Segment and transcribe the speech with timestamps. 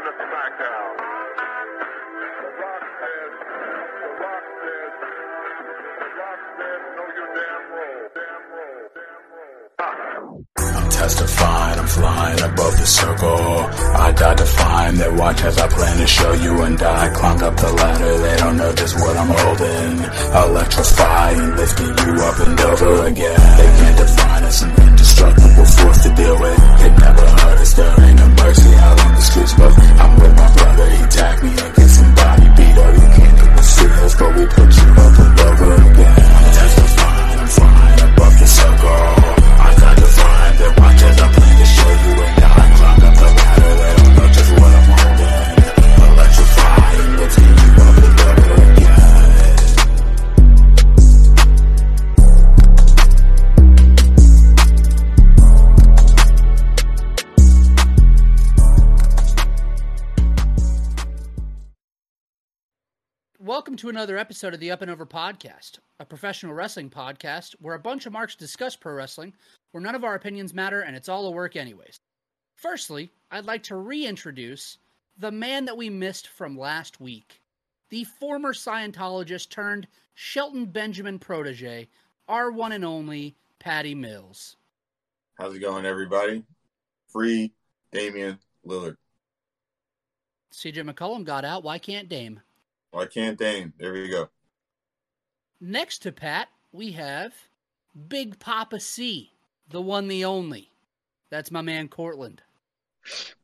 [0.00, 0.90] into SmackDown.
[2.40, 3.32] The Rock says,
[4.00, 4.92] The Rock says,
[6.00, 8.04] The Rock says, know your damn role.
[8.16, 8.86] Damn role.
[8.96, 10.44] Damn role.
[10.56, 13.44] I'm testifying, I'm flying above the circle.
[14.00, 17.42] I die to find that watch as I plan to show you and I climbed
[17.42, 18.18] up the ladder.
[18.24, 19.92] They don't know just what I'm holding.
[20.48, 23.40] Electrifying, lifting you up and over again.
[23.58, 26.58] They can't define us, an indestructible force to deal with.
[26.88, 28.19] It never hurt us, there ain't
[29.46, 30.90] streets, but I'm with my brother.
[30.90, 32.94] He tagged me and get somebody beat up.
[32.94, 35.29] You can't even see us, but we put you up
[63.80, 67.78] to another episode of the Up and Over Podcast, a professional wrestling podcast where a
[67.78, 69.32] bunch of marks discuss pro wrestling,
[69.70, 71.98] where none of our opinions matter and it's all a work anyways.
[72.56, 74.76] Firstly, I'd like to reintroduce
[75.16, 77.40] the man that we missed from last week,
[77.88, 81.88] the former Scientologist turned Shelton Benjamin protege,
[82.28, 84.56] our one and only Patty Mills.
[85.38, 86.42] How's it going, everybody?
[87.08, 87.50] Free
[87.92, 88.96] Damian Lillard.
[90.52, 91.64] CJ McCollum got out.
[91.64, 92.42] Why can't Dame?
[92.90, 93.72] Why can't Dame?
[93.78, 94.28] There we go.
[95.60, 97.32] Next to Pat, we have
[98.08, 99.32] Big Papa C,
[99.68, 100.70] the one, the only.
[101.30, 102.42] That's my man Cortland.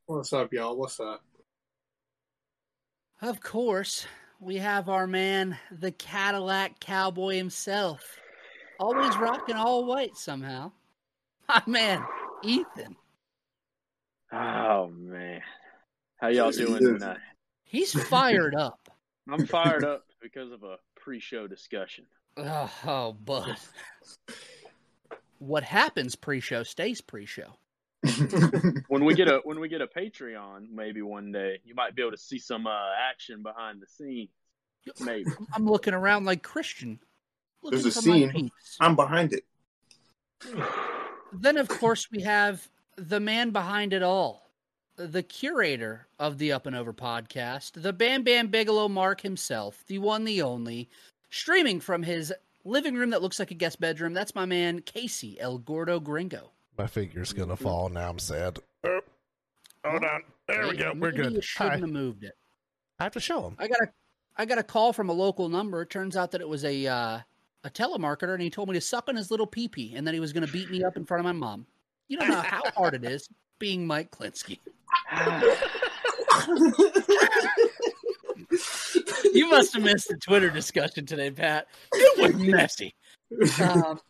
[0.06, 0.76] What's up, y'all?
[0.76, 1.22] What's up?
[3.22, 4.06] Of course,
[4.40, 8.18] we have our man, the Cadillac Cowboy himself.
[8.78, 10.72] Always rocking all white somehow.
[11.48, 12.04] My man,
[12.42, 12.96] Ethan.
[14.32, 15.40] Oh man,
[16.16, 17.18] how y'all doing tonight?
[17.62, 18.90] He's fired up.
[19.28, 22.06] I'm fired up because of a pre-show discussion.
[22.38, 23.56] Oh, oh bud.
[25.38, 27.56] What happens pre-show stays pre-show.
[28.88, 32.02] When we get a when we get a Patreon, maybe one day you might be
[32.02, 34.28] able to see some uh, action behind the scenes.
[35.00, 35.30] Maybe.
[35.54, 37.00] I'm looking around like Christian.
[37.62, 38.50] looking There's a scene.
[38.80, 39.44] I'm behind it.
[41.32, 42.66] Then, of course, we have
[42.96, 44.45] the man behind it all,
[44.96, 49.98] the curator of the Up and Over podcast, the Bam Bam Bigelow Mark himself, the
[49.98, 50.88] one, the only,
[51.30, 52.32] streaming from his
[52.64, 54.14] living room that looks like a guest bedroom.
[54.14, 56.50] That's my man, Casey El Gordo Gringo.
[56.76, 57.88] My figure's gonna fall.
[57.88, 58.58] Now I'm sad.
[58.84, 59.00] Oh,
[59.84, 60.22] hold on.
[60.48, 60.92] There we go.
[60.96, 61.32] We're good.
[61.32, 61.78] You shouldn't Hi.
[61.80, 62.36] have moved it.
[62.98, 63.56] I have to show him.
[63.58, 63.88] I got a,
[64.36, 65.82] I got a call from a local number.
[65.82, 67.18] It turns out that it was a, uh,
[67.64, 70.20] a telemarketer, and he told me to suck on his little pee-pee, and then he
[70.20, 71.66] was going to beat me up in front of my mom.
[72.08, 73.28] You don't know how hard it is
[73.58, 74.58] being Mike Klinsky.
[79.32, 81.66] you must have missed the Twitter discussion today, Pat.
[81.92, 82.94] It was messy.
[83.60, 84.00] Um,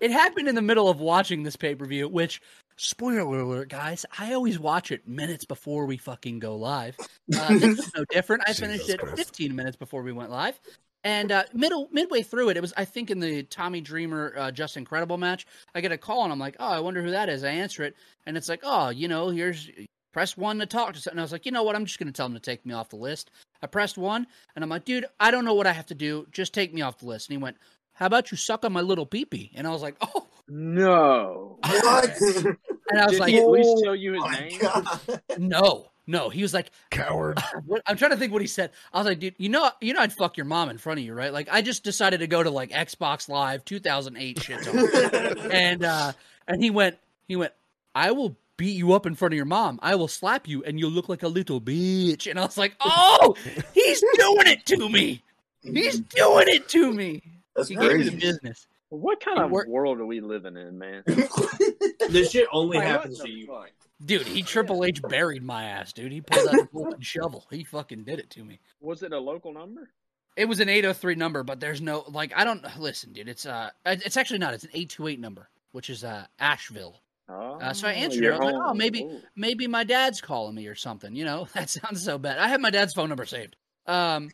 [0.00, 2.40] it happened in the middle of watching this pay per view, which,
[2.76, 6.96] spoiler alert, guys, I always watch it minutes before we fucking go live.
[7.34, 8.42] Uh, this is no different.
[8.46, 9.16] I finished Jesus it Christ.
[9.16, 10.58] 15 minutes before we went live.
[11.04, 14.50] And uh, middle midway through it, it was I think in the Tommy Dreamer uh,
[14.52, 15.46] Justin Credible match.
[15.74, 17.42] I get a call and I'm like, oh, I wonder who that is.
[17.42, 17.96] I answer it,
[18.26, 19.68] and it's like, oh, you know, here's
[20.12, 21.18] press one to talk to something.
[21.18, 21.74] I was like, you know what?
[21.74, 23.30] I'm just going to tell him to take me off the list.
[23.62, 26.26] I pressed one, and I'm like, dude, I don't know what I have to do.
[26.30, 27.28] Just take me off the list.
[27.28, 27.56] And he went,
[27.94, 29.50] how about you suck on my little peepee?
[29.54, 30.26] And I was like, oh.
[30.48, 31.58] No.
[31.62, 32.10] What?
[32.90, 34.58] And I was Did like, he at least oh tell you his name?
[34.60, 35.00] God.
[35.38, 36.28] no, no.
[36.28, 37.38] He was like, Coward.
[37.86, 38.70] I'm trying to think what he said.
[38.92, 41.04] I was like, dude, you know, you know, I'd fuck your mom in front of
[41.06, 41.32] you, right?
[41.32, 44.66] Like, I just decided to go to like Xbox Live 2008 shit,
[45.52, 46.12] and uh,
[46.48, 46.98] and he went,
[47.28, 47.52] he went,
[47.94, 49.78] I will beat you up in front of your mom.
[49.82, 52.28] I will slap you, and you'll look like a little bitch.
[52.30, 53.34] And I was like, oh,
[53.74, 55.22] he's doing it to me.
[55.62, 57.22] He's doing it to me.
[57.56, 58.16] That's He gave me the crazy.
[58.16, 58.66] business.
[58.88, 61.02] What kind of world are we living in, man?
[62.10, 63.46] This shit only Like, happens to you.
[63.46, 63.70] fuck?
[64.04, 66.12] Dude, he Triple H buried my ass, dude.
[66.12, 67.46] He pulled out a fucking shovel.
[67.50, 68.58] He fucking did it to me.
[68.80, 69.90] Was it a local number?
[70.36, 73.28] It was an 803 number, but there's no like I don't listen, dude.
[73.28, 74.54] It's uh it's actually not.
[74.54, 77.00] It's an 828 number, which is uh Asheville.
[77.28, 78.40] Oh, Uh, so I answered you're it.
[78.40, 79.20] I was like, oh, maybe Ooh.
[79.36, 81.14] maybe my dad's calling me or something.
[81.14, 82.38] You know, that sounds so bad.
[82.38, 83.56] I have my dad's phone number saved.
[83.86, 84.30] Um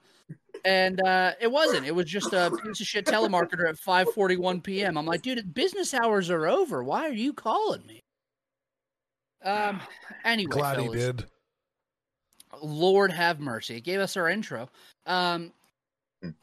[0.65, 1.85] and uh it wasn't.
[1.87, 4.97] It was just a piece of shit telemarketer at 5:41 p.m.
[4.97, 6.83] I'm like, dude, business hours are over.
[6.83, 8.03] Why are you calling me?
[9.45, 9.81] Um
[10.25, 11.25] anyway, Glad he did.
[12.63, 13.77] Lord have mercy.
[13.77, 14.69] It gave us our intro.
[15.07, 15.53] Um,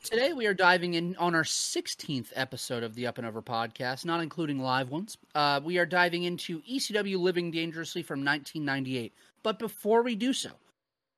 [0.03, 4.05] today we are diving in on our 16th episode of the Up and Over podcast,
[4.05, 5.17] not including live ones.
[5.33, 9.13] Uh, we are diving into ECW Living Dangerously from 1998.
[9.43, 10.51] But before we do so,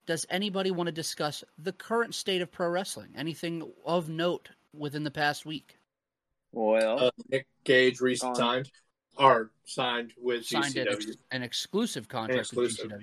[0.06, 3.10] does anybody want to discuss the current state of pro wrestling?
[3.16, 5.78] Anything of note within the past week?
[6.54, 8.72] Well, Uh, Nick Gage re-signed
[9.18, 12.92] or signed with Signed an, ex- an exclusive contract exclusive.
[12.92, 13.02] with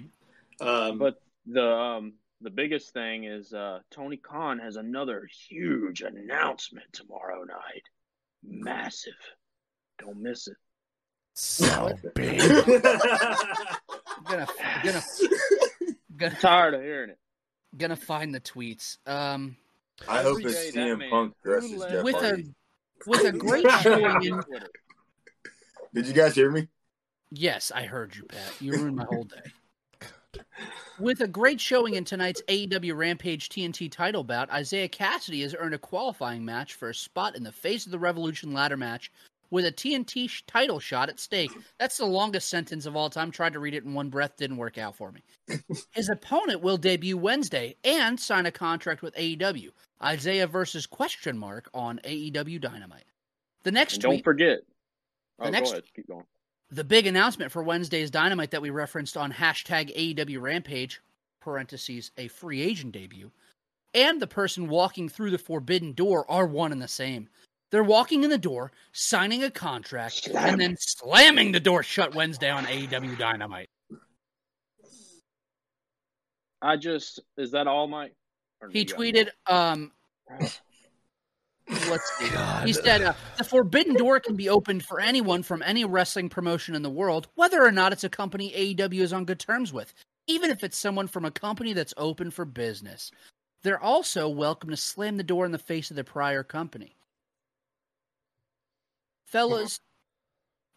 [0.60, 0.90] GCW.
[0.90, 6.86] Um, but the um the biggest thing is uh Tony Khan has another huge announcement
[6.92, 7.82] tomorrow night.
[8.42, 9.12] Massive.
[9.98, 10.56] Don't miss it.
[11.34, 12.38] So big.
[14.26, 14.46] Gonna
[14.84, 15.02] gonna
[16.16, 17.18] gonna, tired of hearing it.
[17.76, 18.96] gonna find the tweets.
[19.06, 19.56] Um,
[20.08, 22.54] I hope it's that CM Punk dresses bootleg- Jeff with a Hardy.
[23.06, 24.40] with a great showing in.
[25.94, 26.68] Did you guys hear me?
[27.30, 28.60] Yes, I heard you, Pat.
[28.60, 30.40] You ruined my whole day.
[30.98, 35.74] With a great showing in tonight's AEW Rampage TNT title bout, Isiah Kassidy has earned
[35.74, 39.10] a qualifying match for a spot in the Face of the Revolution ladder match
[39.50, 41.50] with a TNT sh- title shot at stake.
[41.78, 43.30] That's the longest sentence of all time.
[43.30, 45.22] Tried to read it in one breath, didn't work out for me.
[45.92, 49.70] His opponent will debut Wednesday and sign a contract with AEW.
[50.02, 53.04] Isaiah versus question mark on AEW Dynamite.
[53.62, 54.58] The next And don't tweet forget.
[55.38, 55.84] The Oh, next- go ahead.
[55.94, 56.26] Keep going.
[56.70, 61.00] the big announcement for Wednesday's Dynamite that we referenced on hashtag AEW Rampage,
[61.40, 63.30] parentheses, a free agent debut,
[63.92, 67.28] and the person walking through the forbidden door are one and the same.
[67.70, 72.50] They're walking in the door, signing a contract, and then slamming the door shut Wednesday
[72.50, 73.68] on AEW Dynamite.
[76.62, 78.14] I just is that all, Mike?
[78.60, 79.92] Or He tweeted, um?
[81.68, 82.28] Let's see.
[82.30, 82.66] God.
[82.66, 86.74] He said, uh, "The forbidden door can be opened for anyone from any wrestling promotion
[86.74, 89.94] in the world, whether or not it's a company AEW is on good terms with,
[90.26, 93.10] even if it's someone from a company that's open for business.
[93.62, 96.96] They're also welcome to slam the door in the face of their prior company."
[99.26, 99.80] Fellas,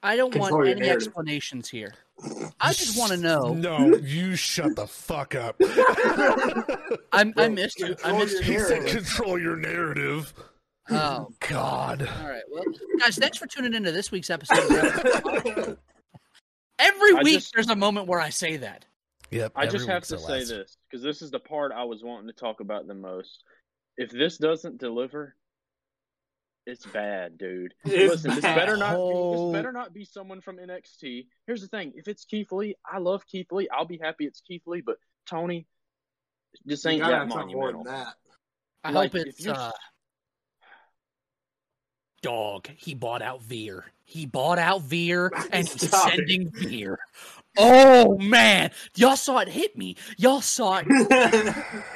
[0.02, 1.08] I don't Control want any narrative.
[1.08, 1.94] explanations here.
[2.60, 3.54] I just want to know.
[3.54, 5.56] No, you shut the fuck up.
[7.12, 7.96] I, I missed you.
[8.04, 8.54] I missed your you.
[8.54, 10.34] he said control your narrative.
[10.90, 12.08] Oh, God.
[12.22, 12.44] all right.
[12.50, 12.64] Well,
[13.00, 14.58] guys, thanks for tuning into this week's episode.
[14.60, 15.78] Of
[16.80, 18.86] Every I week, just- there's a moment where I say that.
[19.32, 19.52] Yep.
[19.56, 20.48] I just have to say last.
[20.50, 23.44] this because this is the part I was wanting to talk about the most.
[23.98, 25.36] If this doesn't deliver,
[26.66, 27.74] it's bad, dude.
[27.86, 31.28] It's Listen, this better not this better not be someone from NXT.
[31.46, 33.68] Here's the thing: if it's Keith Lee, I love Keith Lee.
[33.70, 34.80] I'll be happy it's Keith Lee.
[34.86, 34.96] But
[35.30, 35.68] Tony,
[36.64, 37.84] this ain't gotta that have more monumental.
[37.84, 38.14] than that.
[38.86, 39.72] I Like, hope it's you're- uh,
[42.22, 42.68] dog.
[42.76, 43.86] He bought out Veer.
[44.06, 46.16] He bought out Veer, and he's Stop it.
[46.16, 46.98] sending Veer.
[47.58, 49.96] Oh man, y'all saw it hit me.
[50.18, 51.56] Y'all saw it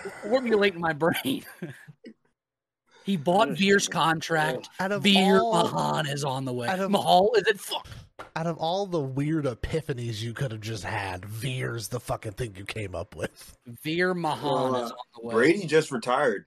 [0.24, 1.46] formulate in my brain.
[3.06, 4.70] he bought Veer's contract.
[4.80, 6.68] Out of Veer all, Mahaan is on the way.
[6.68, 7.60] out of- Mahal is it?
[7.60, 7.88] Fuck.
[8.36, 12.56] out of all the weird epiphanies you could have just had, Veer's the fucking thing
[12.58, 13.56] you came up with.
[13.84, 15.34] Veer Mahaan Well, uh, is on the way.
[15.34, 16.46] Brady just retired.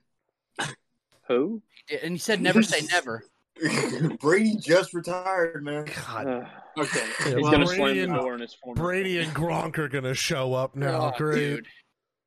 [1.29, 1.63] Who?
[2.03, 3.25] And he said never say never.
[4.21, 5.87] Brady just retired, man.
[6.07, 6.27] God.
[6.27, 6.45] Uh,
[6.77, 7.07] Okay.
[7.21, 8.83] Yeah, he's well, gonna Brady slam the and- door in his former.
[8.83, 11.13] Brady and Gronk are gonna show up now.
[11.15, 11.65] Oh, Great.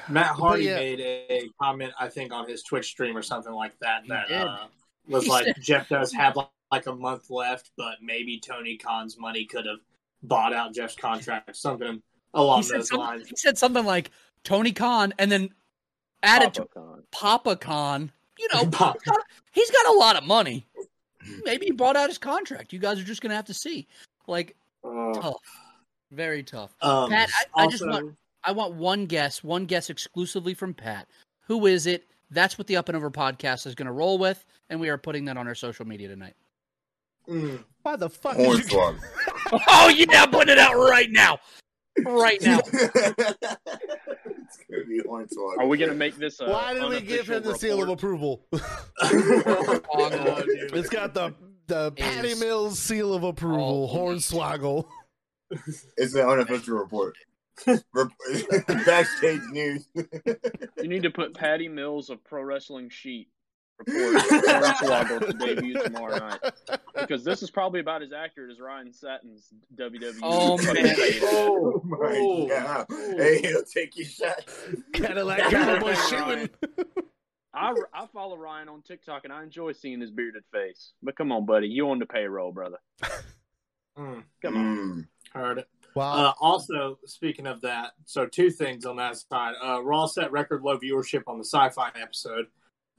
[0.10, 0.76] Matt Hardy yeah.
[0.76, 4.04] made a comment, I think, on his Twitch stream or something like that.
[4.04, 4.68] He That uh,
[5.08, 8.78] was He like said- Jeff does have like, like a month left, but maybe Tony
[8.78, 9.80] Khan's money could have
[10.24, 12.02] bought out Jeff's contract, something
[12.34, 13.28] along He those something, lines.
[13.30, 14.12] he said something like
[14.44, 15.50] Tony Khan, and then
[16.24, 17.04] added to Papa Khan.
[17.12, 18.12] Papa Khan.
[18.40, 18.94] You know, Papa.
[19.04, 20.66] he's got, he's got a lot of money.
[21.44, 22.72] Maybe he bought out his contract.
[22.74, 23.88] You guys are just gonna have to see.
[24.28, 25.42] Like Uh, tough,
[26.12, 26.74] very tough.
[26.82, 31.08] um, Pat, I- I just want- I want one guess, one guess exclusively from Pat.
[31.48, 32.06] Who is it?
[32.32, 34.98] That's what the Up and Over podcast is going to roll with, and we are
[34.98, 36.36] putting that on our social media tonight.
[37.28, 39.00] mm, Why the fuck did you Hornswoggle.
[39.68, 41.40] oh yeah, I'm putting it out right now,
[42.06, 42.60] right now.
[42.74, 45.60] it's gonna be Hornswoggle.
[45.60, 46.40] Are we gonna make this?
[46.40, 48.46] A Why did we give him the seal of approval?
[48.54, 50.74] Oh, dude.
[50.76, 51.34] it's got the
[51.68, 53.90] the Patty Is- Mills seal of approval.
[53.92, 54.86] Oh, Hornswoggle.
[55.98, 57.16] It's an unofficial report.
[58.86, 59.88] Backstage news.
[59.96, 63.30] You need to put Patty Mills of Pro Wrestling Sheet
[63.86, 66.40] report Hornswoggle to debut tomorrow night
[66.96, 70.20] because this is probably about as accurate as Ryan Satin's WWE.
[70.24, 70.96] Oh man!
[71.24, 72.48] Oh my oh.
[72.48, 72.86] god!
[72.90, 74.46] Hey, he'll take your shot.
[74.94, 76.50] Cadillac Cowboy shooting.
[77.54, 80.94] I, I follow Ryan on TikTok and I enjoy seeing his bearded face.
[81.02, 82.78] But come on, buddy, you on the payroll, brother.
[83.98, 84.78] mm, Come on.
[84.78, 85.08] Mm.
[85.34, 85.68] heard it.
[85.96, 86.12] Wow.
[86.12, 89.56] Uh, also, speaking of that, so two things on that side.
[89.64, 92.46] Uh, Raw set record low viewership on the sci-fi episode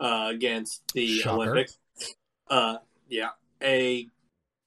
[0.01, 1.43] uh, against the Shocker.
[1.43, 1.79] Olympics.
[2.49, 2.79] Uh,
[3.09, 3.31] yeah,
[3.63, 4.09] a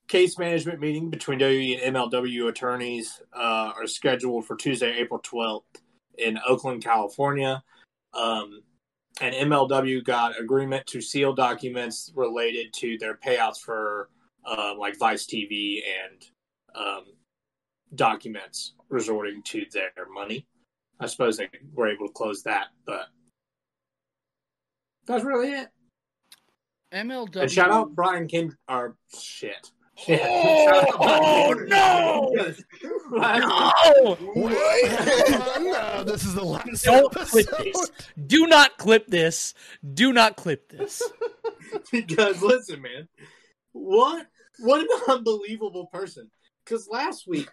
[0.08, 5.82] case management meeting between WWE and MLW attorneys uh, are scheduled for Tuesday, April twelfth
[6.18, 7.64] in Oakland, California.
[8.14, 8.62] Um,
[9.20, 14.10] and MLW got agreement to seal documents related to their payouts for
[14.46, 16.26] uh, like Vice TV and
[16.76, 17.04] um,
[17.96, 20.46] documents resorting to their money.
[21.00, 23.08] I suppose they were able to close that, but
[25.06, 25.70] that's really it.
[26.94, 27.36] MLW.
[27.36, 29.72] And shout out Brian Ken or shit.
[30.10, 32.32] Oh, no!
[32.34, 32.48] no!
[35.62, 37.48] no, this is the last Don't episode.
[37.48, 37.92] clip this.
[38.28, 39.54] Do not clip this.
[39.94, 41.02] Do not clip this.
[41.92, 43.08] because listen, man,
[43.74, 44.28] what
[44.60, 46.32] what an unbelievable person.
[46.66, 47.50] Because last week,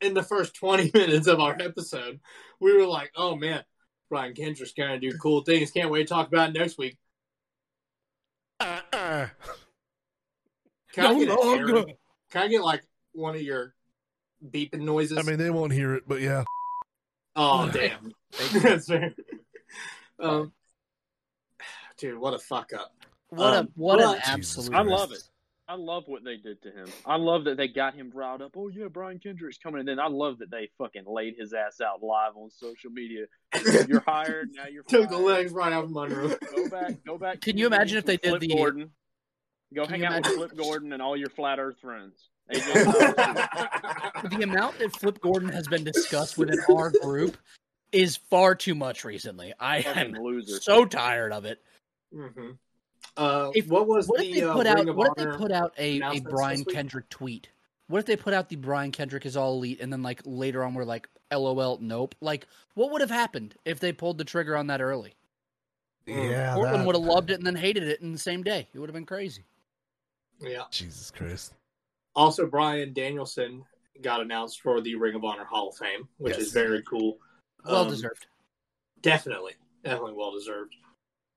[0.00, 2.20] in the first twenty minutes of our episode,
[2.60, 3.64] we were like, "Oh man,
[4.10, 5.70] Brian Kendrick's gonna do cool things.
[5.70, 6.98] Can't wait to talk about it next week."
[8.60, 9.28] Uh-uh.
[10.92, 11.84] Can I No get longer.
[12.30, 13.74] Can I get like one of your
[14.44, 15.16] beeping noises?
[15.18, 16.44] I mean, they won't hear it, but yeah.
[17.36, 18.12] oh damn,
[18.62, 19.14] that's fair.
[20.18, 20.52] Um,
[21.96, 22.92] dude, what a fuck up.
[23.30, 24.74] What Um, a what an absolute.
[24.74, 25.22] I love it.
[25.70, 26.88] I love what they did to him.
[27.06, 28.52] I love that they got him riled up.
[28.56, 31.80] Oh yeah, Brian Kendrick's coming, and then I love that they fucking laid his ass
[31.80, 33.26] out live on social media.
[33.86, 34.66] You're hired now.
[34.66, 36.34] You're Took the legs right out of Monroe.
[36.56, 37.04] Go back.
[37.06, 37.40] Go back.
[37.40, 38.90] Can you imagine if they meetings did the- Gordon?
[39.72, 42.28] Go Can hang out imagine- with Flip Gordon and all your flat Earth friends.
[42.50, 47.36] The amount that Flip Gordon has been discussed within our group
[47.92, 49.52] is far too much recently.
[49.58, 50.60] I fucking am loser.
[50.60, 51.60] so tired of it.
[52.12, 52.50] hmm
[53.16, 54.96] Uh, If- what was What the if they uh, put Ring out?
[54.96, 56.64] What if they put out a, a Brian?
[56.64, 57.48] Kendrick tweet?
[57.88, 60.62] What if they put out the Brian Kendrick is all elite, and then like later
[60.64, 62.14] on we're like, LOL, nope.
[62.20, 65.14] Like, what would have happened if they pulled the trigger on that early?
[66.06, 66.54] Yeah.
[66.54, 68.68] Portland that- would have loved it and then hated it in the same day.
[68.72, 69.44] It would have been crazy.
[70.40, 70.64] Yeah.
[70.70, 71.54] Jesus Christ.
[72.16, 73.64] Also, Bryan Danielson
[74.02, 76.46] got announced for the Ring of Honor Hall of Fame, which Yes.
[76.46, 77.18] is very cool.
[77.64, 78.26] Well Um, deserved.
[79.02, 79.52] Definitely,
[79.84, 80.74] definitely well deserved.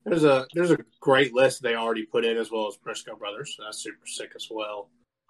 [0.06, 3.58] There's a there's a great list they already put in as well as Briscoe brothers.
[3.60, 4.90] That's super sick as well.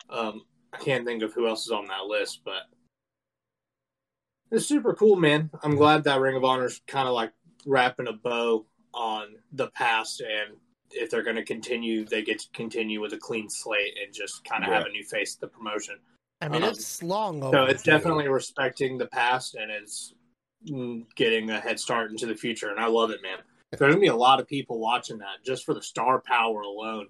[0.10, 2.64] Um, I can't think of who else is on that list, but
[4.52, 5.50] it's super cool, man.
[5.62, 7.32] I'm glad that Ring of Honor's kind of like
[7.66, 10.58] wrapping a bow on the past, and
[10.92, 14.44] if they're going to continue, they get to continue with a clean slate and just
[14.46, 15.96] kind of have a new face to the promotion.
[16.42, 20.14] I mean, Um, it's long So it's definitely respecting the past and it's
[20.68, 23.40] mm, getting a head start into the future, and I love it, man.
[23.80, 27.08] There's gonna be a lot of people watching that just for the star power alone.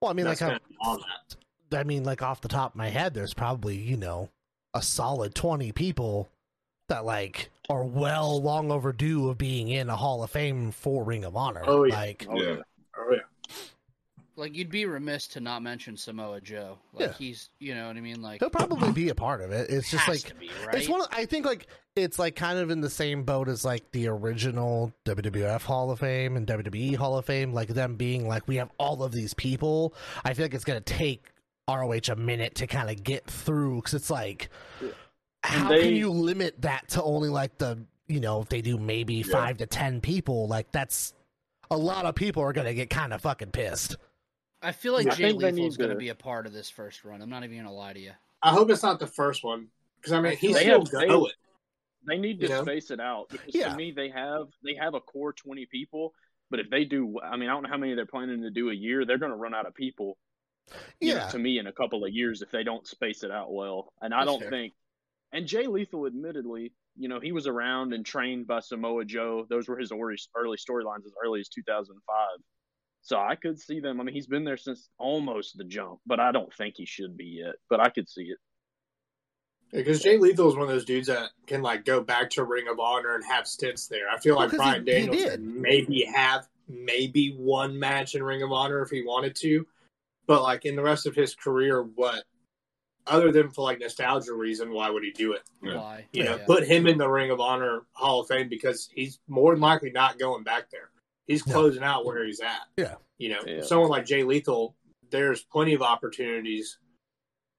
[0.00, 1.78] Well, I mean, that's like, gonna on that.
[1.78, 4.28] I mean, like off the top of my head, there's probably you know
[4.74, 6.28] a solid twenty people
[6.88, 11.24] that like are well long overdue of being in a Hall of Fame for Ring
[11.24, 11.62] of Honor.
[11.64, 11.94] Oh, yeah.
[11.94, 12.56] Like, Oh, Yeah.
[12.98, 13.20] Oh yeah,
[14.40, 16.78] Like you'd be remiss to not mention Samoa Joe.
[16.92, 17.12] Like Yeah.
[17.18, 18.20] he's, you know what I mean.
[18.22, 19.70] Like he'll probably be a part of it.
[19.70, 20.74] It's just has like to be, right?
[20.74, 21.02] It's one.
[21.02, 24.08] Of, I think like it's like kind of in the same boat as like the
[24.08, 27.52] original WWF Hall of Fame and WWE Hall of Fame.
[27.52, 29.94] Like them being like we have all of these people.
[30.24, 31.26] I feel like it's gonna take
[31.68, 34.48] ROH a minute to kind of get through because it's like
[35.42, 37.78] how they- can you limit that to only like the
[38.08, 39.32] you know if they do maybe Yeah.
[39.32, 41.12] five to ten people like that's
[41.70, 43.96] a lot of people are gonna get kind of fucking pissed.
[44.62, 46.52] I feel like I Jay think they Lethal's going to to- be a part of
[46.52, 47.22] this first run.
[47.22, 48.12] I'm not even going to lie to you.
[48.42, 51.06] I hope it's not the first one because I mean he's They still have- they-
[51.08, 51.32] going.
[52.06, 52.62] They need You to know?
[52.62, 53.68] space it out because Yeah.
[53.70, 56.14] to me they have they have a core twenty people,
[56.50, 58.70] but if they do, I mean I don't know how many they're planning to do
[58.70, 59.04] a year.
[59.04, 60.16] They're going to run out of people.
[61.00, 63.30] you know, Yeah, to me in a couple of years if they don't space it
[63.30, 63.92] out well.
[64.00, 64.50] And I That's don't fair.
[64.50, 64.74] think.
[65.32, 69.46] And Jay Lethal, admittedly, you know, he was around and trained by Samoa Joe.
[69.50, 72.38] Those were his early, early storylines as early as 2005.
[73.02, 74.00] So I could see them.
[74.00, 77.16] I mean, he's been there since almost the jump, but I don't think he should
[77.16, 77.54] be yet.
[77.68, 78.38] But I could see it.
[79.72, 82.66] Because Jay Lethal is one of those dudes that can like go back to Ring
[82.68, 84.08] of Honor and have stints there.
[84.10, 88.22] I feel Well, like 'cause Bryan he- he Danielson maybe have maybe one match in
[88.22, 89.66] Ring of Honor if he wanted to,
[90.26, 92.24] but like in the rest of his career, what
[93.06, 95.42] other than for like nostalgia reason, why would he do it?
[95.60, 96.06] Why?
[96.12, 96.46] You know, Yeah.
[96.46, 99.90] put him in the Ring of Honor Hall of Fame because he's more than likely
[99.90, 100.89] not going back there.
[101.30, 101.54] He's No.
[101.54, 102.62] closing out where he's at.
[102.76, 102.96] Yeah.
[103.18, 103.62] You know, Yeah.
[103.62, 104.74] someone like Jay Lethal,
[105.10, 106.78] there's plenty of opportunities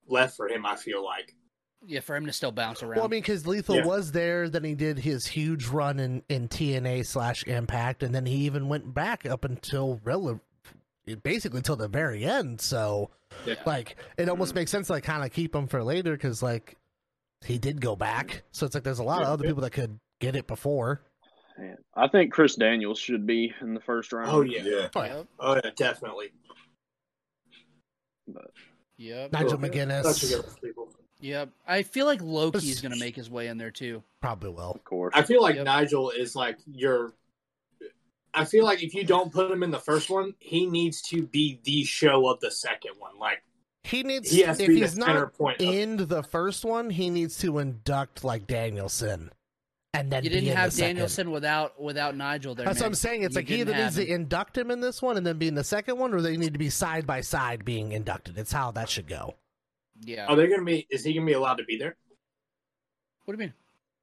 [0.07, 0.65] left for him.
[0.65, 1.35] I feel like.
[1.83, 2.97] yeah, for him to still bounce around.
[2.97, 3.85] Well, I mean, because Lethal Yeah.
[3.85, 8.25] was there, then he did his huge run in, in TNA slash Impact, and then
[8.27, 10.39] he even went back up until rel-
[11.23, 12.61] basically till the very end.
[12.61, 13.09] So,
[13.47, 13.55] Yeah.
[13.65, 16.77] like, it almost makes sense to like kind of keep him for later because like
[17.45, 18.43] he did go back.
[18.51, 19.33] So it's like there's a lot of Yeah.
[19.33, 21.01] other people that could get it before.
[21.95, 24.29] Man, I think Chris Daniels should be in the first round.
[24.31, 24.61] Oh yeah.
[24.63, 24.87] Yeah.
[24.95, 25.27] Oh, yep.
[25.39, 26.31] Oh yeah, definitely.
[28.97, 29.31] Yep.
[29.33, 29.69] Nigel Cool.
[29.69, 30.03] McGuinness.
[30.13, 30.89] Such a good people.
[31.19, 31.49] Yep.
[31.67, 34.03] I feel like Low Ki is going to make his way in there too.
[34.21, 34.71] Probably will.
[34.71, 35.13] Of course.
[35.15, 35.65] I feel like Yep.
[35.65, 37.13] Nigel is like your.
[38.33, 41.23] I feel like if you don't put him in the first one, he needs to
[41.27, 43.19] be the show of the second one.
[43.19, 43.43] Like
[43.83, 44.31] He needs.
[44.31, 45.61] he has to if be the he's center not point.
[45.61, 49.31] Of, in the first one, he needs to induct like Danielson,
[49.93, 50.95] and then You didn't have the second.
[50.95, 52.65] Danielson without without Nigel there.
[52.65, 52.85] That's what.
[52.87, 53.23] I'm saying.
[53.23, 55.37] It's You like he either needs have to induct him in this one and then
[55.37, 58.37] be in the second one, or they need to be side by side being inducted.
[58.37, 59.35] It's how that should go.
[60.03, 60.25] Yeah.
[60.27, 60.87] are they going to be?
[60.89, 61.95] Is he going to be allowed to be there?
[63.25, 63.53] What do you mean?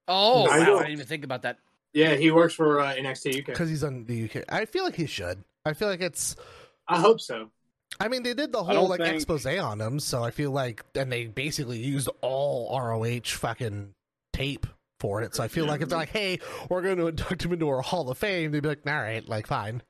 [0.07, 1.57] Oh, wow, I didn't even think about that.
[1.93, 3.45] Yeah, he works for uh, NXT UK.
[3.47, 4.43] Because he's on the UK.
[4.49, 5.43] I feel like he should.
[5.65, 6.35] I feel like it's.
[6.87, 7.49] I hope so.
[7.99, 10.85] I mean, they did the whole like think- expose on him, so I feel like,
[10.95, 13.93] and they basically used all ROH fucking
[14.31, 14.67] tape
[14.99, 15.35] for it.
[15.35, 16.39] So I feel like if they're like, "Hey,
[16.69, 19.27] we're going to induct him into our Hall of Fame," they'd be like, "All right,
[19.27, 19.81] like fine."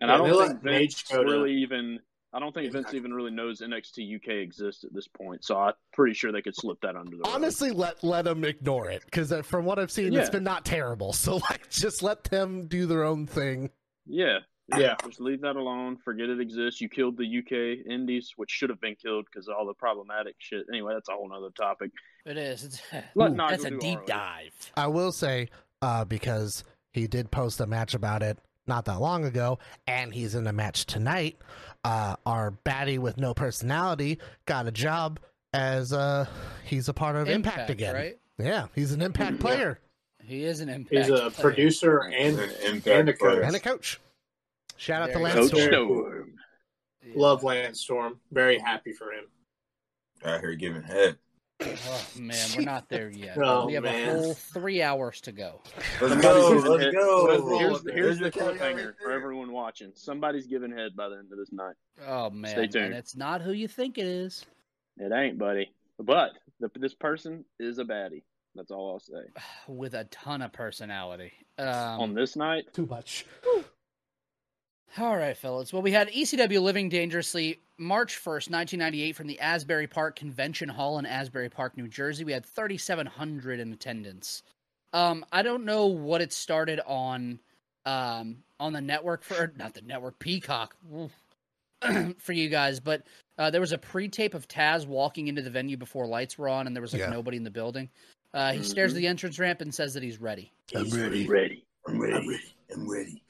[0.00, 2.00] And Yeah, I they don't think Mage Vince go to- really even.
[2.32, 5.44] I don't think Vince even really knows NXT UK exists at this point.
[5.44, 7.34] So I'm pretty sure they could slip that under the rug.
[7.34, 10.64] Honestly, let let them ignore it because uh, from what I've seen, it's been not
[10.64, 11.12] terrible.
[11.20, 13.70] So like, just let them do their own thing.
[14.06, 14.38] Yeah.
[14.76, 14.94] Yeah.
[15.04, 15.96] Just leave that alone.
[15.96, 16.80] Forget it exists.
[16.80, 20.66] You killed the UK Indies, which should have been killed because all the problematic shit.
[20.70, 21.90] Anyway, that's a whole other topic.
[22.26, 22.64] It is.
[22.64, 22.82] It's,
[23.14, 24.06] Let Ooh, that's a deep ROH.
[24.06, 24.72] dive.
[24.76, 25.48] I will say,
[25.82, 30.34] uh, because he did post a match about it not that long ago, and he's
[30.34, 31.38] in a match tonight.
[31.84, 35.18] Uh, our baddie with no personality got a job
[35.52, 36.26] as uh,
[36.64, 37.94] he's a part of Impact, again.
[37.94, 38.18] right?
[38.38, 39.38] Yeah, he's an Impact Yeah.
[39.40, 39.78] player
[40.22, 40.94] He is an impact.
[40.94, 41.30] He's a player.
[41.30, 43.42] producer and An impact and a coach.
[43.42, 43.98] and a coach.
[44.80, 45.88] Shout out to Very Lance Coach Coach Storm.
[45.88, 46.34] Storm.
[47.14, 48.18] Love Lance Storm.
[48.32, 49.24] Very happy for him.
[50.24, 51.18] Out here giving head.
[51.62, 53.36] Oh man, we're not there yet.
[53.42, 54.08] Oh, we have man.
[54.08, 55.60] a whole three hours to go.
[56.00, 56.62] Let's go.
[56.66, 57.58] Let's head- go.
[57.58, 59.92] Here's, There's here's the the caveat cliffhanger right for everyone watching.
[59.94, 61.74] Somebody's giving head by the end of this night.
[62.08, 62.86] Oh man, Stay tuned.
[62.86, 64.46] and it's not who you think it is.
[64.96, 65.70] It ain't, buddy.
[65.98, 68.22] But the, this person is a baddie.
[68.54, 69.28] That's all I'll say.
[69.68, 71.32] With a ton of personality.
[71.58, 73.26] On Um, this night, Too much.
[74.98, 75.72] All right, fellas.
[75.72, 80.98] Well, we had ECW Living Dangerously March 1st, 1998, from the Asbury Park Convention Hall
[80.98, 82.24] in Asbury Park, New Jersey.
[82.24, 84.42] We had 3,700 in attendance.
[84.92, 87.38] Um, I don't know what it started on
[87.86, 90.76] um, on the network for, not the network, Peacock
[92.18, 93.04] for you guys, but
[93.38, 96.66] uh, there was a pre-tape of Taz walking into the venue before lights were on,
[96.66, 97.08] and there was like Yeah.
[97.08, 97.88] nobody in the building.
[98.34, 98.96] Uh, he stares Mhm.
[98.96, 100.52] at the entrance ramp and says that he's ready.
[100.74, 101.26] I'm ready.
[101.26, 101.64] ready.
[101.88, 102.38] I'm ready.
[102.74, 103.22] I'm ready.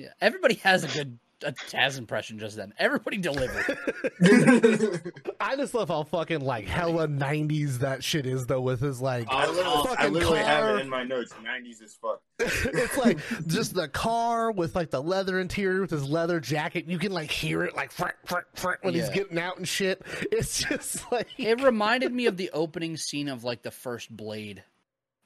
[0.00, 2.72] Yeah, everybody has a good a Taz impression just then.
[2.78, 3.76] Everybody delivered.
[5.40, 8.60] I just love how fucking like hella '90s that shit is though.
[8.62, 10.78] With his like, I literally, I Fucking literally have car.
[10.78, 11.32] it in my notes.
[11.32, 12.22] 90s as fuck.
[12.38, 16.86] it's like just the car with like the leather interior with his leather jacket.
[16.88, 20.02] You can like hear it like front, front, front when he's getting out and shit.
[20.32, 24.62] It's just like It reminded me of the opening scene of like the first Blade.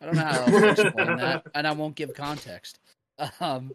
[0.00, 2.78] I don't know how to explain that, and I won't give context.
[3.40, 3.72] Um,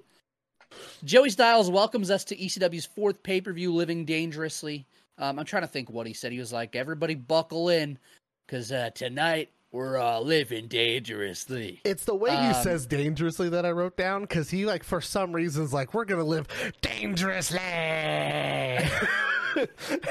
[1.04, 4.86] Joey Styles welcomes us to ECW's fourth pay per view, Living Dangerously.
[5.18, 6.32] Um, I'm trying to think what he said.
[6.32, 7.98] He was like, "Everybody buckle in,
[8.46, 13.66] because uh, tonight we're all living dangerously." it's the way he Um, says dangerously that
[13.66, 16.48] I wrote down because he like for some reasons like we're gonna live
[16.82, 17.60] dangerously,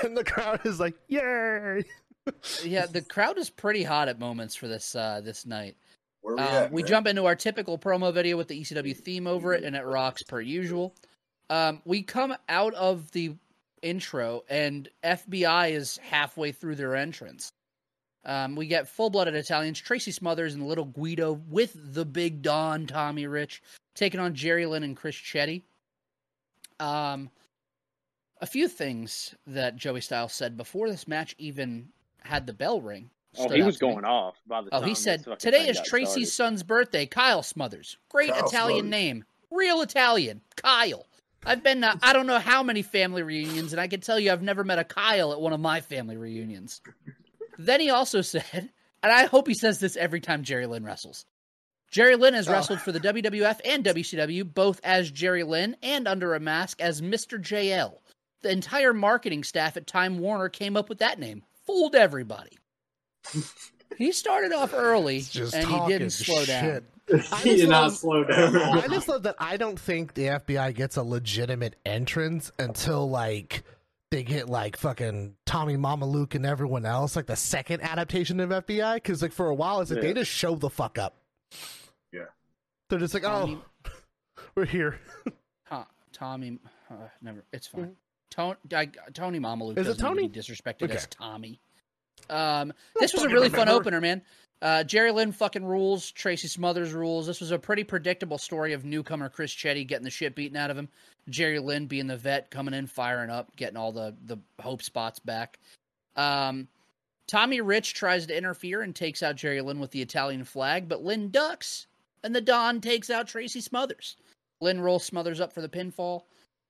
[0.03, 1.83] and the crowd is like yay.
[2.63, 5.77] Yeah, the crowd is pretty hot at moments for this uh, this night.
[6.29, 6.73] Where we Um, at?
[6.73, 9.81] we jump into our typical promo video with the ECW theme over it, and it
[9.85, 10.95] rocks per usual.
[11.49, 13.35] Um, we come out of the
[13.81, 17.51] intro, and FBI is halfway through their entrance.
[18.27, 22.87] Um, we get full blooded Italians, Tracy Smothers and Little Guido with the big Don,
[22.87, 23.63] Tommy Rich,
[23.95, 25.63] taking on Jerry Lynn and Chris Chetti.
[26.79, 27.31] Um,
[28.43, 31.89] a few things that Joey Styles said before this match even
[32.23, 33.09] had the bell ring.
[33.39, 33.93] Oh, he was to me.
[33.93, 37.43] going off by the Oh, time he said, Today is Tracy's started." son's birthday, Kyle
[37.43, 37.97] Smothers.
[38.09, 38.91] Great Kyle Italian Smothers.
[38.91, 39.25] name.
[39.51, 40.41] Real Italian.
[40.57, 41.07] Kyle.
[41.47, 44.33] I've been, uh, I don't know how many family reunions, and I can tell you
[44.33, 46.81] I've never met a Kyle at one of my family reunions.
[47.59, 48.45] then he also said,
[49.03, 51.25] and I hope he says this every time Jerry Lynn wrestles.
[51.91, 52.53] Jerry Lynn has Oh.
[52.53, 57.01] wrestled for the WWF and WCW, both as Jerry Lynn and under a mask as
[57.01, 57.41] Mr.
[57.41, 58.03] JL.
[58.43, 61.45] The entire marketing staff at Time Warner came up with that name.
[61.67, 62.59] Fooled everybody.
[63.97, 66.65] He started off early just and he didn't slow down.
[66.65, 66.85] shit.
[67.33, 68.57] I he just did not love- slow down.
[68.79, 73.65] I just love that I don't think the FBI gets a legitimate entrance until like
[74.11, 78.95] they get like fucking Tommy Mamaluke and everyone else, like the second adaptation of FBI.
[78.97, 81.17] Because like for a while, it's like they just show the fuck up.
[82.13, 82.25] Yeah.
[82.91, 83.91] They're just like, Tommy- oh,
[84.55, 84.99] we're here.
[85.71, 86.59] To- Tommy,
[86.91, 87.45] uh, never.
[87.53, 87.95] It's fine.
[88.31, 90.29] Tony, I, Tony Mamaluke Is it doesn't need to Tony?
[90.29, 91.61] be disrespected as Tommy.
[92.29, 94.23] Um, this was a really fun opener, man.
[94.61, 96.11] Uh, Jerry Lynn fucking rules.
[96.11, 97.27] Tracy Smothers rules.
[97.27, 100.71] This was a pretty predictable story of newcomer Chris Chetti getting the shit beaten out
[100.71, 100.89] of him.
[101.29, 105.19] Jerry Lynn being the vet, coming in, firing up, getting all the the hope spots
[105.21, 105.59] back.
[106.17, 106.69] Um,
[107.29, 111.05] Tommy Rich tries to interfere and takes out Jerry Lynn with the Italian flag, but
[111.05, 111.87] Lynn ducks,
[112.25, 114.17] and the Don takes out Tracy Smothers.
[114.61, 116.23] Lynn rolls Smothers up for the pinfall.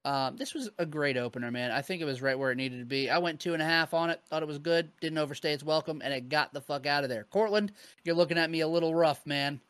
[0.09, 1.71] Um, this was a great opener, man.
[1.71, 3.11] I think it was right where it needed to be.
[3.11, 5.63] I went two and a half on it, thought it was good, didn't overstay its
[5.63, 7.25] welcome, and it got the fuck out of there.
[7.25, 7.73] Cortland,
[8.05, 9.61] you're looking at me a little rough, man.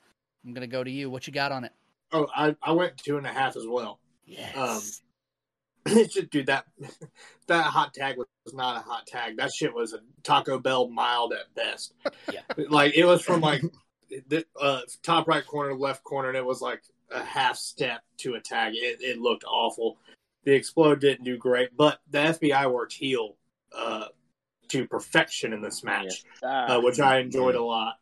[0.46, 1.10] I'm gonna go to you.
[1.10, 1.72] What you got on it?
[2.12, 3.98] Oh, I, I went two and a half as well.
[4.26, 4.54] Yes.
[4.56, 4.80] Um,
[5.86, 6.66] it's just, dude, that
[7.48, 9.38] that hot tag was not a hot tag.
[9.38, 11.94] That shit was a Taco Bell mild at best.
[12.32, 12.42] Yeah.
[12.68, 13.62] like it was from like
[14.28, 18.34] the uh, top right corner, left corner, and it was like a half step to
[18.34, 18.74] a tag.
[18.76, 19.98] It, it looked awful.
[20.48, 23.36] The explode didn't do great, but the FBI worked heel
[23.76, 24.06] uh,
[24.68, 27.96] to perfection in this match, Ah, uh, which I enjoyed a lot.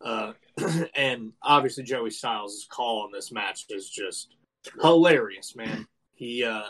[0.00, 0.34] Uh,
[0.94, 4.36] and obviously, Joey Styles' call on this match is just
[4.80, 5.88] hilarious, man.
[6.14, 6.68] He, uh,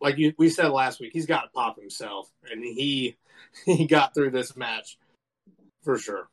[0.00, 3.18] like you, we said last week, he's got to pop himself, and he
[3.66, 4.96] he got through this match
[5.84, 6.30] for sure.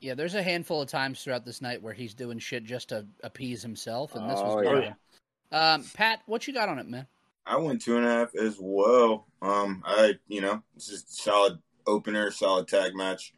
[0.00, 3.04] yeah, there's a handful of times throughout this night where he's doing shit just to
[3.24, 4.94] appease himself, and this Oh, was yeah.
[5.54, 5.80] One of them.
[5.80, 7.06] Um, Pat, what you got on it, man?
[7.46, 9.26] I went two and a half as well.
[9.42, 13.34] Um, I you know it's just solid opener, solid tag match.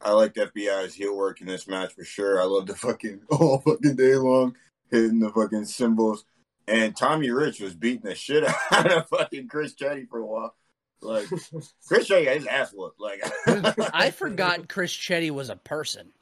[0.00, 2.40] I liked FBI's heel work in this match for sure.
[2.40, 4.56] I love the fucking all fucking day long
[4.90, 6.24] hitting the fucking symbols.
[6.66, 10.54] And Tommy Rich was beating the shit out of fucking Chris Chetti for a while.
[11.02, 11.28] Like
[11.86, 13.00] Chris Chetti got his ass whooped.
[13.00, 13.22] Like
[13.94, 16.12] I forgot Chris Chetti was a person.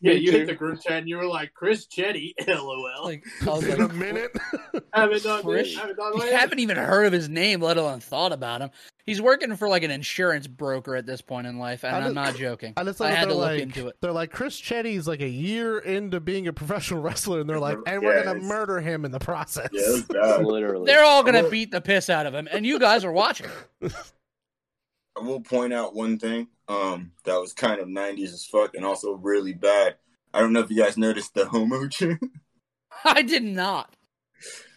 [0.02, 0.38] Yeah, you too.
[0.38, 3.04] hit the group chat and you were like, Chris Chetti, lol.
[3.04, 4.34] Like I was In a like, minute.
[4.94, 8.32] haven't done Chris- haven't done you haven't even heard of his name, let alone thought
[8.32, 8.70] about him.
[9.04, 12.14] He's working for like an insurance broker at this point in life, and I I'm
[12.14, 12.72] not joking.
[12.78, 13.96] I just I had to they're look like, into it.
[14.00, 17.76] They're like Chris Chetti's like a year into being a professional wrestler, and they're like,
[17.86, 19.68] and we're gonna murder him in the process.
[19.72, 20.44] yeah, it was bad.
[20.46, 20.86] literally.
[20.86, 23.48] They're all gonna beat the piss out of him, and you guys are watching.
[23.82, 28.84] I will point out one thing um, that was kind of 90s as fuck and
[28.84, 29.96] also really bad.
[30.32, 32.22] I don't know if you guys noticed the homo chant.
[33.04, 33.94] I did not.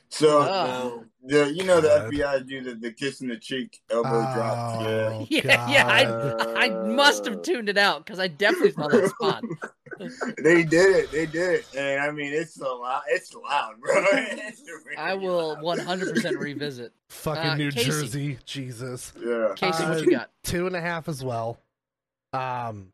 [0.09, 1.03] So, Oh.
[1.23, 1.45] No.
[1.45, 4.81] the, you know, the FBI do the, the kiss in the cheek, elbow drop.
[4.81, 5.09] Yeah.
[5.11, 9.09] Oh, Yeah, yeah, I- I must have tuned it out because I definitely saw that
[9.09, 9.43] spot.
[10.43, 11.11] they did it.
[11.11, 11.65] They did it.
[11.75, 13.03] And I mean, it's so loud.
[13.09, 13.93] It's loud, bro.
[13.95, 15.79] It's really I will loud.
[15.79, 16.93] 100% revisit.
[17.09, 17.85] fucking Uh, New Casey.
[17.89, 19.13] Jersey, Jesus.
[19.23, 19.53] Yeah.
[19.55, 20.29] Casey, what Uh, you got?
[20.43, 21.57] Two and a half as well.
[22.33, 22.91] Um,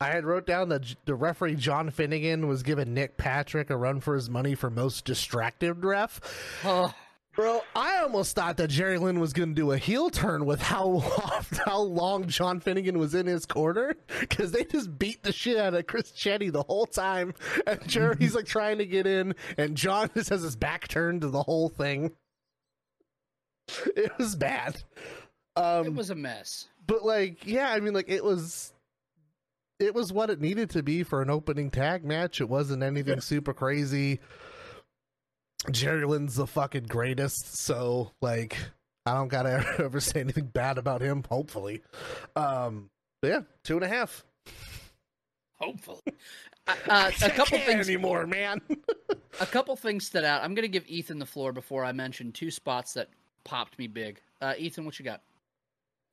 [0.00, 4.00] I had wrote down that the referee John Finnegan was giving Nick Patrick a run
[4.00, 6.20] for his money for most distracted ref.
[6.64, 6.92] Oh,
[7.36, 10.62] Bro, I almost thought that Jerry Lynn was going to do a heel turn with
[10.62, 11.00] how
[11.66, 15.74] how long John Finnegan was in his corner because they just beat the shit out
[15.74, 17.34] of Chris Chetti the whole time,
[17.66, 21.28] and Jerry's like trying to get in, and John just has his back turned to
[21.28, 22.12] the whole thing.
[23.94, 24.82] It was bad.
[25.56, 26.68] Um, it was a mess.
[26.86, 28.72] But like, yeah, I mean, like it was,
[29.78, 32.40] it was what it needed to be for an opening tag match.
[32.40, 33.20] It wasn't anything Yeah.
[33.20, 34.20] super crazy.
[35.70, 38.56] Jerry Lynn's the fucking greatest, so like,
[39.04, 41.24] I don't gotta ever say anything bad about him.
[41.28, 41.82] Hopefully,
[42.36, 44.24] um, but yeah, two and a half.
[45.60, 46.00] Hopefully.
[46.68, 48.60] Uh, uh, a couple Can't things anymore, man.
[49.40, 50.42] a couple things stood out.
[50.42, 53.08] I'm going to give Ethan the floor before I mention two spots that
[53.44, 54.20] popped me big.
[54.40, 55.20] Uh, Ethan, what you got?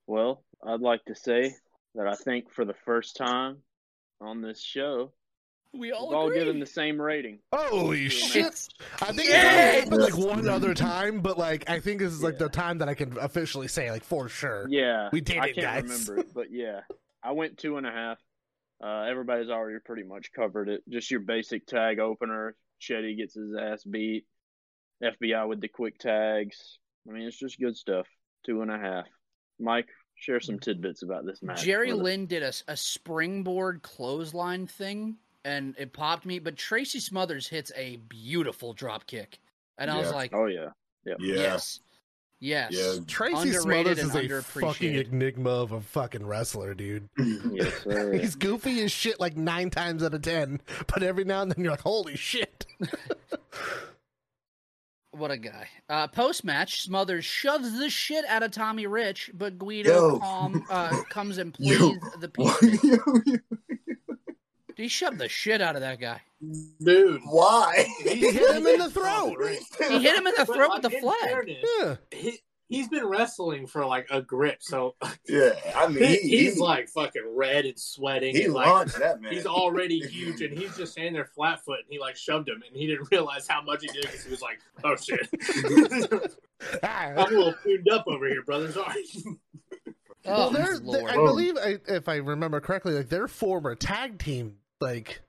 [0.07, 1.53] Well, I'd like to say
[1.95, 3.57] that I think for the first time
[4.21, 5.13] on this show,
[5.73, 6.39] We we've all agree.
[6.39, 7.39] given the same rating.
[7.53, 8.67] Holy shit!
[9.01, 9.35] I think Yay!
[9.35, 12.39] it's happened like one other time, but like I think this is like Yeah.
[12.45, 14.67] the time that I can officially say like for sure.
[14.69, 15.83] Yeah, We did I it, can't guys.
[15.83, 16.81] remember it, but yeah,
[17.23, 18.17] I went two and a half.
[18.83, 20.83] Uh, everybody's already pretty much covered it.
[20.89, 22.55] Just your basic tag opener.
[22.81, 24.25] Chetti gets his ass beat.
[25.01, 26.79] FBI with the quick tags.
[27.07, 28.07] I mean, it's just good stuff.
[28.45, 29.05] Two and a half.
[29.59, 31.63] Mike, share some tidbits about this match.
[31.63, 31.93] Jerry.
[31.93, 36.39] Lynn did a, a springboard clothesline thing, and it popped me.
[36.39, 39.39] But Tracy Smothers hits a beautiful drop kick,
[39.77, 40.69] and I was like, Oh yeah,
[41.05, 41.15] Yeah.
[41.19, 41.79] yes,
[42.39, 42.71] yes.
[42.71, 42.99] Yeah.
[43.07, 47.09] Tracy Underrated Smothers is and a fucking enigma of a fucking wrestler, dude.
[47.51, 48.13] yes sir.
[48.19, 51.63] He's goofy as shit like nine times out of ten, but every now and then
[51.63, 52.65] you're like, holy shit.
[55.13, 55.67] What a guy.
[55.87, 61.03] Uh, Post match, Smothers shoves the shit out of Tommy Rich, but Guido calm, uh,
[61.09, 61.77] comes and Yo.
[61.77, 62.51] pleads the people.
[62.51, 63.37] Why?
[64.75, 66.19] He shoved the shit out of that guy.
[66.83, 67.21] Dude.
[67.25, 67.85] Why?
[68.01, 69.37] He hit him in the throat.
[69.87, 71.15] He hit him in the But, throat with the flag.
[71.21, 71.95] fairness, Yeah.
[72.11, 72.39] he,
[72.73, 74.95] he's been wrestling for like a grip, so
[75.27, 78.35] Yeah, I mean, he, he, he's he, like fucking red and sweating.
[78.35, 79.31] he and like launched that man.
[79.31, 82.61] he's already huge, and he's just standing there flat foot, and he like shoved him,
[82.67, 85.29] and he didn't realize how much he did because he was like, "Oh shit,
[86.83, 86.87] ah.
[86.87, 88.71] I'm a little tuned up over here, brother.
[88.71, 89.37] Sorry." well,
[90.25, 94.55] Oh, they're, they, I believe, I, if I remember correctly, like they're former tag team,
[94.79, 95.21] like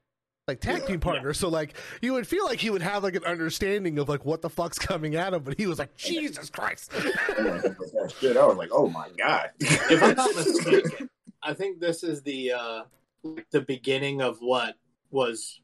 [0.46, 1.38] like tag Yeah, team partners.
[1.38, 4.42] So like you would feel like he would have like an understanding of like what
[4.42, 6.92] the fuck's coming at him, but he was like, Jesus Christ.
[8.20, 8.36] shit.
[8.36, 9.50] I was like, oh my god.
[9.60, 11.08] if I'm not mistaken,
[11.42, 12.82] I think this is the uh
[13.22, 14.74] like the beginning of what
[15.10, 15.60] was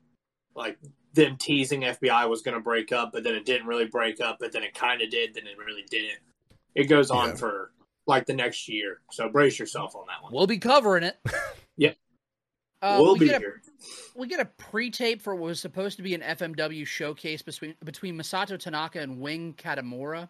[0.54, 0.78] like
[1.12, 4.38] them teasing FBI was going to break up, but then it didn't really break up,
[4.40, 6.20] but then it kind of did, then it really didn't.
[6.74, 7.34] It goes on Yeah.
[7.34, 7.72] for
[8.06, 10.32] like the next year, so brace yourself on that one.
[10.32, 11.18] We'll be covering it.
[11.76, 11.96] Yep.
[12.80, 13.62] Uh, we'll we be get a here.
[14.14, 18.16] We get a pre-tape for what was supposed to be an FMW showcase between between
[18.16, 20.28] Masato Tanaka and Wing Kanemura.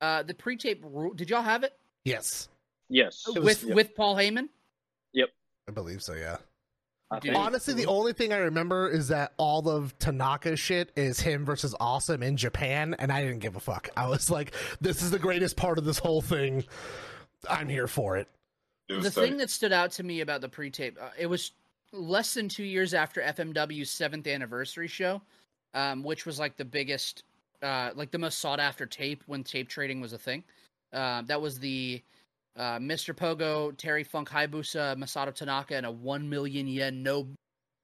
[0.00, 0.84] Uh, the pre-tape
[1.16, 1.72] did y'all have it
[2.04, 2.48] Yes,
[2.88, 4.48] Yes, It was- with with Paul Heyman?
[5.12, 5.28] Yep.
[5.68, 6.14] I believe so.
[6.14, 6.38] Yeah.
[7.20, 7.34] Dude.
[7.34, 11.74] Honestly, the only thing I remember is that all of Tanaka shit is him versus
[11.78, 13.90] Awesome in Japan, and I didn't give a fuck.
[13.98, 16.64] I was like, this is the greatest part of this whole thing.
[17.50, 18.28] I'm here for it.
[18.88, 19.20] It The tight.
[19.28, 21.52] thing that stood out to me about the pre-tape, uh, it was
[21.92, 25.22] less than two years after FMW's seventh anniversary show,
[25.74, 27.24] um, which was like the biggest,
[27.62, 30.42] uh, like the most sought after tape when tape trading was a thing.
[30.92, 32.02] Uh, that was the
[32.56, 33.14] uh, Mr.
[33.14, 37.26] Pogo, Terry Funk, Hayabusa, Masato Tanaka, and a one million yen no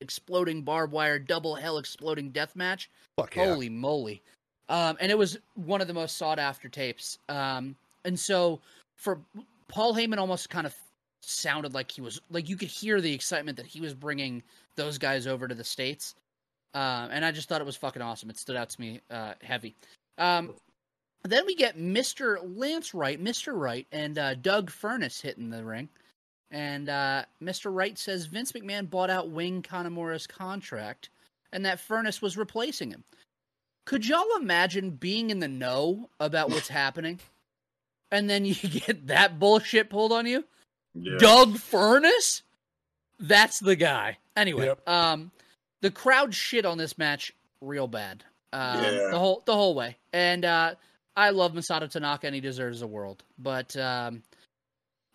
[0.00, 2.90] exploding barbed wire double hell exploding death match.
[3.16, 3.46] Fuck yeah.
[3.46, 4.22] Holy moly.
[4.68, 7.18] Um, and it was one of the most sought after tapes.
[7.28, 8.60] Um, and so
[8.96, 9.18] for
[9.68, 10.74] Paul Heyman almost kind of
[11.20, 14.42] sounded like he was like you could hear the excitement that he was bringing
[14.76, 16.14] those guys over to the states.
[16.74, 18.30] Um, and I just thought it was fucking awesome.
[18.30, 19.74] It stood out to me uh, heavy.
[20.18, 20.54] Um,
[21.24, 22.38] then we get Mr.
[22.56, 23.58] Lance Wright, Mr.
[23.58, 25.88] Wright, and uh, Doug Furnas hitting the ring.
[26.50, 27.74] And uh, Mr.
[27.74, 31.10] Wright says Vince McMahon bought out Wing Kanemura's contract
[31.52, 33.04] and that Furnas was replacing him.
[33.84, 37.20] Could y'all imagine being in the know about what's happening?
[38.10, 40.44] And then you get that bullshit pulled on you?
[40.94, 41.16] Yeah.
[41.18, 42.42] Doug Furnas?
[43.20, 44.18] That's the guy.
[44.36, 44.88] Anyway, Yep.
[44.88, 45.30] um
[45.80, 48.24] the crowd shit on this match real bad.
[48.52, 49.08] Um Yeah.
[49.10, 49.96] the whole the whole way.
[50.12, 50.74] And uh
[51.16, 53.22] I love Masato Tanaka and he deserves the world.
[53.38, 54.22] But um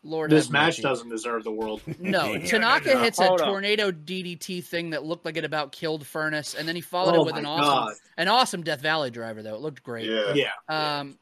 [0.05, 0.81] Lord This match mercy.
[0.81, 1.81] doesn't deserve the world.
[1.99, 3.03] No, Yeah, Tanaka no, no.
[3.03, 3.47] hits a Hold on.
[3.47, 7.19] tornado DDT thing that looked like it about killed Furnas, and then he followed it
[7.19, 7.93] Oh with my an awesome, God.
[8.17, 9.41] an awesome Death Valley driver.
[9.41, 10.09] Though it looked great.
[10.09, 10.33] Yeah.
[10.33, 10.51] Yeah.
[10.99, 11.17] Um,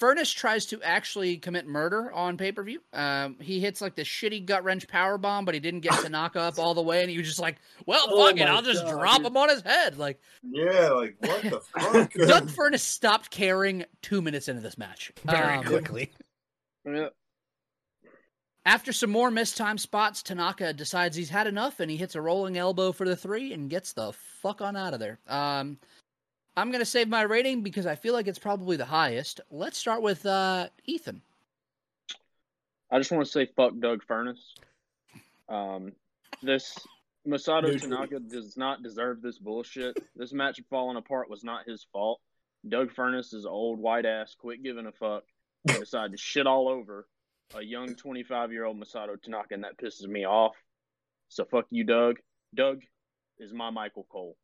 [0.00, 2.80] Furnas tries to actually commit murder on pay per view.
[2.92, 6.40] Um, he hits like the shitty gut wrench power bomb, but he didn't get Tanaka
[6.48, 8.84] up all the way, and he was just like, "Well, Oh fuck it, I'll just
[8.84, 9.26] God, drop dude.
[9.26, 12.12] him on his head." Like Yeah, like what the fuck?
[12.14, 15.12] Doug Furnas stopped caring two minutes into this match.
[15.24, 16.10] Very Um, quickly.
[16.84, 17.08] Yeah.
[18.66, 22.20] After some more missed time spots, Tanaka decides he's had enough and he hits a
[22.20, 25.18] rolling elbow for the three and gets the fuck on out of there.
[25.26, 25.78] Um,
[26.60, 29.40] I'm going to save my rating because I feel like it's probably the highest.
[29.50, 31.22] Let's start with uh, Ethan.
[32.90, 34.40] I just want to say fuck Doug Furnas.
[35.48, 35.92] Um,
[36.42, 36.76] this
[37.26, 37.92] Masato Neutral.
[37.92, 39.96] Tanaka does not deserve this bullshit.
[40.14, 42.20] This match falling apart was not his fault.
[42.68, 44.36] Doug Furnas is an old white ass.
[44.38, 45.22] Quit giving a fuck.
[45.66, 47.06] and Decided to shit all over
[47.54, 50.56] a young 25 year old Masato Tanaka, and that pisses me off.
[51.28, 52.18] So fuck you, Doug.
[52.54, 52.82] Doug
[53.38, 54.36] is my Michael Cole.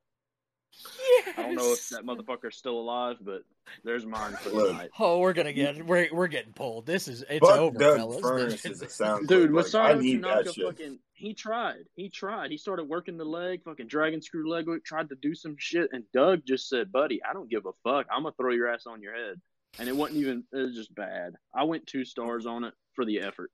[1.37, 3.43] I don't know if that motherfucker's still alive, but
[3.85, 4.71] there's mine for Look.
[4.71, 4.91] tonight.
[4.99, 6.87] Oh, we're gonna get we're we're getting pulled.
[6.87, 8.21] This is it's Fuck over, Doug fellas.
[8.21, 9.73] Furnas is a sound Dude, clip.
[9.73, 11.85] Like, I Masato need Tanaka fucking he tried.
[11.95, 12.51] He tried.
[12.51, 15.91] He started working the leg, fucking dragon screw leg whip, tried to do some shit,
[15.93, 18.07] and Doug just said, Buddy, I don't give a fuck.
[18.11, 19.41] I'm gonna throw your ass on your head.
[19.79, 21.35] And it wasn't even it was just bad.
[21.55, 23.51] I went two stars on it for the effort.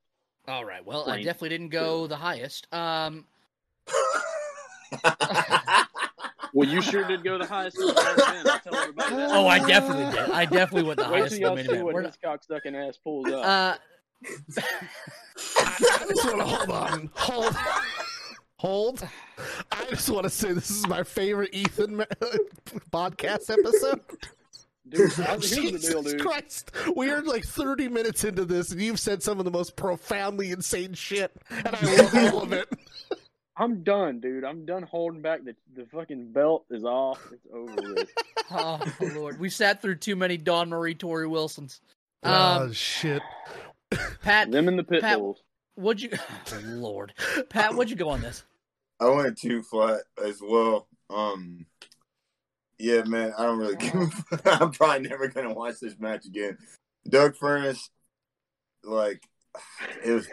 [0.47, 0.85] All right.
[0.85, 2.67] Well, I definitely didn't go the highest.
[2.73, 3.25] Um,
[6.53, 8.47] Well, you sure did go the highest in the main event.
[8.47, 9.31] I'll tell everybody that.
[9.31, 10.29] oh, I definitely did.
[10.31, 12.17] I definitely went the Wait highest till in the y'all main see what We're his
[12.23, 13.43] cocksucking ass pulls up.
[13.43, 13.45] out.
[13.45, 14.61] uh,
[15.57, 17.09] I just want to hold on.
[17.15, 17.55] Hold.
[18.57, 19.07] Hold.
[19.71, 22.05] I just want to say this is my favorite Ethan
[22.91, 23.99] podcast episode.
[24.87, 26.21] dude, I- Jesus deal, dude.
[26.21, 26.71] Christ.
[26.95, 30.51] We are like 30 minutes into this, and you've said some of the most profoundly
[30.51, 32.69] insane shit, and I love all of it.
[33.55, 34.43] I'm done, dude.
[34.43, 35.43] I'm done holding back.
[35.43, 37.19] The the fucking belt is off.
[37.31, 38.09] It's over with.
[38.51, 38.79] oh
[39.15, 41.81] Lord, we sat through too many Dawn Marie Torrie Wilsons.
[42.23, 43.21] oh, Um, shit.
[44.23, 45.43] Pat, Them and the pit Pat- bulls.
[45.75, 46.09] what'd you?
[46.63, 47.13] Lord,
[47.49, 48.43] Pat, what'd you go on this?
[48.99, 50.87] I went too flat as well.
[51.11, 51.65] Um,
[52.79, 53.93] yeah, man, I don't really give.
[53.93, 54.41] a fuck.
[54.61, 56.57] I'm probably never gonna watch this match again.
[57.07, 57.77] Doug Furnas,
[58.83, 59.21] like
[60.03, 60.27] it was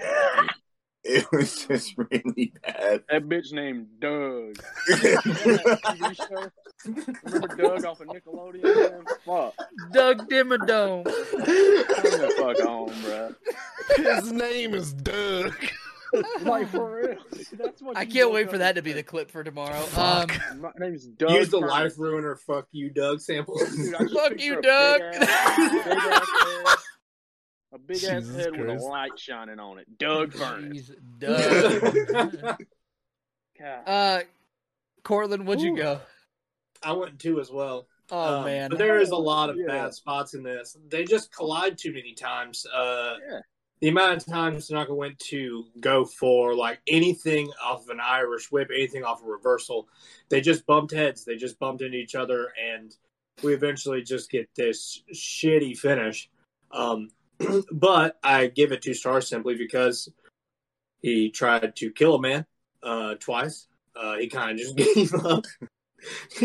[1.04, 3.02] it was just really bad.
[3.08, 4.56] That bitch named Doug.
[7.24, 8.62] Remember Doug off of Nickelodeon?
[8.62, 9.04] Man?
[9.26, 9.54] Fuck.
[9.92, 11.04] Doug Dimmadome.
[11.04, 13.34] Come the fuck on, bro.
[13.96, 15.52] His name is Doug.
[16.42, 17.16] Like for real.
[17.52, 19.78] That's what I can't wait for that to be the clip for tomorrow.
[19.82, 20.50] Fuck.
[20.50, 21.30] Um, My name's Doug.
[21.30, 21.70] Use the Furman.
[21.70, 22.34] life ruiner.
[22.34, 23.56] Fuck you, Doug sample.
[23.58, 25.00] Dude, Fuck you, Doug.
[25.00, 26.76] Big ass, big ass head,
[27.72, 29.98] a big ass Jesus head with a light shining on it.
[29.98, 30.90] Doug Furnas.
[30.90, 32.58] jeez, Doug.
[33.58, 33.88] God.
[33.88, 34.20] uh,
[35.04, 36.00] Cortland, would you go?
[36.82, 37.86] I went two as well.
[38.10, 39.66] Oh Um, man, but there is a lot of Yeah.
[39.66, 40.76] bad spots in this.
[40.88, 42.66] They just collide too many times.
[42.66, 43.40] Uh, Yeah.
[43.80, 48.50] the amount of times Tanaka went to go for like anything off of an Irish
[48.50, 49.88] whip, anything off a reversal,
[50.28, 51.24] they just bumped heads.
[51.24, 52.94] They just bumped into each other, and
[53.42, 56.28] we eventually just get this shitty finish.
[56.72, 57.10] Um,
[57.72, 60.08] but I give it two stars simply because
[61.00, 62.46] he tried to kill a man
[62.82, 63.66] uh, twice.
[63.96, 65.44] Uh, he kind of just gave up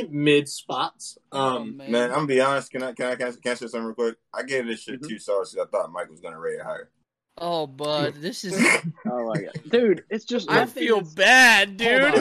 [0.10, 1.18] mid spots.
[1.32, 1.92] Oh, Um, man.
[1.92, 2.72] Man, I'm gonna be honest.
[2.72, 4.16] Can I can I can I, can say something real quick?
[4.34, 5.08] I gave this shit Mhm.
[5.10, 6.90] two stars because I thought Mike was gonna rate it higher.
[7.38, 8.54] oh, bud, this is.
[9.08, 10.04] Oh my god, dude!
[10.10, 12.02] It's just I the feel is- bad, dude.
[12.02, 12.12] I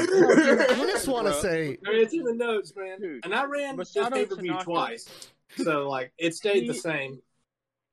[0.86, 3.00] just want to say, I mean, it's in the notes, man.
[3.00, 5.08] Dude, and I ran this Masato pay per view twice,
[5.56, 7.20] so like it stayed the same.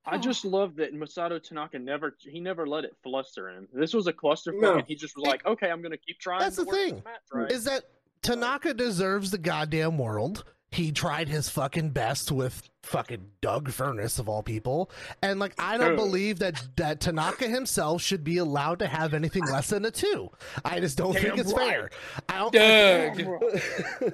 [0.06, 3.68] I just love that Masato Tanaka never he never let it fluster him.
[3.72, 4.78] This was a clusterfuck, No.
[4.78, 6.96] and he just was like, "Okay, I'm gonna keep trying." That's to the work thing,
[7.06, 7.52] match, right?
[7.52, 7.84] is that
[8.24, 10.44] Tanaka deserves the goddamn world.
[10.72, 14.90] He tried his fucking best with fucking Doug Furnas of all people,
[15.22, 19.44] and like I don't believe that that Tanaka himself should be allowed to have anything
[19.46, 20.30] less than a two.
[20.64, 21.70] I just don't think it's right.
[21.70, 21.90] fair.
[22.30, 22.54] I don't.
[22.54, 24.14] Doug.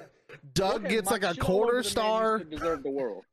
[0.54, 2.38] Doug Okay, gets like a shit quarter over the man who star.
[2.40, 3.24] said Deserved the world.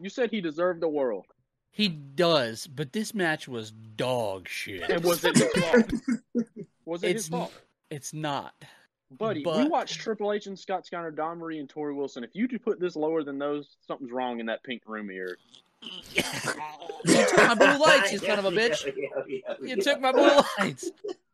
[0.00, 1.26] You said he deserved the world,
[1.72, 4.88] He does, but this match was dog shit.
[4.90, 5.92] and was it his fault?
[6.84, 7.52] Was it It's his fault?
[7.90, 8.54] It's not.
[9.12, 12.22] Buddy, we But- watched Triple H and Scott Steiner, Dawn Marie, and Torrie Wilson.
[12.24, 15.36] If you do put this lower than those, something's wrong in that pink room here.
[15.82, 18.84] you took my blue lights, you son of a bitch.
[19.62, 20.90] You took my blue lights.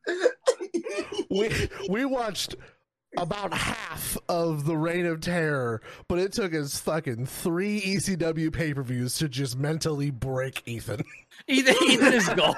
[1.30, 2.54] we we watched
[3.16, 8.74] about half of the Reign of Terror, but it took us fucking three ECW pay
[8.74, 11.02] per views to just mentally break Ethan.
[11.48, 12.54] Ethan, Ethan is gone.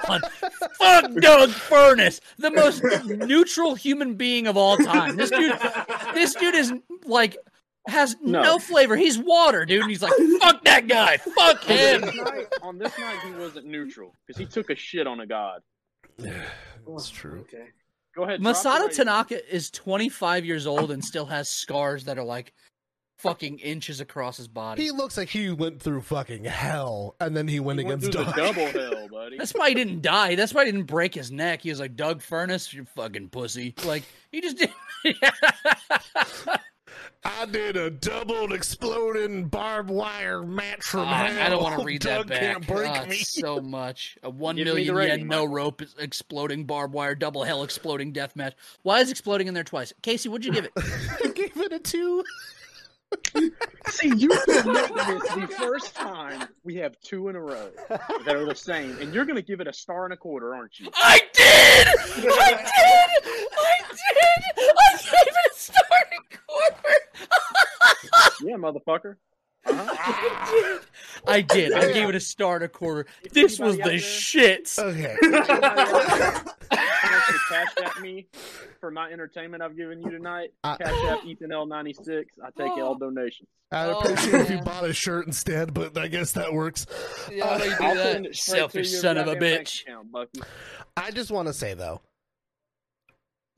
[0.79, 5.15] Fuck Doug Furnas, the most neutral human being of all time.
[5.15, 5.53] This dude,
[6.13, 6.73] this dude is
[7.05, 7.37] like
[7.87, 8.59] has no, No.
[8.59, 8.95] flavor.
[8.95, 9.81] He's water, dude.
[9.81, 11.17] And he's like, fuck that guy.
[11.17, 12.01] Fuck him.
[12.01, 15.25] This night, on this night, he wasn't neutral because he took a shit on a
[15.25, 15.61] god.
[16.17, 16.43] Yeah,
[16.87, 17.39] That's true.
[17.41, 17.67] Okay.
[18.19, 18.41] Go ahead.
[18.41, 18.95] drop the Masato rating.
[18.97, 22.53] Tanaka is 25 years old and still has scars that are like
[23.17, 24.83] fucking inches across his body.
[24.83, 28.23] He looks like he went through fucking hell, and then he went He against through
[28.25, 28.55] the Doug.
[28.55, 29.37] double hell, buddy.
[29.37, 30.35] That's why he didn't die.
[30.35, 31.61] That's why he didn't break his neck.
[31.61, 33.73] He was like, Doug Furnas, you fucking pussy.
[33.85, 34.71] Like, he just did.
[37.23, 41.45] I did a doubled exploding barbed wire match from hell.
[41.45, 42.39] I don't want to read Doug that back.
[42.39, 43.17] Can't break Ah, me.
[43.17, 44.17] so much.
[44.23, 48.53] A one Give million yen no rope exploding barbed wire double hell exploding death match.
[48.83, 49.91] Why is exploding in there twice?
[50.01, 50.71] Casey, what'd you give it?
[50.77, 52.23] I gave it a two.
[53.89, 58.35] See, you can make this the first time we have two in a row that
[58.35, 60.79] are the same, and you're going to give it a star and a quarter, aren't
[60.79, 60.89] you?
[60.95, 61.87] I did!
[61.87, 62.31] I did!
[62.31, 64.53] I did!
[64.57, 66.95] I gave it a starting quarter!
[68.41, 69.15] Yeah, motherfucker.
[69.65, 70.81] I did.
[71.27, 71.73] I did.
[71.73, 73.05] I gave it a star and a quarter.
[73.31, 74.79] This was the out shits.
[74.79, 75.15] Okay.
[75.21, 76.07] Anybody else
[76.71, 78.27] wants to cash at me
[78.79, 80.53] for my entertainment I've given you tonight?
[80.63, 82.25] Uh, Cash app Ethan L96.
[82.43, 83.49] I take all donations.
[83.71, 86.87] I'd Oh, appreciate if you bought a shirt instead, but I guess that works.
[87.31, 88.13] Yeah, how do you do I'll that?
[88.13, 89.83] send it straight Selfish son of a bitch.
[89.83, 90.41] account, Bucky.
[90.97, 92.01] I just want to say though,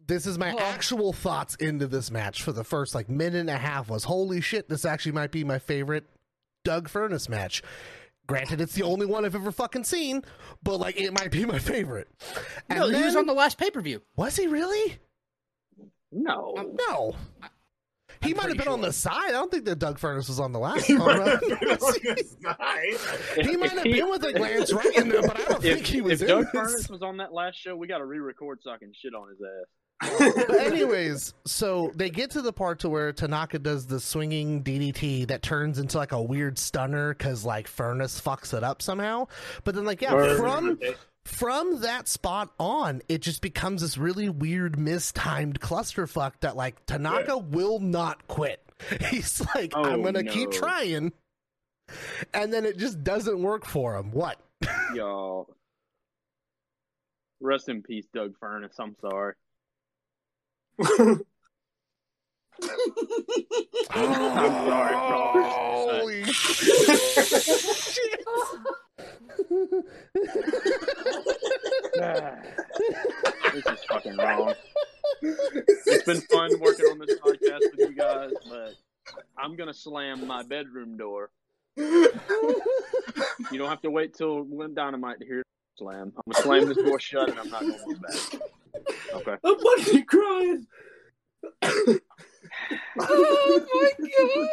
[0.08, 0.60] this is my Oh.
[0.60, 3.90] actual thoughts into this match for the first like minute and a half.
[3.90, 6.06] Was holy shit, this actually might be my favorite
[6.64, 7.62] Doug Furnas match.
[8.28, 10.24] Granted, it's the only one I've ever fucking seen,
[10.64, 12.08] but like it might be my favorite.
[12.70, 14.02] And No, he was on the last pay per view.
[14.16, 14.98] Was he really?
[16.12, 16.54] No.
[16.58, 17.16] Uh, no.
[18.22, 19.30] He I'm might have pretty been on the side.
[19.30, 21.00] I don't think that Doug Furnas was on the last one.
[21.18, 21.40] right?
[21.42, 25.88] If- he might have been with like Lance Ryan, though, but I don't If, think
[25.88, 26.62] he was if in Doug this.
[26.86, 29.30] Furnas was on that last show, we got to re-record so I can shit on
[29.30, 29.68] his ass.
[30.02, 35.42] Anyways, so they get to the part to where Tanaka does the swinging DDT that
[35.42, 39.28] turns into like a weird stunner because like Furnas fucks it up somehow.
[39.64, 40.80] But then like yeah, Or- from
[41.24, 47.38] from that spot on, it just becomes this really weird mistimed clusterfuck that like Tanaka
[47.38, 48.60] will not quit.
[49.10, 51.12] He's like, I'm Oh, gonna keep trying,
[52.34, 54.12] and then it just doesn't work for him.
[54.12, 54.40] What?
[54.96, 55.48] Y'all,
[57.40, 58.74] Rest in peace, Doug Furnas.
[58.80, 59.34] I'm sorry.
[60.82, 61.26] I'm
[64.66, 66.00] sorry, bro.
[66.00, 68.26] Holy shit!
[73.54, 74.54] this is fucking wrong.
[75.22, 78.74] It's been fun working on this podcast with you guys, but
[79.38, 81.30] I'm gonna slam my bedroom door.
[81.78, 82.12] You
[83.54, 85.44] don't have to wait till dynamite to hear
[85.78, 86.14] slam.
[86.16, 88.16] I'm gonna slam this door shut, and I'm not going to look back.
[89.14, 89.36] Okay.
[89.44, 90.68] I'm fucking crying.
[91.64, 92.00] oh
[93.00, 94.50] my god!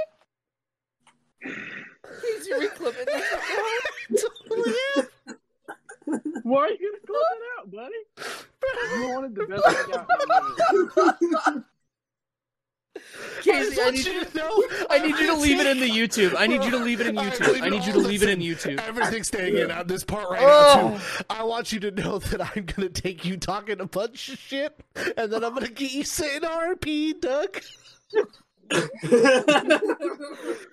[2.23, 4.27] He's reclipping this.
[6.43, 8.01] Why are you gonna call that out, buddy?
[8.97, 9.71] You wanted the best I
[11.55, 11.65] got.
[13.43, 14.65] Casey, I need you to know.
[14.91, 16.35] I need you to leave it in the YouTube.
[16.37, 17.63] I need you to leave it in YouTube.
[17.63, 18.81] I need you to leave it in YouTube.
[18.81, 20.91] Everything's staying in on this part right Oh.
[20.91, 21.03] now too.
[21.21, 21.25] Oh.
[21.31, 24.79] I want you to know that I'm gonna take you talking a bunch of shit,
[25.17, 27.61] and then I'm gonna get you saying RP, Doug.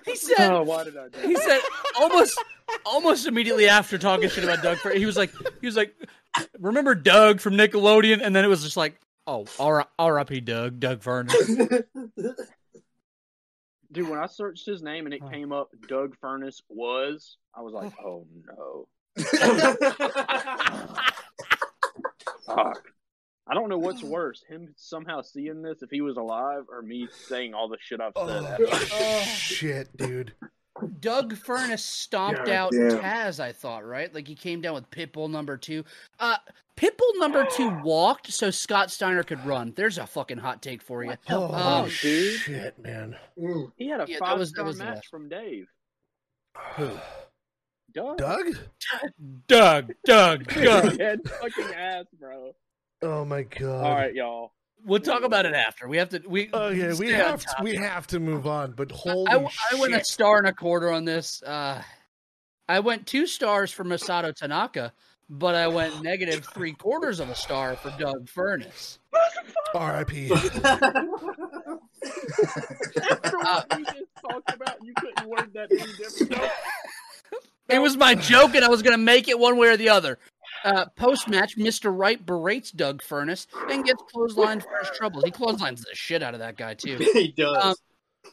[0.06, 0.52] He said.
[0.52, 1.60] Oh, why did I do He said
[2.00, 2.38] almost,
[2.86, 4.78] almost immediately after talking shit about Doug.
[4.80, 5.96] Fur- He was like, he was like,
[6.60, 8.20] remember Doug from Nickelodeon?
[8.22, 10.42] And then it was just like, oh, R- R.I.P.
[10.42, 11.84] Doug, Doug Furnas.
[13.92, 17.74] Dude, when I searched his name and it came up, Doug Furnas was, I was
[17.74, 19.24] like, oh, oh no.
[22.46, 22.84] Fuck.
[23.48, 27.08] I don't know what's worse, him somehow seeing this if he was alive, or me
[27.28, 28.28] saying all the shit I've said.
[28.28, 28.46] Oh.
[28.46, 28.66] after.
[28.70, 30.34] Oh, shit, dude.
[31.00, 33.00] Doug Furnas stomped God out damn.
[33.00, 34.14] Taz, I thought, right?
[34.14, 35.86] Like he came down with Pitbull number two.
[36.20, 36.36] Uh,
[36.76, 39.72] Pitbull number two walked so Scott Steiner could run.
[39.76, 41.14] There's a fucking hot take for you.
[41.30, 42.34] Oh, Um, dude.
[42.40, 43.16] shit, man.
[43.40, 43.72] Mm.
[43.78, 45.08] He had a Yeah, that five was- that star was match last.
[45.08, 45.68] from Dave.
[46.76, 46.90] Who?
[47.94, 48.18] Doug?
[48.18, 48.48] Doug?
[49.48, 50.98] Doug, Doug, Doug.
[50.98, 52.52] Dead fucking ass, bro.
[53.02, 53.86] Oh my god.
[53.86, 54.52] All right, y'all.
[54.84, 55.88] We'll talk about it after.
[55.88, 56.22] We have to.
[56.28, 58.74] We Okay, we have to, we have to move on.
[58.74, 61.42] But holy I, I went a star and a quarter on this.
[61.42, 61.82] Uh,
[62.68, 64.94] I went two stars for Masato Tanaka,
[65.30, 69.00] but I went negative three quarters of a star for Doug Furnas.
[69.74, 70.32] R.I.P.
[73.46, 76.52] After we just talked about, you couldn't word that any different.
[77.68, 79.90] It was my joke, and I was going to make it one way or the
[79.90, 80.20] other.
[80.66, 81.96] Uh, Post match, Mr.
[81.96, 85.24] Wright berates Doug Furnas and gets clotheslined for his troubles.
[85.24, 86.98] He clotheslines the shit out of that guy, too.
[87.14, 87.64] he does.
[87.64, 87.76] Um,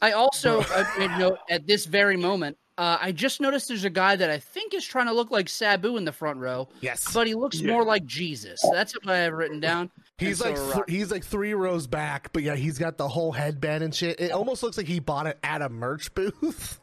[0.01, 0.65] I also
[0.97, 2.57] made note at this very moment.
[2.75, 5.47] Uh, I just noticed there's a guy that I think is trying to look like
[5.47, 7.13] Sabu in the front row, Yes.
[7.13, 7.71] but he looks Yeah.
[7.71, 8.59] more like Jesus.
[8.73, 9.91] That's what I have written down.
[10.17, 13.07] He's And like so, th- he's like three rows back, but yeah, he's got the
[13.07, 14.19] whole headband and shit.
[14.19, 16.79] It almost looks like he bought it at a merch booth.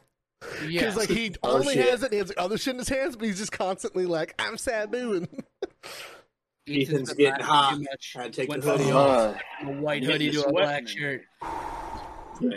[0.67, 0.81] Yeah.
[0.81, 1.89] Because like he Oh, only shit.
[1.89, 4.57] has it, he has other shit in his hands, but he's just constantly like, "I'm
[4.57, 5.27] Sabu," and
[6.67, 7.75] Ethan's getting hot.
[7.75, 8.13] too much.
[8.15, 9.35] Had to take Went the hoodie from off.
[9.63, 11.21] a white hoodie to a sweat black shirt.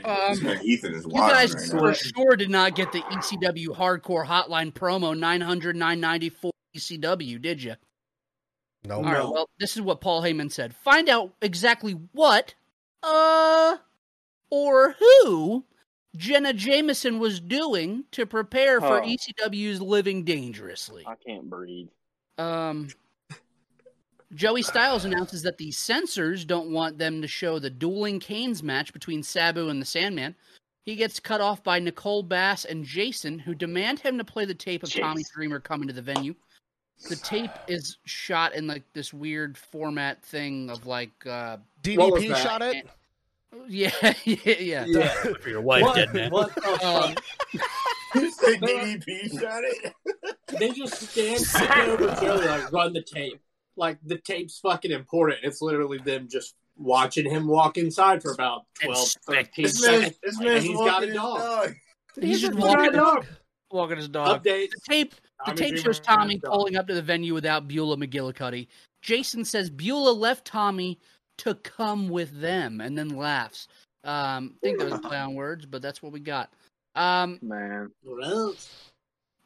[0.04, 1.92] Um, Ethan is You guys right for now.
[1.92, 7.74] sure did not get the ECW Hardcore Hotline promo 900 994 ECW, did you?
[8.86, 9.12] no, All right.
[9.18, 9.30] No.
[9.30, 10.74] Well, this is what Paul Heyman said.
[10.74, 12.54] Find out exactly what,
[13.02, 13.76] uh,
[14.50, 15.64] or who
[16.16, 19.06] Jenna Jameson was doing to prepare for Oh.
[19.06, 21.04] ECW's Living Dangerously.
[21.06, 21.88] I can't breathe.
[22.38, 22.88] Um,
[24.34, 28.92] Joey Styles announces that the censors don't want them to show the dueling Canes match
[28.92, 30.34] between Sabu and the Sandman.
[30.84, 34.54] He gets cut off by Nicole Bass and Jason, who demand him to play the
[34.54, 36.34] tape of Tommy Dreamer coming to the venue.
[37.08, 41.56] The tape is shot in like this weird format thing of like, uh,
[41.94, 42.86] What was DDP shot it.
[43.68, 43.90] yeah,
[44.24, 44.84] yeah, yeah.
[44.86, 45.08] Yeah.
[45.40, 46.30] For your wife, what, dead man.
[46.30, 46.84] what the fuck?
[46.84, 47.14] Um,
[48.14, 49.92] You say DDP shot it?
[50.58, 53.40] They just stand sitting over Joey like run the tape.
[53.76, 55.40] Like the tape's fucking important.
[55.42, 60.00] It's literally them just watching him walk inside for about 12, Inspect 13 This man,
[60.00, 60.18] seconds.
[60.22, 61.38] this man's he's got a dog.
[61.38, 61.74] dog.
[62.20, 63.26] he's just He's a dog.
[63.72, 64.42] walking his dog.
[64.44, 64.70] Update.
[64.70, 67.96] The tape The Tommy tape shows Tommy a pulling up to the venue without Beulah
[67.96, 68.68] McGillicuddy.
[69.02, 71.00] Jason says Beulah left Tommy
[71.38, 73.68] to come with them and then laughs.
[74.04, 76.52] Um, I think those play on words, but that's what we got.
[76.94, 77.90] Um, Man.
[78.02, 78.90] What else?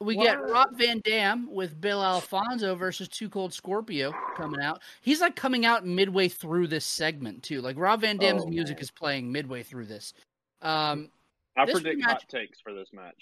[0.00, 0.24] we What?
[0.24, 4.80] get Rob Van Dam with Bill Alfonso versus Two Cold Scorpio coming out.
[5.00, 7.60] He's like coming out midway through this segment too.
[7.62, 8.82] Like Rob Van Dam's Oh, music man.
[8.82, 10.12] is playing midway through this.
[10.62, 11.08] Um,
[11.56, 13.16] I This predict rematch- hot takes for this match.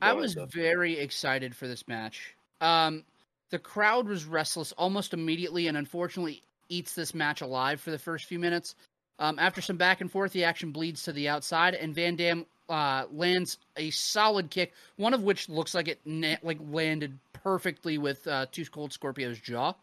[0.00, 2.34] I was very excited for this match.
[2.60, 3.04] Um,
[3.50, 6.42] the crowd was restless almost immediately, and unfortunately,
[6.72, 8.74] eats this match alive for the first few minutes.
[9.18, 12.46] Um, after some back and forth, the action bleeds to the outside, and Van Dam
[12.68, 17.98] uh, lands a solid kick, one of which looks like it na- like landed perfectly
[17.98, 19.74] with uh, Two Cold Scorpio's jaw.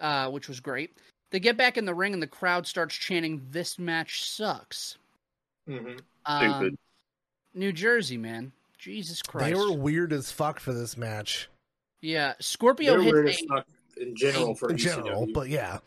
[0.00, 0.96] uh, which was great.
[1.30, 4.96] They get back in the ring and the crowd starts chanting, "This match sucks."
[5.66, 6.78] hmm Um, Stupid.
[7.54, 9.46] New Jersey, man, Jesus Christ.
[9.46, 11.48] They were weird as fuck for this match
[12.00, 13.66] yeah, Scorpio They're hits as a, fuck
[13.96, 15.78] in general for in general, but yeah.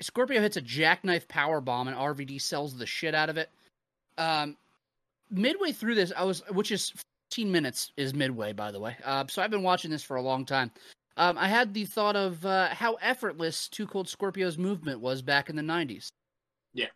[0.00, 3.50] Scorpio hits a jackknife power bomb and RVD sells the shit out of it.
[4.18, 4.56] Um,
[5.30, 6.92] midway through this, I was, which is
[7.30, 8.96] 15 minutes is midway, by the way.
[9.04, 10.70] Uh, so I've been watching this for a long time.
[11.16, 15.50] Um, I had the thought of uh, how effortless Two Cold Scorpio's movement was back
[15.50, 16.08] in the 90s.
[16.72, 16.86] Yeah.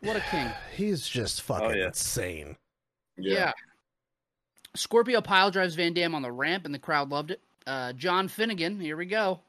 [0.00, 0.48] What a king.
[0.76, 1.86] He's just fucking yeah.
[1.86, 2.56] insane.
[3.16, 3.52] Yeah.
[4.74, 7.40] Scorpio pile drives Van Dam on the ramp, and the crowd loved it.
[7.66, 9.40] Uh, John Finnegan, here we go,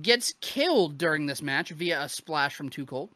[0.00, 3.10] gets killed during this match via a splash from Too Cold.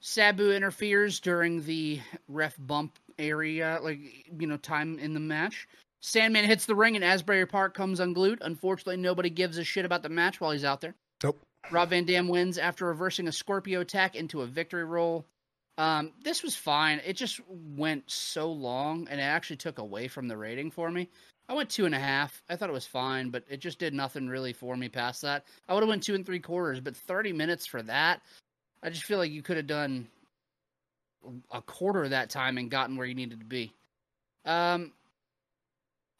[0.00, 3.98] Sabu interferes during the ref bump area, like
[4.38, 5.68] you know, time in the match.
[6.00, 8.38] Sandman hits the ring, and Asbury Park comes unglued.
[8.42, 10.96] Unfortunately, nobody gives a shit about the match while he's out there.
[11.22, 11.40] Nope.
[11.70, 15.24] Rob Van Dam wins after reversing a Scorpio attack into a victory roll.
[15.78, 17.00] Um, this was fine.
[17.06, 21.08] It just went so long, and it actually took away from the rating for me.
[21.52, 22.42] I went two and a half.
[22.48, 25.44] I thought it was fine, but it just did nothing really for me past that.
[25.68, 28.22] I would have went two and three quarters, but thirty minutes for that,
[28.82, 30.08] I just feel like you could have done
[31.50, 33.70] a quarter of that time and gotten where you needed to be.
[34.46, 34.92] Um,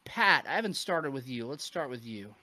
[0.05, 1.47] Pat, I haven't started with you.
[1.47, 2.35] Let's start with you.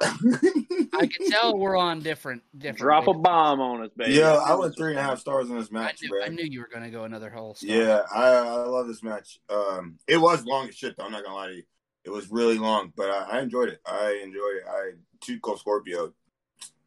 [0.00, 2.78] I can tell we're on different different.
[2.78, 4.14] Drop a bomb on us, baby.
[4.14, 6.22] yeah, I went three and a half stars in this I match, knew, bro.
[6.22, 7.54] I knew you were going to go another whole.
[7.54, 7.74] Star.
[7.74, 9.38] Yeah, I, I love this match.
[9.48, 11.04] Um, it was long as shit, though.
[11.04, 11.62] I'm not gonna lie to you.
[12.04, 13.80] It was really long, but I, I enjoyed it.
[13.86, 14.64] I enjoyed it.
[14.68, 16.12] I Two Cold Scorpio,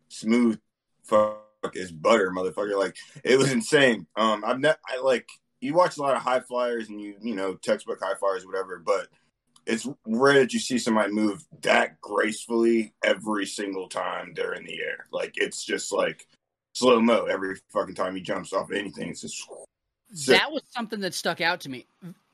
[0.08, 0.60] smooth,
[1.04, 1.42] fuck
[1.74, 2.78] is butter, motherfucker.
[2.78, 4.08] Like it was insane.
[4.16, 5.28] Um, I've ne- I like
[5.62, 8.82] you watch a lot of high flyers and you you know textbook high flyers, whatever,
[8.84, 9.08] but
[9.70, 14.80] it's rare that you see somebody move that gracefully every single time they're in the
[14.82, 15.06] air.
[15.12, 16.28] Like it's just like
[16.74, 19.10] slow mo every fucking time he jumps off anything.
[19.10, 19.44] It's just
[20.14, 20.38] sick.
[20.38, 21.86] That was something that stuck out to me.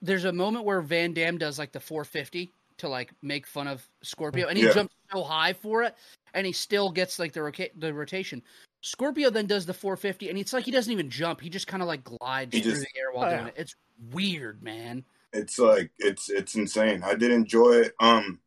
[0.02, 3.88] There's a moment where Van Dam does like the 450 to like make fun of
[4.02, 4.74] Scorpio, and he Yeah.
[4.74, 5.96] jumps so high for it,
[6.34, 8.42] and he still gets like the roca- the rotation.
[8.82, 11.82] Scorpio then does the 450, and it's like he doesn't even jump; he just kind
[11.82, 13.48] of like glides He through just- the air while Oh, doing yeah.
[13.50, 13.56] it.
[13.58, 13.76] It's
[14.12, 15.04] weird, man.
[15.36, 17.04] It's like it's it's insane.
[17.04, 17.94] I did enjoy it.
[18.00, 18.40] Um,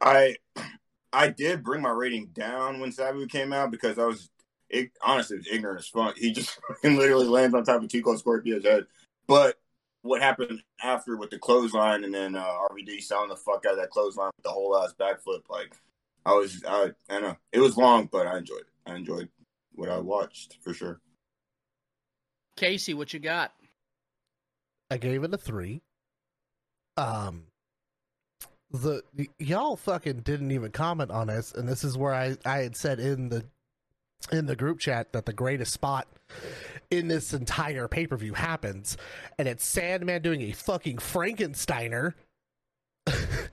[0.00, 0.36] I
[1.12, 4.30] I did bring my rating down when Sabu came out because I was
[4.68, 6.16] it, honestly it was ignorant as fuck.
[6.16, 8.86] He just literally lands on top of Tico Scorpio's head.
[9.26, 9.56] But
[10.02, 13.78] what happened after with the clothesline and then uh, RVD selling the fuck out of
[13.78, 15.48] that clothesline with the whole ass backflip?
[15.48, 15.74] Like
[16.24, 18.90] I was I I know it was long, but I enjoyed it.
[18.90, 19.28] I enjoyed
[19.74, 21.00] what I watched for sure.
[22.56, 23.52] Casey, what you got?
[24.90, 25.82] I gave it a three.
[26.96, 27.44] Um,
[28.70, 29.02] the
[29.38, 32.98] y'all fucking didn't even comment on this, and this is where I I had said
[32.98, 33.44] in the
[34.32, 36.08] in the group chat that the greatest spot
[36.90, 38.96] in this entire pay per view happens,
[39.38, 42.14] and it's Sandman doing a fucking Frankensteiner.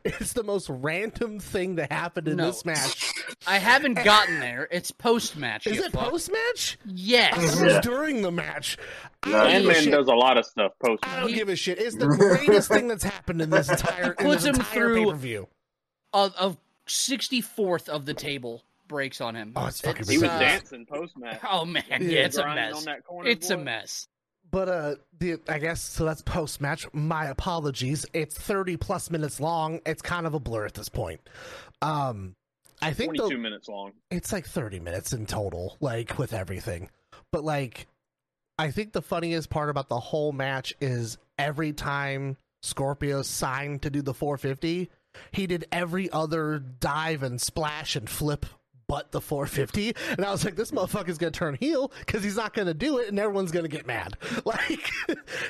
[0.05, 2.47] It's the most random thing that happened in No.
[2.47, 3.11] this match.
[3.47, 4.67] I haven't gotten there.
[4.71, 5.65] It's post match.
[5.67, 6.77] Is it post match?
[6.85, 7.37] Yes.
[7.37, 7.75] It Yeah.
[7.77, 8.77] was during the match.
[9.23, 9.93] I No, don't give a Sandman shit.
[9.93, 11.07] does a lot of stuff post.
[11.07, 11.79] I don't give a shit.
[11.79, 15.05] It's the greatest thing that's happened in this entire in Puts this him entire through-
[15.05, 15.47] pay per view.
[16.13, 19.53] A, a 64th of the table breaks on him.
[19.55, 21.39] Oh, it's fucking He was uh, dancing post match.
[21.49, 22.25] Oh man, yeah, Yeah.
[22.25, 22.75] it's a mess.
[22.75, 23.63] On that corner It's a boy.
[23.63, 24.07] mess.
[24.53, 26.05] But uh, the I guess so.
[26.05, 26.85] That's post match.
[26.93, 28.05] My apologies.
[28.13, 29.79] It's thirty plus minutes long.
[29.83, 31.21] It's kind of a blur at this point.
[31.81, 32.35] Um,
[32.79, 33.93] I think Twenty-two the, minutes long.
[34.11, 36.91] it's like 30 minutes in total, like with everything.
[37.31, 37.87] But like,
[38.59, 43.89] I think the funniest part about the whole match is every time Scorpio signed to
[43.89, 44.91] do the 450,
[45.31, 48.45] he did every other dive and splash and flip
[48.88, 49.95] but the 450.
[50.11, 53.09] And I was like, this motherfucker's gonna turn heel because he's not gonna do it,
[53.09, 54.17] and everyone's gonna get mad.
[54.45, 54.89] Like,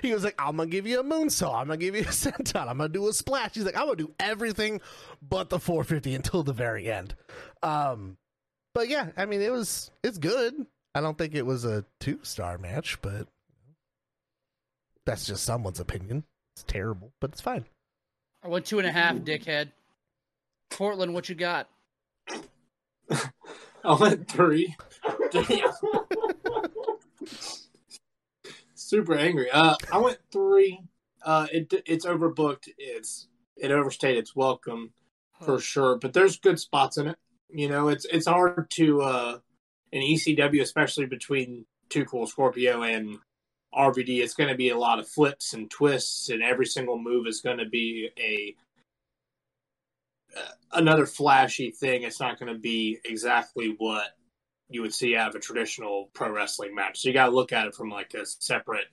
[0.02, 2.68] he was like, I'm gonna give you a moonsault, I'm gonna give you a senton,
[2.68, 3.56] I'm gonna do a splash.
[3.56, 4.82] He's like, I'm gonna do everything
[5.22, 7.16] but the 450 until the very end.
[7.64, 8.18] Um,
[8.74, 10.66] but yeah, I mean, it was it's good.
[10.96, 13.28] I don't think it was a two star match, but
[15.06, 16.24] that's just someone's opinion.
[16.56, 17.66] It's terrible, but it's fine.
[18.44, 19.72] I went two and a half, dickhead.
[20.70, 21.70] Portland, what you got?
[23.84, 24.76] I went three.
[25.32, 25.72] Damn.
[28.76, 29.50] Super angry.
[29.52, 30.80] Uh, I went three.
[31.24, 32.70] Uh, it it's overbooked.
[32.78, 33.28] It's
[33.58, 34.92] it overstayed its welcome
[35.42, 35.98] for sure.
[35.98, 37.18] But there's good spots in it.
[37.50, 39.38] You know, it's it's hard to uh,
[39.92, 43.18] in ECW, especially between Two Cool Scorpio and
[43.74, 44.20] RVD.
[44.20, 47.42] It's going to be a lot of flips and twists, and every single move is
[47.42, 48.56] going to be a
[50.72, 52.04] another flashy thing.
[52.04, 54.08] It's not going to be exactly what
[54.70, 57.00] you would see out of a traditional pro wrestling match.
[57.00, 58.88] So you got to look at it from like a separate.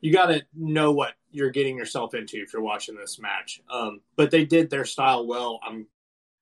[0.00, 3.60] You got to know what you're getting yourself into if you're watching this match.
[3.68, 5.60] Um, but they did their style well.
[5.66, 5.86] I'm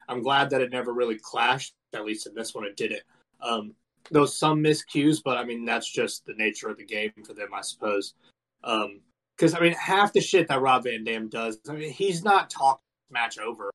[0.08, 1.74] I'm glad that it never really clashed.
[1.94, 3.02] At least in this one, it didn't.
[3.40, 3.74] Um,
[4.10, 7.32] there was some miscues, but I mean that's just the nature of the game for
[7.32, 8.14] them, I suppose.
[8.62, 12.50] Because I mean, half the shit that Rob Van Dam does, I mean, he's not
[12.50, 13.70] talking match over.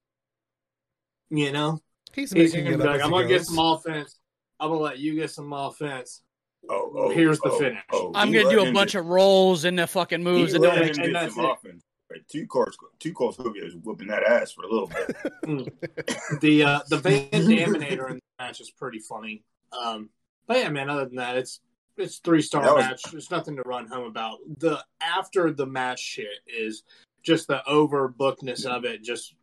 [1.32, 1.79] You know,
[2.13, 4.19] He's he's making gonna it up like, as "I'm he gonna get some offense.
[4.59, 6.21] I'm gonna let you get some offense."
[6.69, 7.79] Oh, oh, Here's the oh, finish.
[7.91, 10.51] oh, I'm he gonna do a bunch get- of rolls and the fucking moves.
[10.51, 11.51] He And don't make and get that's some it.
[11.51, 11.84] offense.
[12.11, 12.67] Right, two Cole,
[12.99, 15.15] two Cole Scobie was whooping that ass for a little bit.
[16.41, 19.43] the uh, the Van Daminator in the match is pretty funny.
[19.71, 20.09] Um,
[20.47, 20.89] but yeah, man.
[20.89, 21.61] Other than that, it's
[21.97, 23.03] it's three star was- match.
[23.11, 24.39] There's nothing to run home about.
[24.59, 26.84] The after the match shit is
[27.23, 29.03] just the overbookedness of it.
[29.03, 29.34] Just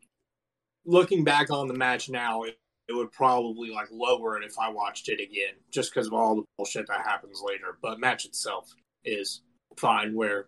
[0.88, 2.58] looking back on the match now, it,
[2.88, 6.36] it would probably like lower it if I watched it again, just because of all
[6.36, 7.76] the bullshit that happens later.
[7.80, 8.74] But match itself
[9.04, 9.42] is
[9.76, 10.46] fine where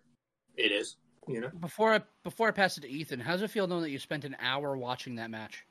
[0.57, 0.97] it is.
[1.27, 1.49] You know.
[1.59, 4.25] Before I before I pass it to Ethan, how's it feel knowing that you spent
[4.25, 5.65] an hour watching that match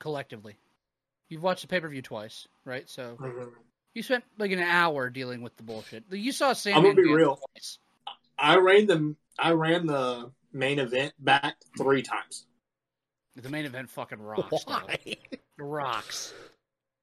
[0.00, 0.56] collectively?
[1.28, 2.90] You've watched the pay per view twice, right?
[2.90, 3.50] So mm-hmm.
[3.94, 6.02] you spent like an hour dealing with the bullshit.
[6.10, 6.76] You saw Sam.
[6.76, 7.38] I'm gonna be real.
[8.36, 12.46] I ran the I ran the main event back three times
[13.36, 14.64] The main event fucking rocks.
[14.66, 14.98] Why?
[15.04, 16.34] It rocks.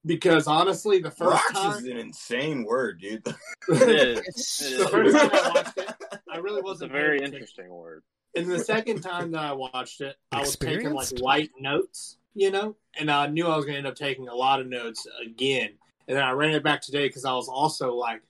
[0.05, 3.25] because honestly, the first Rocks time is an insane word, dude.
[3.69, 4.19] It is.
[4.27, 5.95] It's It the first time I watched it,
[6.32, 7.36] I really It's a wasn't very paying attention.
[7.36, 8.03] interesting word.
[8.36, 11.19] And the second time that I watched it, I was taking like Experienced?
[11.23, 14.36] light notes, you know, and I knew I was going to end up taking a
[14.36, 15.71] lot of notes again.
[16.07, 18.21] And then I ran it back today because I was also like,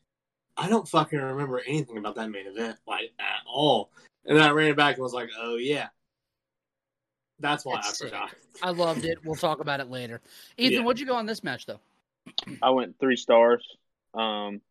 [0.55, 3.91] I don't fucking remember anything about that main event, like at all.
[4.25, 5.87] And then I ran it back and was like, oh yeah,
[7.39, 8.33] that's why It's I forgot.
[8.61, 9.19] I loved it.
[9.23, 10.21] We'll talk about it later.
[10.57, 10.85] Ethan, Yeah.
[10.85, 11.79] what'd you go on this match though?
[12.61, 13.65] I went three stars.
[14.13, 14.61] Um,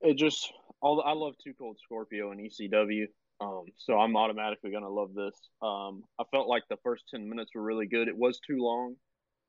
[0.00, 3.06] it just all I love Two Cold Scorpio and ECW.
[3.40, 5.34] Um, so I'm automatically gonna love this.
[5.60, 8.08] Um, I felt like the first ten minutes were really good.
[8.08, 8.96] It was too long.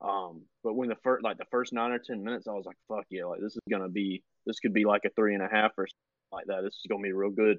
[0.02, 2.78] Um, but when the first like the first nine or ten minutes, I was like,
[2.88, 5.48] "Fuck yeah!" Like this is gonna be this could be like a three and a
[5.48, 6.62] half or something like that.
[6.64, 7.58] This is gonna be real good.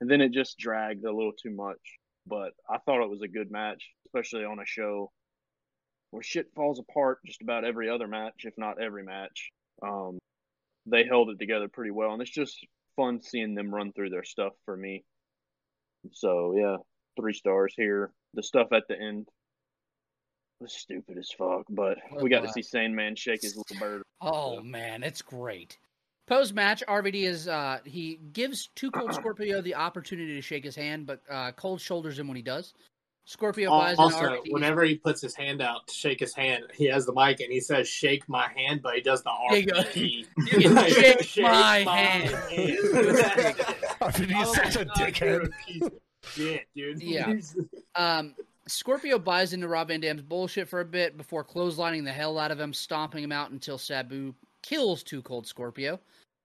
[0.00, 1.78] And then it just dragged a little too much.
[2.26, 3.82] But I thought it was a good match,
[4.12, 5.10] especially on a show
[6.10, 9.50] where shit falls apart just about every other match, if not every match.
[9.82, 10.18] Um,
[10.86, 12.58] they held it together pretty well, and it's just
[12.96, 15.04] fun seeing them run through their stuff for me.
[16.12, 16.76] So yeah,
[17.18, 18.10] three stars here.
[18.34, 19.28] The stuff at the end
[20.60, 24.02] was stupid as fuck, but we got to see Sandman shake his little bird.
[24.20, 25.78] Oh man, it's great.
[26.26, 30.76] Post match, RVD is uh he gives Two Cold Scorpio the opportunity to shake his
[30.76, 32.74] hand, but uh Cold shoulders him when he does.
[33.30, 36.86] Scorpio buys an Also, whenever he puts his hand out to shake his hand, he
[36.86, 39.50] has the mic and he says "shake my hand," but he does the R.
[39.50, 39.84] There you go.
[39.84, 40.26] P.
[40.36, 42.36] You can Like, shake my hand.
[42.50, 42.90] He's
[44.52, 45.48] such a dickhead.
[46.24, 47.00] Shit, dude.
[47.00, 47.34] Yeah.
[47.94, 48.34] Um,
[48.66, 52.50] Scorpio buys into Rob Van Dam's bullshit for a bit before clotheslining the hell out
[52.50, 56.00] of him, stomping him out until Sabu kills Too Cold Scorpio.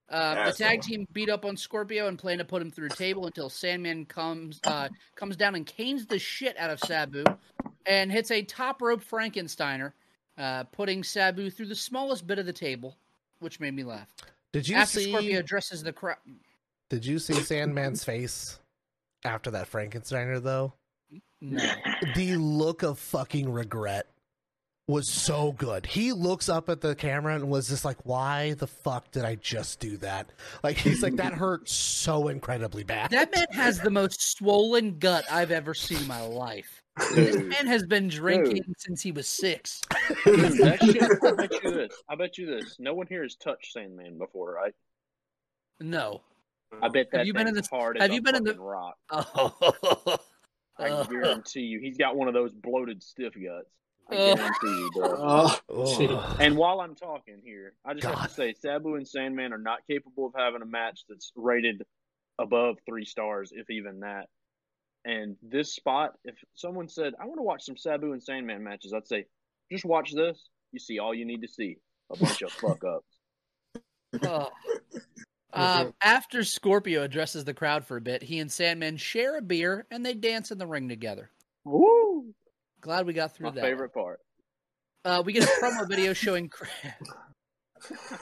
[0.09, 2.95] Uh, the tag team beat up on Scorpio and plan to put him through a
[2.95, 7.23] table until Sandman comes uh, comes down and canes the shit out of Sabu
[7.87, 9.93] and hits a top rope Frankensteiner,
[10.37, 12.95] uh, putting Sabu through the smallest bit of the table,
[13.39, 14.07] which made me laugh.
[14.53, 15.09] Did you After see?
[15.11, 16.17] Scorpio addresses the crowd,
[16.89, 18.59] Did you see Sandman's face
[19.23, 20.73] after that Frankensteiner though?
[21.41, 21.67] no,
[22.15, 24.07] The look of fucking regret
[24.87, 25.85] was so good.
[25.85, 29.35] He looks up at the camera and was just like, "Why the fuck did I
[29.35, 30.31] just do that?"
[30.63, 35.25] Like he's like, "That hurt so incredibly bad." that man has the most swollen gut
[35.31, 36.83] I've ever seen in my life.
[37.13, 39.81] This man has been drinking since he was six.
[40.25, 42.03] that shit, I bet you this.
[42.07, 42.75] I bet you this.
[42.79, 44.73] No one here has touched Sandman before, right?
[45.79, 46.21] No.
[46.81, 48.63] I bet that Have you been in the- hard have you been in the- fucking
[48.65, 48.97] rock.
[49.11, 50.17] Oh.
[50.77, 53.69] I guarantee you, he's got one of those bloated stiff guts.
[54.09, 55.15] I guarantee you, bro.
[55.69, 56.37] Oh, Ugh.
[56.39, 59.79] And while I'm talking here, I just have to say, Sabu and Sandman are not
[59.89, 61.83] capable of having a match that's rated
[62.39, 64.27] above three stars, if even that.
[65.05, 68.93] And this spot, if someone said, I want to watch some Sabu and Sandman matches,
[68.93, 69.25] I'd say,
[69.71, 70.49] just watch this.
[70.71, 71.77] You see all you need to see
[72.11, 74.23] a bunch of fuck ups.
[74.23, 74.49] oh.
[75.53, 79.87] Um, after Scorpio addresses the crowd for a bit, he and Sandman share a beer
[79.89, 81.31] and they dance in the ring together.
[81.63, 82.33] Woo!
[82.85, 83.61] Glad we got through My that.
[83.63, 84.19] favorite part.
[85.03, 86.47] Uh, we get a promo video showing.
[86.49, 86.67] Cra-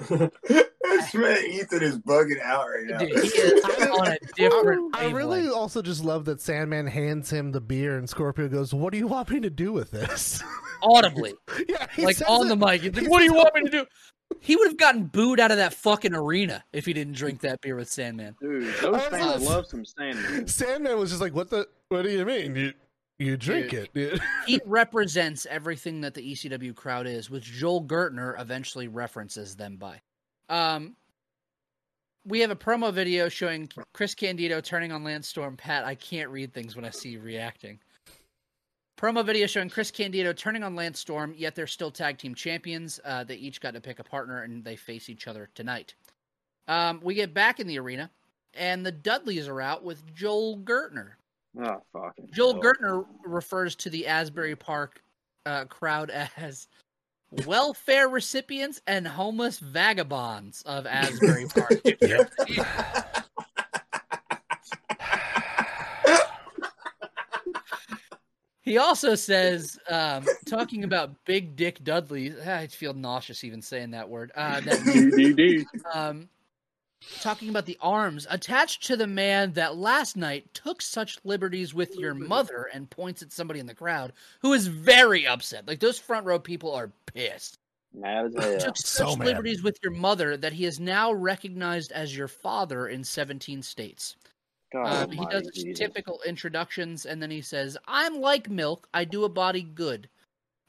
[0.07, 2.97] this man Ethan is bugging out right now.
[2.99, 3.63] Dude, he is
[3.99, 4.95] on a different.
[4.95, 5.53] I really wavelength.
[5.53, 9.07] also just love that Sandman hands him the beer and Scorpio goes, "What do you
[9.07, 10.41] want me to do with this?"
[10.81, 11.33] audibly,
[11.67, 12.81] yeah, he like on it- the mic.
[12.81, 13.85] He's like, "What do you want me to do?"
[14.39, 17.59] He would have gotten booed out of that fucking arena if he didn't drink that
[17.61, 18.35] beer with Sandman.
[18.41, 20.47] Dude, I those fans love some Sandman.
[20.47, 21.67] Sandman was just like, "What the?
[21.89, 22.55] What do you mean?
[22.55, 22.73] You
[23.23, 23.83] you drink Dude.
[23.83, 29.55] it?" dude." He represents everything that the ECW crowd is, which Joel Gertner eventually references
[29.55, 30.01] them by.
[30.49, 30.95] Um,
[32.25, 35.57] we have a promo video showing Chris Candido turning on Lance Storm.
[35.57, 37.79] Pat, I can't read things when I see you reacting.
[38.97, 42.99] Promo video showing Chris Candido turning on Lance Storm, yet they're still tag team champions.
[43.03, 45.95] Uh, they each got to pick a partner and they face each other tonight.
[46.67, 48.09] Um, we get back in the arena,
[48.53, 51.11] and the Dudleys are out with Joel Gertner.
[51.59, 52.29] Oh, fucking.
[52.31, 52.61] Joel hell.
[52.61, 55.01] Gertner refers to the Asbury Park
[55.45, 56.67] uh, crowd as
[57.45, 61.73] welfare recipients and homeless vagabonds of Asbury Park.
[68.61, 74.09] he also says, um, talking about Big Dick Dudley, I feel nauseous even saying that
[74.09, 74.31] word.
[74.35, 76.29] Uh, that um,
[77.21, 81.95] talking about the arms attached to the man that last night took such liberties with
[81.95, 85.67] your mother and points at somebody in the crowd who is very upset.
[85.67, 87.57] Like those front row people are pissed.
[87.93, 88.59] Mad as hell.
[88.59, 89.27] Took So such mad.
[89.27, 94.15] liberties with your mother that he is now recognized as your father in 17 states.
[94.71, 95.79] God Um, he does his Jesus.
[95.79, 100.09] typical introductions and then he says, I'm like milk, I do a body good.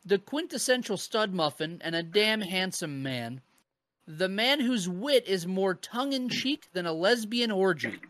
[0.04, 3.40] The quintessential stud muffin and a damn handsome man.
[4.06, 8.00] The man whose wit is more tongue in cheek than a lesbian orgy.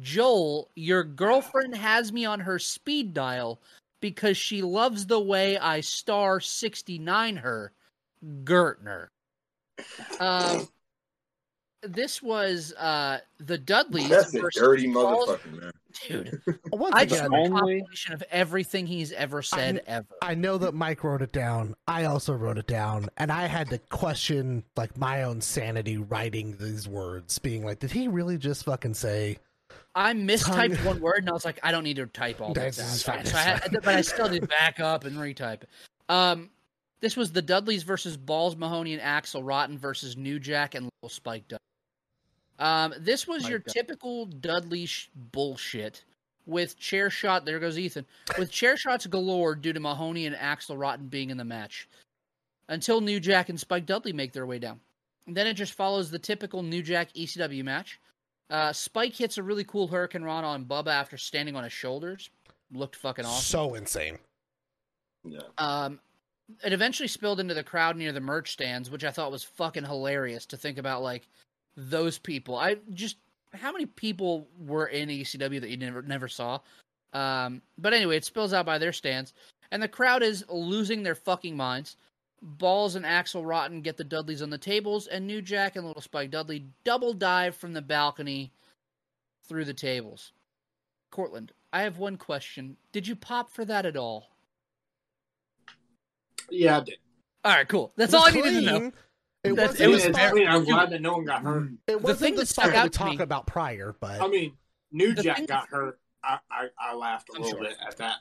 [0.00, 3.60] Joel, your girlfriend has me on her speed dial
[4.00, 7.72] because she loves the way I star 69 her.
[8.44, 9.08] Gertner.
[10.20, 10.68] Um,
[11.82, 14.08] this was uh, the Dudleys.
[14.08, 15.70] That's a versus dirty Balls- motherfucker, man.
[16.08, 16.40] Dude,
[16.72, 20.06] Once I again, just want a Only- compilation of everything he's ever said ever.
[20.22, 21.74] I know that Mike wrote it down.
[21.86, 26.56] I also wrote it down, and I had to question like my own sanity writing
[26.58, 29.38] these words, being like, "Did he really just fucking say?"
[29.94, 32.54] I mistyped Tongue- one word, and I was like, I don't need to type all
[32.54, 32.86] that This down.
[32.86, 35.68] is fine, so I had, but I still did back up and retype it.
[36.08, 36.48] Um,
[37.00, 41.10] this was the Dudleys versus Balls Mahoney and Axel Rotten versus New Jack and Little
[41.14, 41.58] Spike Dudley.
[42.62, 46.04] Um, this was your Spike Dud- typical Dudley sh- bullshit
[46.46, 47.44] with chair shot.
[47.44, 48.06] There goes Ethan
[48.38, 51.88] with chair shots galore due to Mahoney and Axel Rotten being in the match
[52.68, 54.80] until New Jack and Spike Dudley make their way down.
[55.26, 57.98] And then it just follows the typical New Jack ECW match.
[58.48, 62.30] Uh, Spike hits a really cool Hurricane Rana on Bubba after standing on his shoulders.
[62.72, 63.42] Looked fucking awesome.
[63.42, 64.18] So insane.
[65.24, 65.40] Yeah.
[65.58, 66.00] Um,
[66.64, 69.84] it eventually spilled into the crowd near the merch stands, which I thought was fucking
[69.84, 71.02] hilarious to think about.
[71.02, 71.26] Like
[71.76, 73.16] those people, I just
[73.54, 76.58] how many people were in ECW that you never never saw.
[77.12, 79.34] Um, but anyway, it spills out by their stands,
[79.70, 81.96] and the crowd is losing their fucking minds.
[82.40, 86.02] Balls and Axel Rotten get the Dudleys on the tables, and New Jack and Little
[86.02, 88.52] Spike Dudley double dive from the balcony
[89.46, 90.32] through the tables.
[91.10, 92.76] Cortland, I have one question.
[92.90, 94.30] Did you pop for that at all?
[96.50, 96.96] Yeah, I did.
[97.44, 97.92] All right, cool.
[97.96, 98.92] That's It all I was needed to know.
[99.44, 99.58] Clean.
[99.58, 101.70] It wasn't it was It's spot- I'm glad that no one got hurt.
[101.86, 104.56] It wasn't thing the that stuck out to talked me- about prior, but I mean,
[104.90, 105.98] New The Jack thing- got hurt.
[106.24, 107.68] I, I, I laughed a I'm little sure.
[107.68, 108.18] bit at that.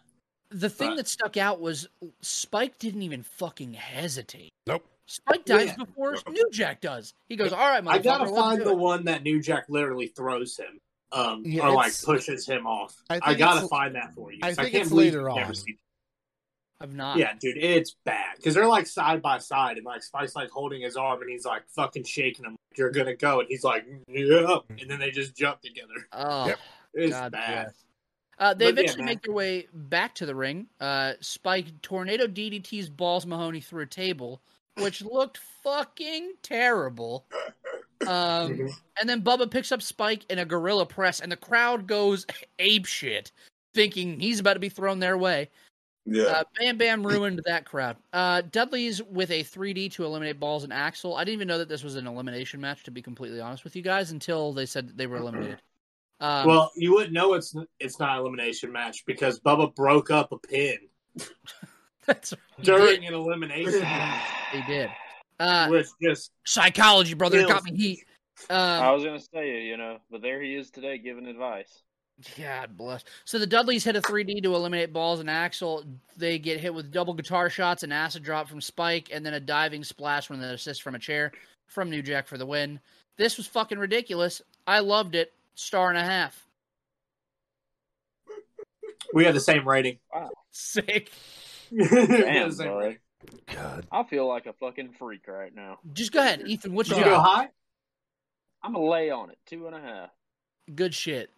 [0.50, 0.98] The thing Right.
[0.98, 1.88] that stuck out was
[2.22, 4.52] Spike didn't even fucking hesitate.
[4.68, 4.86] Nope.
[5.06, 5.76] Spike dies Yeah.
[5.86, 7.14] before New Jack does.
[7.30, 10.58] He goes, "All right, I gotta find the it." one that New Jack literally throws
[10.58, 10.80] him,
[11.12, 12.96] um, Yeah, or like pushes him off.
[13.10, 14.40] I I, gotta find that for you.
[14.42, 15.56] I think can't it's believe later you've never on.
[16.82, 17.18] Seen- I've not.
[17.18, 20.82] Yeah, dude, it's bad because they're like side by side, and like Spike's like holding
[20.82, 22.56] his arm, and he's like fucking shaking him.
[22.78, 25.94] You're gonna go, and he's like, yeah, and then they just jump together.
[26.14, 26.60] Oh, Yep.
[26.94, 27.64] It's God bad.
[27.66, 27.74] bless.
[28.38, 29.06] Uh, they But eventually man.
[29.06, 30.68] make their way back to the ring.
[30.80, 34.42] Uh, Spike tornado DDT's balls Mahoney through a table,
[34.78, 37.26] which looked fucking terrible.
[38.02, 38.08] Um,
[38.58, 38.72] Mhm.
[39.00, 42.26] and then Bubba picks up Spike in a gorilla press, and the crowd goes
[42.60, 43.32] ape shit,
[43.76, 45.50] thinking he's about to be thrown their way.
[46.06, 46.24] Yeah.
[46.24, 47.96] Uh, Bam Bam ruined that crowd.
[48.12, 51.16] Uh, Dudley's with a 3D to eliminate Balls and Axel.
[51.16, 53.76] I didn't even know that this was an elimination match, to be completely honest with
[53.76, 55.62] you guys, until they said that they were eliminated.
[56.20, 60.32] Um, well, you wouldn't know it's it's not an elimination match because Bubba broke up
[60.32, 60.78] a pin
[62.06, 63.82] that's during an elimination,
[64.54, 64.90] They did.
[65.40, 67.52] Uh, which just psychology, brother, Kills.
[67.52, 68.06] got me heat.
[68.50, 71.82] I Um, was gonna say, you know, but there he is today giving advice.
[72.38, 73.04] God bless.
[73.26, 75.84] So the Dudleys hit a 3D to eliminate Balls and Axel.
[76.18, 79.40] They get hit with double guitar shots, an acid drop from Spike, and then a
[79.40, 81.32] diving splash from the assist from a chair.
[81.68, 82.80] from New Jack for the win.
[83.18, 84.42] This was fucking ridiculous.
[84.68, 85.32] I loved it.
[85.56, 86.48] Star and a half.
[89.14, 90.00] We have the same rating.
[90.14, 90.30] Wow.
[90.52, 91.12] Sick.
[91.72, 92.98] Damn, the same rating.
[93.54, 93.86] God.
[93.92, 95.80] I feel like a fucking freak right now.
[95.94, 96.74] Just go ahead, Ethan.
[96.74, 97.50] What you Did you go high?
[98.64, 99.38] I'm gonna lay on it.
[99.46, 100.10] Two and a half.
[100.74, 101.30] Good shit.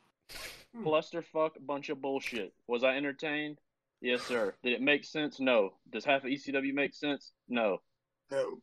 [0.76, 0.88] Hmm.
[0.88, 2.54] Clusterfuck, bunch of bullshit.
[2.68, 3.60] Was I entertained?
[4.02, 4.54] Yes, sir.
[4.64, 5.40] Did it make sense?
[5.40, 5.74] No.
[5.92, 7.32] Does half of ECW make sense?
[7.48, 7.78] No.
[8.32, 8.58] No.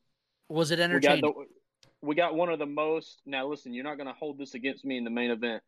[0.49, 1.21] Was it We got entertaining?
[1.23, 1.47] the
[2.03, 3.21] we got one of the most.
[3.27, 5.63] Now listen, you're not gonna hold this against me in the main event.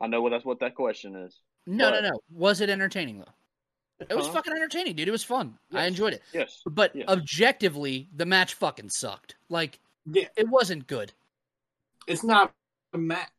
[0.00, 1.38] I know what that's what that question is.
[1.66, 2.20] no, no, but- no.
[2.32, 4.06] Was it entertaining though?
[4.10, 4.32] It was Huh?
[4.32, 5.06] fucking entertaining, dude.
[5.06, 5.58] It was fun.
[5.72, 6.22] I enjoyed it.
[6.32, 6.60] Yes.
[6.66, 7.06] But Yes.
[7.08, 9.36] objectively, the match fucking sucked.
[9.48, 11.12] Like Yeah, it wasn't good.
[12.08, 12.52] it's not
[12.92, 13.30] a match.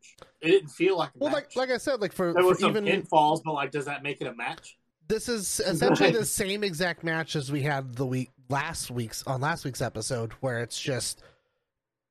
[0.41, 1.55] It didn't feel like a Well, match.
[1.55, 4.03] like like I said, like for, there for some even pinfalls, but like, does that
[4.03, 4.77] make it a match?
[5.09, 9.41] this is essentially the same exact match as we had the week last week's on
[9.41, 11.21] last week's episode, where it's just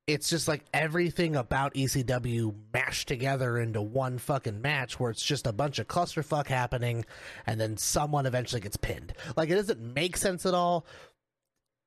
[0.07, 5.47] it's just like everything about ECW mashed together into one fucking match where it's just
[5.47, 7.05] a bunch of clusterfuck happening
[7.47, 9.14] and then someone eventually gets pinned.
[9.36, 10.84] Like it doesn't make sense at all.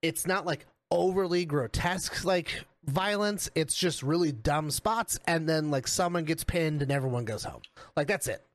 [0.02, 3.50] It's not like overly grotesque like violence.
[3.56, 7.62] It's just really dumb spots and then like someone gets pinned and everyone goes home.
[7.96, 8.46] Like that's it.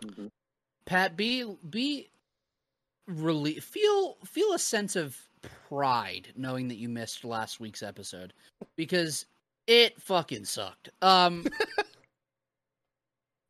[0.00, 0.30] Mhm.
[0.84, 2.10] Pat, be be
[3.06, 5.16] really feel feel a sense of
[5.68, 8.32] pride knowing that you missed last week's episode
[8.76, 9.26] because
[9.66, 10.90] it fucking sucked.
[11.02, 11.44] Um,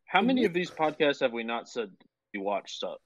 [0.07, 1.91] How many of these podcasts have we not said
[2.33, 2.99] you watched stuff?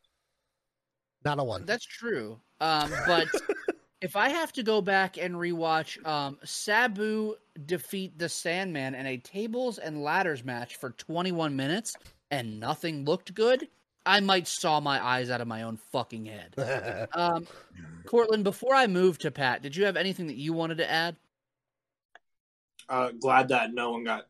[1.24, 1.66] Not a one.
[1.66, 2.40] that's true.
[2.60, 3.26] Um, but
[4.02, 7.36] if I have to go back and rewatch um, Sabu
[7.66, 11.94] defeat the Sandman in a tables and ladders match for 21 minutes
[12.30, 13.68] and nothing looked good,
[14.04, 17.08] I might saw my eyes out of my own fucking head.
[17.14, 17.46] Um,
[18.06, 21.16] Cortland, before I move to Pat, did you have anything that you wanted to add?
[22.88, 24.26] Uh, glad that no one got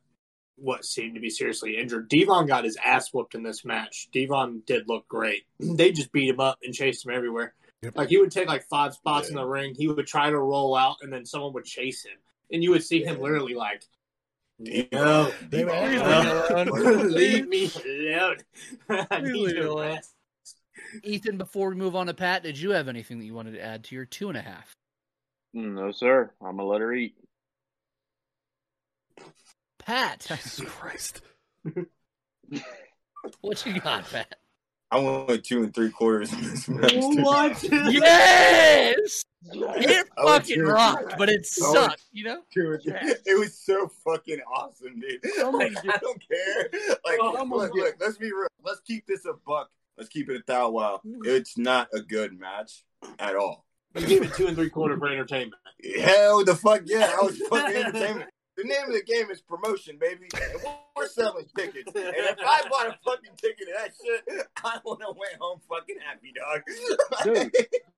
[0.56, 2.08] what seemed to be seriously injured.
[2.08, 4.08] Devon got his ass whooped in this match.
[4.12, 5.44] Devon did look great.
[5.58, 7.54] They just beat him up and chased him everywhere.
[7.82, 7.96] Yep.
[7.96, 9.74] Like he would take like five spots in the ring.
[9.76, 12.16] He would try to roll out, and then someone would chase him,
[12.52, 13.82] and you would see him literally like,
[14.60, 15.72] "No, They were-
[16.64, 18.36] no, leave me alone.
[18.88, 20.14] I Leave need your rest."
[21.02, 23.62] Ethan, before we move on to Pat, did you have anything that you wanted to
[23.62, 24.72] add to your two and a half?
[25.52, 26.30] No, sir.
[26.40, 27.16] I'm gonna let her eat.
[29.78, 31.20] Pat, Jesus Christ.
[33.40, 34.36] what you got, Pat?
[34.92, 36.90] I went two and three quarters in this match.
[36.92, 37.22] dude.
[37.24, 37.62] What?
[37.92, 42.04] Yes, it fucking rocked, but it sucked.
[42.12, 42.78] You know, Two.
[42.84, 45.20] It was so fucking awesome, dude.
[45.52, 46.68] Like, I don't care.
[47.04, 48.46] Like, Oh, look, look, let's be real.
[48.64, 49.70] Let's keep this a buck.
[49.96, 51.00] Let's keep it a thou wow.
[51.06, 51.26] Mm.
[51.26, 52.84] It's not a good match
[53.18, 53.64] at all.
[53.98, 55.60] You gave it two and three quarter for entertainment.
[56.00, 58.30] Hell the fuck yeah, I was fucking entertainment.
[58.56, 60.28] The name of the game is promotion, baby.
[60.34, 60.62] And
[60.96, 61.90] we're selling tickets.
[61.94, 65.60] And if I bought a fucking ticket to that shit, I would have went home
[65.68, 66.62] fucking happy, dog.
[67.24, 67.52] Dude,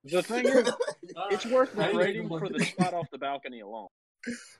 [0.04, 0.70] The thing is,
[1.30, 2.66] it's worth I the rating for the it.
[2.68, 3.88] spot off the balcony alone.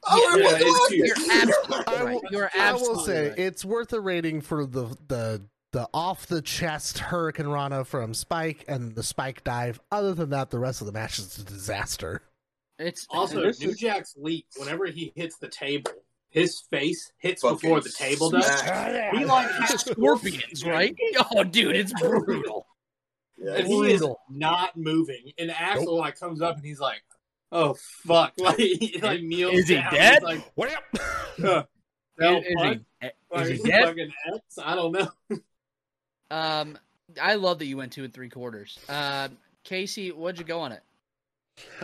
[0.07, 2.15] Oh, Yeah, yeah, you're absolutely I right.
[2.15, 3.39] will, You're I will say right.
[3.39, 5.43] it's worth a rating for the the
[5.73, 9.81] the off the chest Hurricane Rana from Spike and the Spike dive.
[9.91, 12.23] Other than that, the rest of the match is a disaster.
[12.79, 15.93] It's Also, this New is- Jack's leap, whenever he hits the table,
[16.31, 18.45] his face hits Fucking before the table does.
[18.45, 19.15] smack.
[19.15, 20.95] He like it's has scorpions, right?
[21.33, 22.67] Oh, dude, it's brutal.
[23.37, 25.33] Yeah, And he is not moving.
[25.39, 27.03] And Axel like comes up and he's like,
[27.53, 29.55] "Oh fuck!" Like he like kneels.
[29.55, 29.93] Is he down.
[29.93, 30.15] dead?
[30.15, 30.83] He's like, What up?
[31.41, 31.65] "Huh,
[32.19, 32.83] no, is, is he, Like,
[33.43, 33.85] is he dead?
[33.85, 34.59] fucking X?
[34.63, 35.09] I don't know.
[36.31, 36.79] Um,
[37.21, 38.79] I love that you went two and three quarters.
[38.89, 40.83] Um, Casey, what'd you go on it?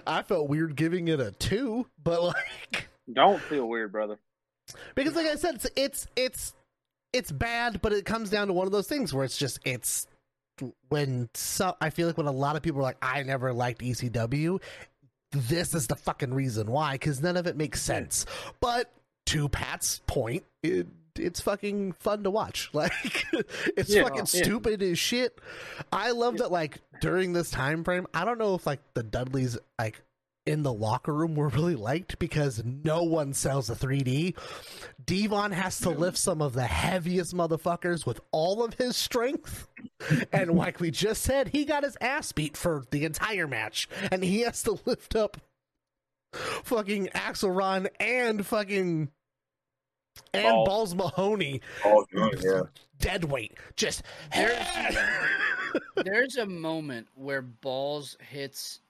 [0.07, 4.19] I felt weird giving it a two, but like Don't feel weird, brother.
[4.95, 6.55] because like I said, it's it's it's
[7.13, 10.07] it's bad, but it comes down to one of those things where it's just it's
[10.89, 13.81] when so I feel like when a lot of people are like, I never liked
[13.81, 14.61] ECW,
[15.33, 18.27] this is the fucking reason why, because none of it makes sense.
[18.61, 18.91] But
[19.27, 20.87] to Pat's point, it
[21.17, 22.71] it's fucking fun to watch.
[22.75, 22.93] Like
[23.77, 24.25] it's Yeah, fucking yeah.
[24.25, 25.39] stupid as shit.
[25.93, 29.59] I love that like during this time frame, I don't know if like the Dudleys
[29.79, 30.01] like
[30.47, 34.35] in the locker room were really liked because no one sells a 3D.
[35.05, 39.69] Devon has to lift some of the heaviest motherfuckers with all of his strength.
[40.33, 43.87] And like we just said, he got his ass beat for the entire match.
[44.11, 45.37] And he has to lift up
[46.33, 49.11] fucking Axel Ron and fucking
[50.35, 50.95] and Balls.
[50.95, 52.07] Balls Mahoney Oh,
[52.41, 52.63] yeah.
[52.99, 53.57] dead weight.
[53.77, 54.03] Just
[54.35, 54.97] There's-
[55.97, 58.81] There's a moment where Balls hits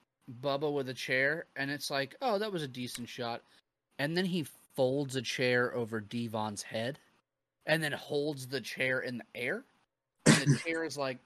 [0.43, 3.43] Bubba with a chair, and it's like, oh, that was a decent shot.
[3.99, 6.99] And then he folds a chair over Devon's head,
[7.67, 9.65] and then holds the chair in the air,
[10.27, 11.19] and the chair is like,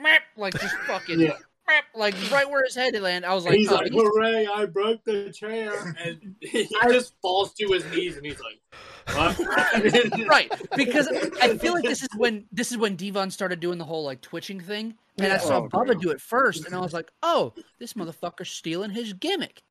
[0.00, 1.32] "Meep," like just fucking, Yeah.
[1.68, 3.28] "Meep," like right where his head landed.
[3.28, 4.46] I was like, he's oh, like, he's- "Hooray!
[4.46, 8.60] I broke the chair!" And he just falls to his knees, and he's like,
[10.28, 11.08] right because
[11.40, 14.20] I feel like this is when this is when Devon started doing the whole like
[14.20, 15.94] twitching thing, and I saw Oh, Bubba bro.
[15.94, 19.62] do it first, and I was like, "Oh, this motherfucker's stealing his gimmick,"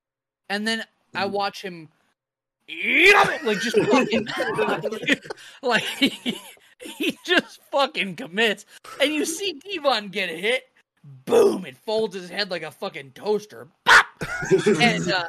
[0.50, 0.84] and then
[1.14, 1.32] I mm.
[1.32, 1.90] watch him
[3.44, 4.28] like just fucking
[5.62, 6.38] like he,
[6.80, 8.66] he just fucking commits,
[9.02, 10.64] and you see Devon get hit,
[11.26, 11.66] boom!
[11.66, 14.06] It folds his head like a fucking toaster, Bop!
[14.80, 15.28] and uh,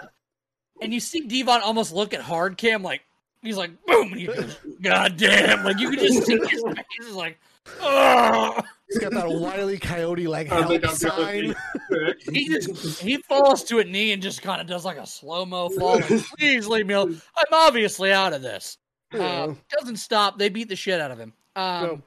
[0.80, 3.02] and you see Devon almost look at hard cam like
[3.42, 6.84] he's like boom, and he goes, "God damn!" Like you can just see his face
[7.00, 7.38] is like,
[7.80, 8.60] oh.
[8.88, 11.54] He's got that wily coyote like I help think sign.
[12.32, 15.44] He just he falls to a knee and just kind of does like a slow
[15.44, 15.96] mo fall.
[15.96, 17.20] Like, Please leave me alone.
[17.36, 18.78] I'm obviously out of this.
[19.12, 20.38] Uh, doesn't stop.
[20.38, 21.34] They beat the shit out of him.
[21.54, 22.02] Um,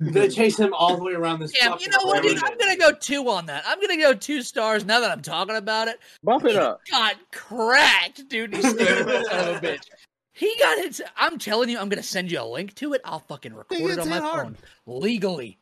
[0.00, 1.52] They chase him all the way around this.
[1.52, 2.42] damn, you know what, dude?
[2.42, 3.64] I'm gonna go two on that.
[3.66, 5.98] I'm gonna go two stars now that I'm talking about it.
[6.22, 6.80] Bump it up.
[6.90, 8.54] got cracked, dude.
[8.54, 9.84] He's stupid son of a bitch.
[10.32, 11.00] He got it.
[11.16, 13.00] I'm telling you, I'm gonna send you a link to it.
[13.04, 14.56] I'll fucking record it on my hard.
[14.86, 15.58] phone legally.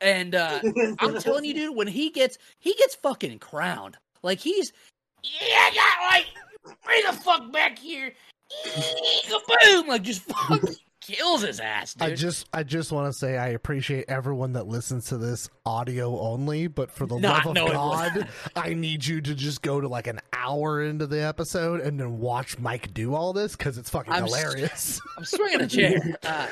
[0.00, 0.60] And uh,
[0.98, 3.96] I'm telling you, dude, when he gets he gets fucking crowned.
[4.22, 4.72] Like he's
[5.22, 8.12] yeah, I got like bring the fuck back here.
[9.62, 9.88] Boom!
[9.88, 10.76] Like just fucking
[11.08, 12.08] kills his ass, dude.
[12.12, 16.18] I just I just want to say I appreciate everyone that listens to this audio
[16.20, 19.88] only, but for the Not love of God, I need you to just go to
[19.88, 23.90] like an hour into the episode and then watch Mike do all this because it's
[23.90, 25.00] fucking I'm s- hilarious.
[25.18, 25.98] I'm swinging a chair.
[26.24, 26.46] Uh,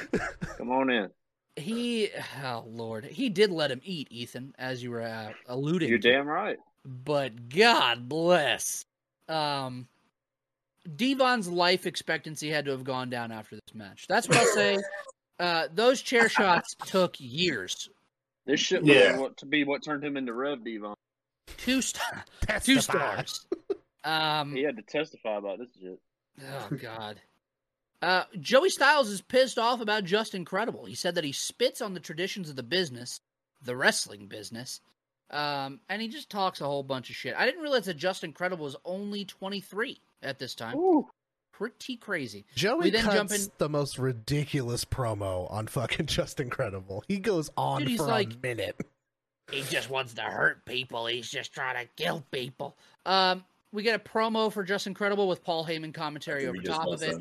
[0.57, 1.11] Come on in.
[1.57, 2.09] he,
[2.45, 5.89] oh lord, he did let him eat, Ethan, as you were uh, alluding.
[5.89, 6.13] You're to.
[6.13, 6.57] damn right.
[6.85, 8.85] but God bless.
[9.29, 9.89] Um,
[10.95, 14.07] Devon's life expectancy had to have gone down after this match.
[14.09, 14.79] That's what I'll say.
[15.39, 17.91] Uh, those chair shots took years.
[18.47, 19.13] This shit Yeah.
[19.13, 20.95] was what to be what turned him into Rev Devon.
[21.59, 22.25] Two star,
[22.63, 23.47] two stars.
[24.03, 26.01] Um, He had to testify about this shit.
[26.43, 27.21] oh God.
[28.01, 30.87] Uh, Joey Styles is pissed off about Justin Credible.
[30.87, 33.21] He said that he spits on the traditions of the business,
[33.61, 34.81] the wrestling business,
[35.31, 37.35] um, and he just talks a whole bunch of shit.
[37.37, 40.77] I didn't realize that Justin Credible was only 23 at this time.
[40.77, 41.09] Ooh.
[41.53, 42.45] Pretty crazy.
[42.55, 47.03] Joey We then cuts jump in- the most ridiculous promo on fucking Justin Credible.
[47.09, 48.77] He goes on Dude, for like- a minute.
[49.51, 51.07] He just wants to hurt people.
[51.07, 52.77] He's just trying to kill people.
[53.07, 57.01] Um, we get a promo for Justin Credible with Paul Heyman commentary over top of
[57.03, 57.17] it.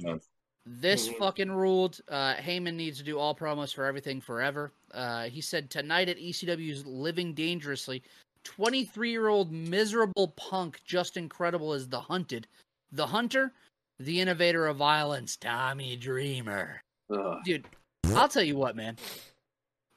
[0.66, 1.18] This Mhm.
[1.20, 2.02] fucking ruled.
[2.10, 4.74] Uh, Heyman needs to do all promos for everything forever.
[4.92, 8.02] Uh, he said tonight at ECW's Living Dangerously,
[8.44, 12.48] 23 year old miserable punk Justin Credible is the hunted.
[12.92, 13.52] The hunter,
[14.00, 16.82] the innovator of violence, Tommy Dreamer.
[17.10, 17.38] Ugh.
[17.44, 17.66] Dude,
[18.14, 18.98] I'll tell you what, man.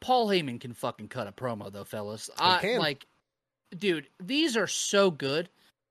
[0.01, 2.31] Paul Heyman can fucking cut a promo though, fellas.
[2.39, 2.79] I can.
[2.79, 3.07] like,
[3.79, 5.49] dude, these are so good.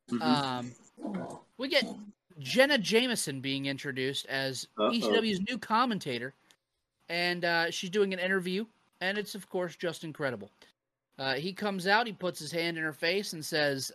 [0.09, 0.21] Mhm.
[0.21, 0.71] Um,
[1.57, 1.85] we get
[2.39, 4.91] Jenna Jameson being introduced as Uh-oh.
[4.91, 6.33] ECW's new commentator,
[7.09, 8.65] and uh, she's doing an interview,
[9.01, 10.51] and it's of course Justin Credible.
[11.19, 13.91] Uh, he comes out, he puts his hand in her face, and says,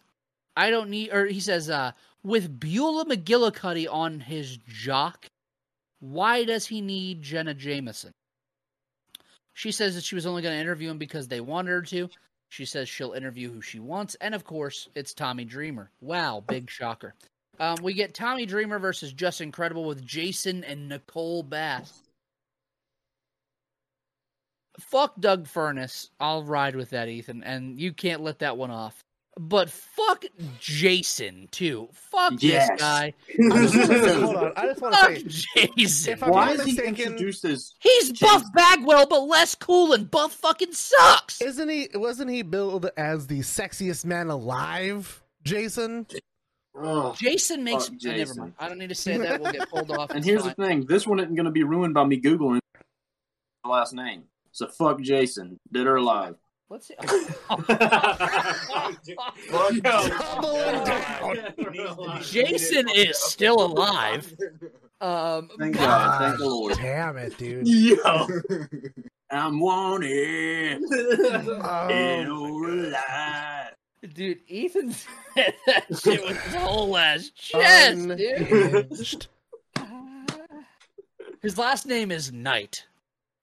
[0.57, 1.93] "I don't need," or he says, uh,
[2.23, 5.27] "With Beulah McGillicuddy on his jock,
[6.01, 8.13] why does he need Jenna Jameson?"
[9.55, 12.09] She says that she was only going to interview him because they wanted her to.
[12.49, 15.91] She says she'll interview who she wants, and of course, it's Tommy Dreamer.
[16.01, 17.15] Wow, big shocker.
[17.59, 22.03] Um, we get Tommy Dreamer versus Justin Credible with Jason and Nicole Bass.
[24.81, 26.09] Fuck Doug Furnas.
[26.19, 29.03] I'll ride with that, Ethan, and you can't let that one off.
[29.41, 30.27] But fuck
[30.61, 31.89] Jason too.
[31.93, 32.69] Fuck Yes.
[32.69, 33.15] this guy.
[33.31, 34.53] I just say- hold on.
[34.57, 36.19] I just want to Fuck say, Jason.
[36.21, 37.73] Why not is he mistaken, introduced as?
[37.81, 41.41] He's Buff Bagwell, but less cool, and Buff fucking sucks.
[41.41, 41.89] isn't he?
[41.95, 46.07] Wasn't he billed as the sexiest man alive, Jason?
[46.79, 47.17] Ugh.
[47.19, 47.89] Jason makes.
[47.89, 48.53] Fuck uh, never mind.
[48.59, 49.41] I don't need to say that.
[49.41, 50.11] We'll get pulled off.
[50.15, 50.55] And here's fine.
[50.59, 52.61] the thing: this one isn't going to be ruined by me googling
[53.65, 54.25] the last name.
[54.53, 56.35] So fuck Jason, dead or alive.
[56.73, 56.95] Let's see.
[59.51, 60.11] Doubling down.
[62.23, 64.35] Jason is still alive.
[65.03, 66.75] Um, Thank but- God, thank the Lord.
[66.77, 67.67] Damn it, dude.
[67.69, 68.27] Yo.
[69.31, 73.73] I'm wanted, dead Oh, or alive.
[74.15, 79.27] dude, Ethan said that shit with his whole ass chest, dude.
[81.41, 82.87] His last name is Knight.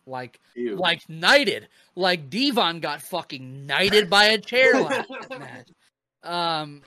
[0.09, 0.75] Like, Ew.
[0.75, 1.67] like knighted.
[1.95, 5.69] Like Devon got fucking knighted by a chair last match.
[6.23, 6.81] Um,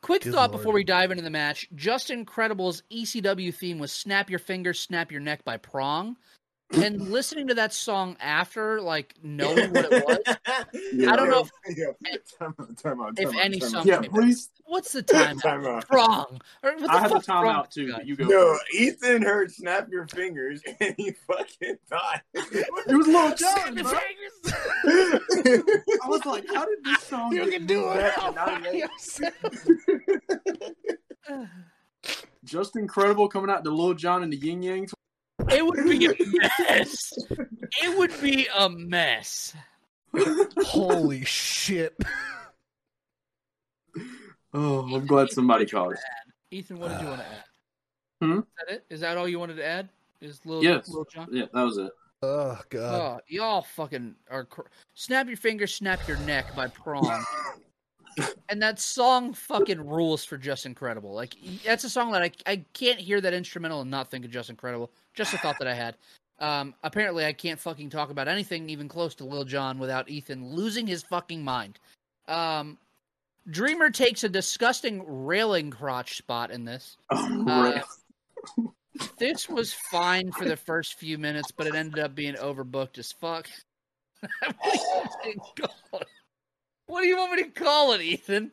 [0.00, 0.60] quick Good thought lord.
[0.60, 5.12] before we dive into the match: Justin Credible's ECW theme was "Snap Your Fingers, Snap
[5.12, 6.16] Your Neck" by Prong.
[6.74, 10.18] And listening to that song after, like knowing what it was,
[11.08, 11.86] I don't know if, Yeah.
[12.38, 13.80] Time out, time out, if time any time song.
[13.80, 13.86] out.
[13.86, 14.48] Yeah, please.
[14.64, 15.38] What's the time?
[15.40, 15.86] Time out.
[15.86, 16.40] Prong.
[16.62, 18.24] Or what the I have the fuck's wrong timeout too, you you go.
[18.24, 18.58] No.
[18.74, 23.98] Ethan heard "Snap Your Fingers" and he fucking thought It was Lil Jon, Snap bro.
[26.02, 27.96] I was like, how did this song You get can do it.
[27.96, 28.78] back to by 98?
[28.78, 29.32] yourself.
[32.44, 34.88] Justin Credible coming out to Lil Jon and the Ying Yang.
[35.50, 36.14] It would be a
[36.68, 37.12] mess.
[37.82, 39.54] It would be a mess.
[40.58, 41.96] Holy shit.
[44.54, 45.94] Oh, I'm glad somebody called.
[45.94, 45.98] it.
[46.50, 47.44] Ethan, what did you want to add?
[48.20, 48.38] Hmm?
[48.38, 48.84] Is that it?
[48.90, 49.88] Is that all you wanted to add?
[50.20, 50.88] Is little Yes.
[50.88, 51.26] little John?
[51.32, 51.90] Yeah, that was it.
[52.22, 53.00] Oh god.
[53.00, 54.44] Oh, y'all fucking are.
[54.44, 54.60] Cr-
[54.94, 57.24] snap your fingers, snap your neck by Prong.
[58.48, 61.12] and that song fucking rules for Justin Credible.
[61.12, 61.34] Like
[61.64, 64.56] that's a song that I I can't hear that instrumental and not think of Justin
[64.56, 64.90] Credible.
[65.14, 65.96] Just a thought that I had.
[66.38, 70.54] Um, apparently I can't fucking talk about anything even close to Lil Jon without Ethan
[70.54, 71.78] losing his fucking mind.
[72.26, 72.78] Um,
[73.48, 76.96] Dreamer takes a disgusting railing crotch spot in this.
[77.10, 77.80] Oh, Uh,
[79.18, 83.12] this was fine for the first few minutes, but it ended up being overbooked as
[83.12, 83.48] fuck.
[86.92, 88.02] what do you want me to call it?
[88.02, 88.52] What do you want me to call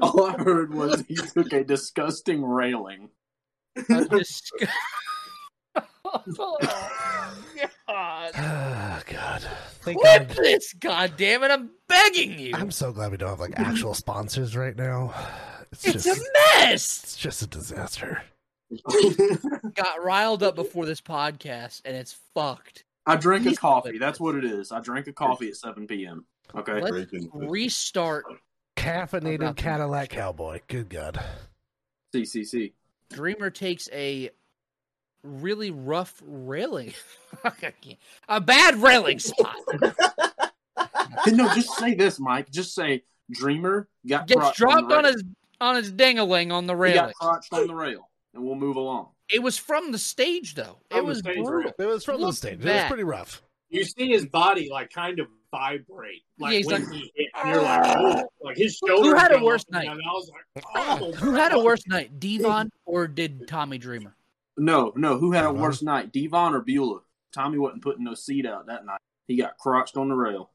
[0.02, 3.10] All I heard was he took a disgusting railing.
[3.76, 4.68] A disg-
[6.04, 6.58] oh,
[7.86, 8.32] God.
[8.36, 9.42] Oh god.
[9.82, 10.36] Thank Quit God.
[10.36, 11.50] this, God damn it!
[11.50, 12.52] I'm begging you.
[12.54, 15.14] I'm so glad we don't have like actual sponsors right now.
[15.72, 16.30] It's, it's just a
[16.64, 17.02] mess.
[17.04, 18.24] it's just a disaster.
[19.74, 22.82] Got riled up before this podcast, and it's fucked.
[23.06, 23.96] I drank a coffee.
[23.96, 24.72] That's what it is.
[24.72, 26.24] I drank a coffee at 7 p.m.
[26.54, 26.80] Okay.
[26.80, 28.24] Let's Breaking- restart.
[28.76, 29.54] Caffeinated Nothing.
[29.56, 30.60] Cadillac cowboy.
[30.68, 31.22] Good god.
[32.14, 32.72] CCC.
[33.10, 34.30] Dreamer takes a
[35.22, 36.94] really rough railing,
[38.28, 39.56] a bad railing spot.
[41.26, 42.50] No, just say this, Mike.
[42.50, 45.24] Just say Dreamer got Gets crotched dropped the on his
[45.60, 46.96] on his dingaling on the He railing.
[46.96, 49.08] got crotched on the rail, and we'll move along.
[49.30, 50.78] It was from the stage though.
[50.90, 51.72] It From the was stage, brutal.
[51.78, 52.60] It was from the Look stage.
[52.60, 53.42] It was pretty rough.
[53.68, 57.28] You see his body like kind of vibrate, like Yeah, he's when like, he hit,
[57.36, 59.08] and you're like, oh, like his shoulder.
[59.10, 59.88] Who had a worse night?
[59.88, 64.14] And I was like, oh, Who had a worse night, Devon or did Tommy Dreamer?
[64.56, 65.18] No, no.
[65.18, 67.00] Who had a worse night, Devon or Beulah?
[67.32, 69.00] Tommy wasn't putting no seed out that night.
[69.26, 70.50] He got crotched on the rail.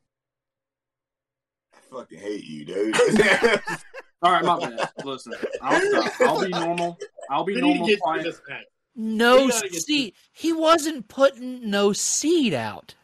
[1.73, 2.95] I fucking hate you, dude.
[4.21, 4.89] All right, my bad.
[5.03, 6.21] Listen, I'll stop.
[6.21, 6.97] I'll be normal.
[7.29, 8.15] I'll be We need to normal.
[8.15, 8.65] get this match.
[8.95, 10.13] No We seed.
[10.33, 12.95] He wasn't putting no seed out.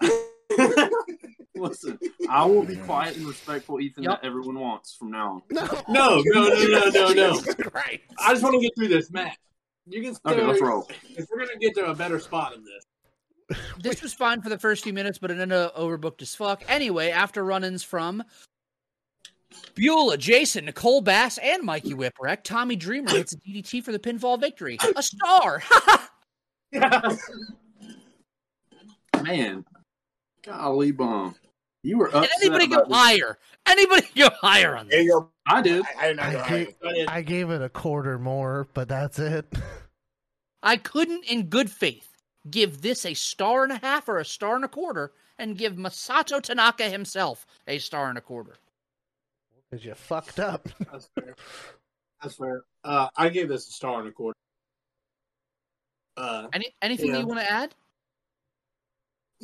[1.60, 1.98] Listen,
[2.28, 4.20] I will be quiet and respectful, Ethan, Yup.
[4.20, 5.42] that everyone wants from now on.
[5.50, 5.64] No.
[5.88, 7.32] No, no, no, no, no, no.
[7.38, 8.00] Jesus Christ.
[8.18, 9.36] I just want to get through this match.
[9.86, 10.16] You can.
[10.26, 10.88] Okay, let's roll.
[11.16, 14.58] If we're gonna get to a better spot in this, This was fine for the
[14.58, 16.64] first few minutes, but it ended up overbooked as fuck.
[16.68, 18.24] Anyway, after run-ins from
[19.74, 24.40] Beulah, Jason, Nicole Bass, and Mikey Whipwreck, Tommy Dreamer hits a DDT for the pinfall
[24.40, 24.78] victory.
[24.96, 25.62] A star.
[26.72, 27.20] Yes.
[29.22, 29.64] Man,
[30.44, 31.34] golly bomb.
[31.82, 32.96] You were Did anybody go about this.
[32.96, 33.38] higher?
[33.66, 35.06] Anybody go higher on There this?
[35.06, 35.30] you.
[35.46, 35.82] I did.
[35.98, 36.48] I, I did I go high.
[36.48, 39.46] hate- I gave it a quarter more, but that's it.
[40.62, 42.08] I couldn't, in good faith,
[42.50, 45.74] give this a star and a half or a star and a quarter, and give
[45.74, 48.54] Masato Tanaka himself a star and a quarter.
[49.70, 50.66] Because you fucked up.
[50.90, 51.34] that's fair.
[52.22, 52.62] That's fair.
[52.82, 54.36] Uh, I gave this a star and a quarter.
[56.16, 57.18] Uh, Any anything Yeah.
[57.18, 57.74] you want to add?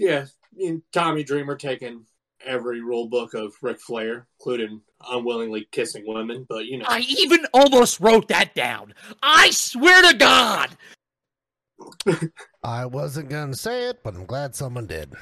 [0.00, 0.24] Yeah,
[0.58, 2.06] in Tommy Dreamer taking
[2.42, 7.46] every rule book of Ric Flair, including unwillingly kissing women, but you know, I even
[7.52, 8.94] almost wrote that down.
[9.22, 10.70] I swear to God.
[12.62, 15.12] I wasn't gonna say it, but I'm glad someone did.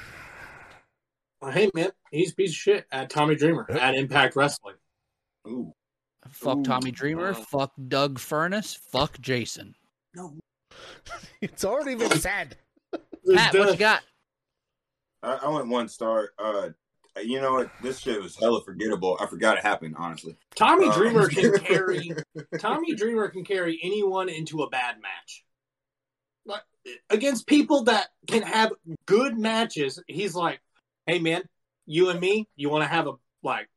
[1.41, 4.75] Well, hey man, he's a piece of shit at Tommy Dreamer at Impact Wrestling.
[5.45, 5.73] Ooh.
[6.29, 7.31] Fuck Ooh, Tommy Dreamer.
[7.31, 8.77] uh, fuck Doug Furnas.
[8.77, 9.75] Fuck Jason.
[10.15, 10.37] No.
[11.41, 12.57] It's already been said.
[13.33, 14.03] Pat, what you got?
[15.21, 16.29] I, I went one star.
[16.37, 16.69] Uh,
[17.21, 17.71] you know what?
[17.81, 19.17] This shit was hella forgettable.
[19.19, 19.95] I forgot it happened.
[19.97, 20.37] Honestly.
[20.55, 22.11] Tommy Um, Dreamer can carry
[22.59, 25.43] Tommy Dreamer can carry anyone into a bad match.
[26.45, 26.61] Like
[27.09, 28.71] against people that can have
[29.05, 30.61] good matches, he's like,
[31.05, 31.43] "Hey man,
[31.85, 33.13] you and me, you want to have a
[33.43, 33.69] like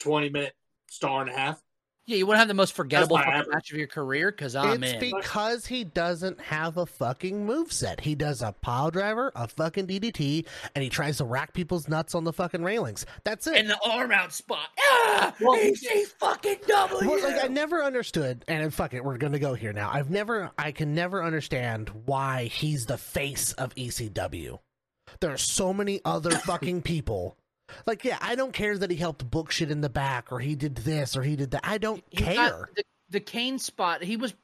[0.00, 0.54] 20 minute
[0.90, 1.62] star and a half?"
[2.08, 3.54] Yeah, you want to have the most forgettable my fucking average.
[3.54, 4.84] match of your career because I'm in.
[4.84, 5.14] it's in.
[5.14, 8.00] because he doesn't have a fucking moveset.
[8.00, 12.14] He does a pile driver, a fucking DDT, and he tries to rack people's nuts
[12.14, 13.04] on the fucking railings.
[13.24, 13.56] That's it.
[13.56, 14.68] and the arm out spot.
[14.80, 17.10] Ah, Well, easy fucking W.
[17.10, 19.90] Well, like I never understood, and fuck it, we're gonna go here now.
[19.92, 24.58] I've never, I can never understand why he's the face of ECW.
[25.20, 27.36] There are so many other fucking people.
[27.86, 30.54] Like, yeah, I don't care that he helped book shit in the back, or he
[30.54, 31.60] did this, or he did that.
[31.64, 32.68] I don't He care.
[32.76, 34.02] the, the Kane spot.
[34.02, 34.34] He was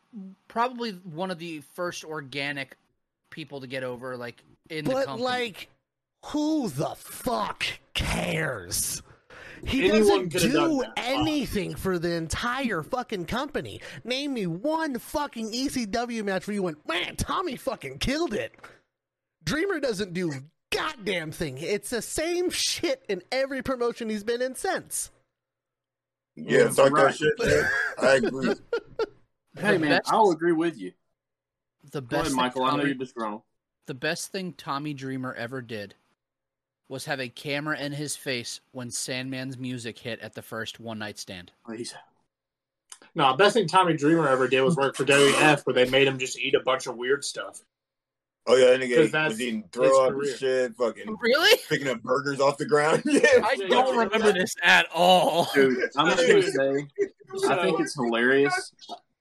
[0.48, 2.76] probably one of the first organic
[3.30, 5.24] people to get over, like in the But company.
[5.24, 5.68] like,
[6.26, 7.64] who the fuck
[7.94, 9.02] cares?
[9.66, 10.92] He Anyone doesn't do that.
[10.96, 13.80] anything for the entire fucking company.
[14.04, 18.54] Name me one fucking ECW match where you went, man, Tommy fucking killed it.
[19.42, 20.32] Dreamer doesn't do
[20.74, 21.58] goddamn thing.
[21.58, 25.10] It's the same shit in every promotion he's been in since.
[26.36, 27.06] Yeah, That's talk right.
[27.06, 27.32] that shit.
[27.38, 27.70] man.
[27.98, 28.54] I agree.
[29.56, 30.90] Hey man, best- I'll agree with you.
[31.92, 32.62] the Go best ahead, thing Michael.
[32.64, 33.42] I know Tommy- you're disgruntled.
[33.86, 35.94] the best thing Tommy Dreamer ever did
[36.88, 40.98] was have a camera in his face when Sandman's music hit at the first one
[40.98, 41.52] night stand.
[41.64, 41.94] Please.
[43.14, 46.18] No, best thing Tommy Dreamer ever did was work for WF, where they made him
[46.18, 47.60] just eat a bunch of weird stuff.
[48.46, 51.16] Oh yeah, that 'Cause nigga that's was eating his throw up and shit, fucking oh,
[51.20, 51.58] Really?
[51.68, 53.02] picking up burgers off the ground.
[53.06, 55.48] yeah, I don't remember this at all.
[55.54, 56.86] Dude, I'm just gonna say,
[57.48, 58.72] I think it's hilarious.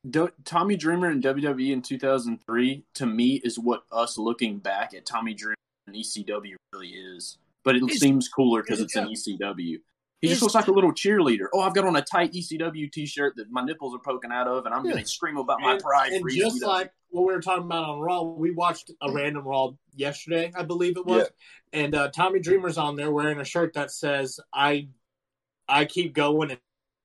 [0.09, 5.05] Do- Tommy Dreamer in WWE in 2003 to me is what us looking back at
[5.05, 5.55] Tommy Dreamer
[5.87, 7.37] in ECW really is.
[7.63, 9.77] But it Is- seems cooler because it's in ECW.
[10.21, 11.47] He just looks like a little cheerleader.
[11.53, 14.65] Oh, I've got on a tight ECW T-shirt that my nipples are poking out of,
[14.65, 14.91] and I'm Yeah.
[14.93, 16.67] going to scream about my pride and for E just ECW.
[16.67, 20.63] like what we were talking about on Raw, we watched a random Raw yesterday, I
[20.63, 21.29] believe it was,
[21.71, 24.87] and uh, Tommy Dreamer's on there wearing a shirt that says "I,
[25.67, 26.57] I keep going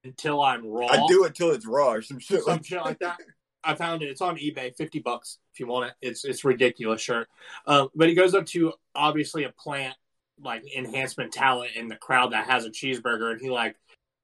[0.05, 2.80] until I'm raw." I do it till it's raw or some shit some like shit
[2.80, 3.18] like that.
[3.64, 4.09] I found it.
[4.09, 5.94] It's on eBay, fifty bucks if you want it.
[6.01, 7.28] It's it's ridiculous shirt.
[7.66, 9.94] Um, but he goes up to obviously a plant
[10.40, 13.76] like enhancement talent in the crowd that has a cheeseburger, and he like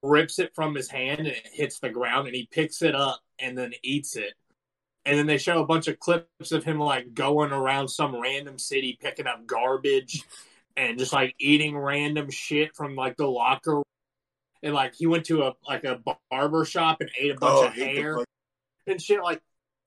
[0.02, 3.20] rips it from his hand and it hits the ground, and he picks it up
[3.39, 4.32] and then eats it.
[5.06, 8.59] And then they show a bunch of clips of him like going around some random
[8.59, 10.22] city picking up garbage
[10.76, 13.82] and just like eating random shit from like the locker.
[14.62, 16.01] And like he went to a like a
[16.31, 18.18] barber shop and ate a bunch Oh, of I hate the hair
[18.86, 19.22] and shit.
[19.22, 19.43] Like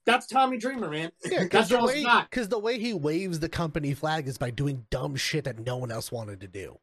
[0.05, 1.11] that's Tommy Dreamer, man.
[1.25, 2.29] Yeah, That's because the, Joel's way- not.
[2.29, 5.77] 'cause the way he waves the company flag is by doing dumb shit that no
[5.77, 6.77] one else wanted to do.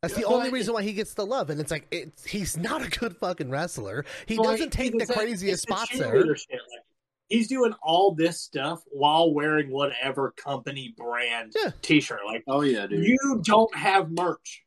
[0.00, 0.26] That's the Yeah.
[0.28, 2.88] only But- reason why he gets the love, and it's like it's he's not a
[2.88, 4.04] good fucking wrestler.
[4.26, 6.36] He But, doesn't take the craziest spots there.
[6.36, 6.48] shit.
[6.52, 6.84] Like,
[7.32, 11.70] he's doing all this stuff while wearing whatever company brand Yeah.
[11.82, 12.20] T-shirt.
[12.26, 13.04] Like oh yeah, dude.
[13.04, 14.64] you don't have merch.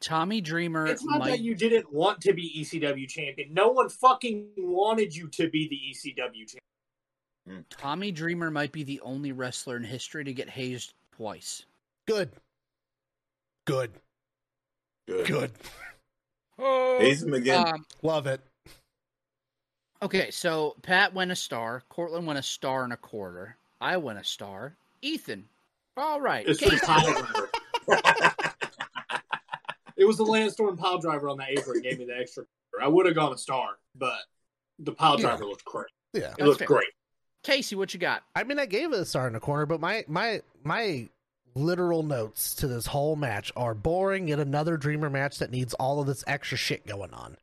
[0.00, 3.52] Tommy Dreamer It's not might that you didn't want to be ECW champion.
[3.54, 6.46] No one fucking wanted you to be the ECW
[7.46, 7.64] champion.
[7.70, 11.64] Tommy Dreamer might be the only wrestler in history to get hazed twice.
[12.06, 12.30] Good,
[13.66, 13.90] good,
[15.06, 15.26] Good.
[15.26, 15.50] good.
[16.58, 17.66] Haze him again.
[17.68, 18.40] Um, Love it.
[20.02, 21.82] Okay, so Pat went a star.
[21.88, 23.56] Cortland went a star and a quarter.
[23.80, 24.74] I went a star.
[25.02, 25.44] Ethan,
[25.96, 26.46] all right.
[26.48, 27.50] It's Casey, pile driver.
[29.96, 32.44] it was the Landstorm pile driver on the apron gave me the extra.
[32.82, 34.18] I would have gone a star, but
[34.78, 35.28] the pile Yeah.
[35.28, 35.86] driver looked great.
[36.12, 36.66] Yeah, It looked fair.
[36.68, 36.88] great.
[37.42, 38.22] Casey, what you got?
[38.34, 41.08] I mean, I gave it a star in the corner, but my my my
[41.54, 44.28] literal notes to this whole match are boring.
[44.28, 47.36] Yet another Dreamer match that needs all of this extra shit going on.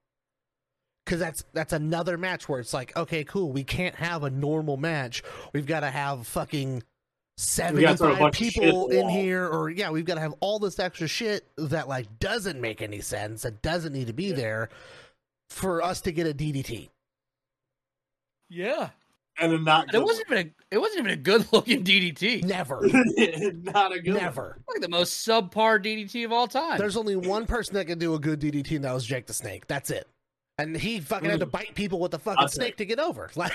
[1.06, 3.52] Because that's that's another match where it's like, okay, cool.
[3.52, 5.22] We can't have a normal match.
[5.52, 6.84] We've got to have fucking
[7.38, 9.10] seventy gotta throw a five bunch of shit at people in wall.
[9.10, 12.82] here, or yeah, we've got to have all this extra shit that like doesn't make
[12.82, 13.42] any sense.
[13.42, 14.70] That doesn't need to be there
[15.50, 16.90] for us to get a DDT.
[18.50, 18.90] Yeah,
[19.40, 22.44] And then not it wasn't even a it wasn't even a good looking DDT.
[22.44, 22.82] Never,
[23.74, 24.24] not a good one.
[24.24, 24.60] never.
[24.70, 26.78] Like the most subpar DDT of all time.
[26.78, 29.34] There's only one person that can do a good DDT, and that was Jake the
[29.34, 29.68] Snake.
[29.68, 30.08] That's it.
[30.58, 31.52] And he fucking had to mm.
[31.52, 33.30] bite people with the fucking I'll snake to get over.
[33.36, 33.52] Like,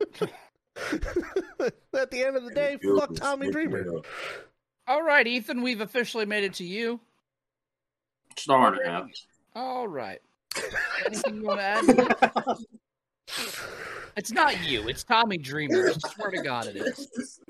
[1.94, 3.86] at the end of the day, fuck Tommy Dreamer.
[4.88, 5.62] all right, Ethan.
[5.62, 7.00] We've officially made it to you.
[8.36, 9.06] Star and a half.
[9.54, 10.20] All right.
[11.06, 12.56] Anything you want to add?
[14.16, 14.88] It's not you.
[14.88, 15.90] It's Tommy Dreamer.
[15.90, 17.40] I swear to God, it is.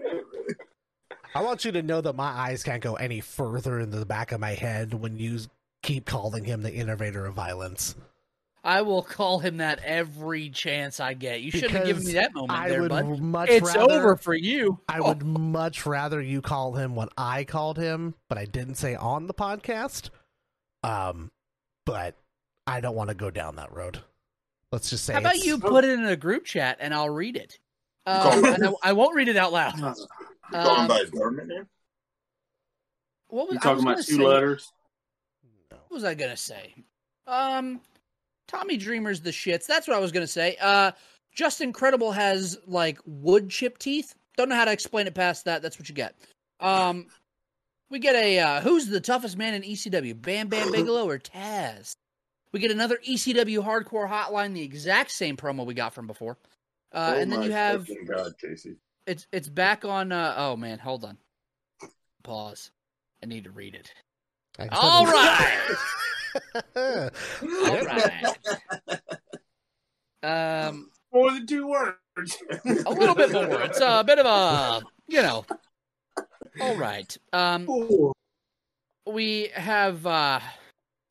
[1.35, 4.33] I want you to know that my eyes can't go any further into the back
[4.33, 5.41] of my head when you
[5.83, 7.97] keep calling him the innovator of violence.
[8.67, 11.43] I will call him that every chance I get.
[11.43, 13.19] You shouldn't have given me that moment I there, would bud.
[13.21, 14.81] much It's rather, over for you.
[14.89, 18.95] I would much rather you call him what I called him, but I didn't say
[18.95, 20.09] on the podcast.
[20.83, 21.31] Um,
[21.85, 22.15] but
[22.67, 24.01] I don't want to go down that road.
[24.73, 25.13] Let's just say.
[25.13, 27.59] How about you put it in a group chat and I'll read it?
[28.07, 29.77] Um, and I, I won't read it out loud.
[29.79, 29.95] You
[30.53, 31.67] call Um, by his government name?
[33.29, 34.73] what was, You I talking was about gonna two say- letters?
[35.69, 36.75] What was I gonna say?
[37.27, 37.81] Um,
[38.49, 39.67] Tommy Dreamer's the shits.
[39.67, 40.57] That's what I was gonna say.
[40.61, 40.93] Uh,
[41.35, 44.15] Justin Credible has like wood chip teeth.
[44.37, 45.63] Don't know how to explain it past that.
[45.63, 46.15] That's what you get.
[46.61, 47.07] Um,
[47.91, 50.21] we get a uh, who's the toughest man in ECW?
[50.21, 51.95] Bam Bam Bigelow or Taz?
[52.53, 56.39] We get another ECW Hardcore Hotline, the exact same promo we got from before.
[56.93, 58.77] Uh, Oh and then my you have God, Casey.
[59.07, 60.13] it's it's back on.
[60.13, 61.19] Uh, oh man, hold on.
[62.23, 62.71] Pause.
[63.23, 63.93] I need to read it.
[64.59, 65.77] I All said- right.
[66.77, 67.11] All
[67.85, 68.37] right.
[70.23, 72.39] Um, More than two words.
[72.87, 73.63] a little bit more.
[73.63, 75.45] It's a bit of a, you know.
[76.61, 77.17] All right.
[77.33, 77.69] Um,
[79.07, 80.07] we have.
[80.07, 80.41] uh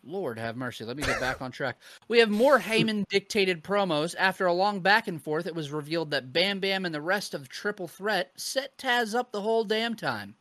[0.06, 0.84] Lord have mercy.
[0.84, 1.78] Let me get back on track.
[2.10, 4.16] We have more Heyman dictated promos.
[4.20, 7.34] After a long back and forth, it was revealed that Bam Bam and the rest
[7.34, 10.36] of Triple Threat set Taz up the whole damn time.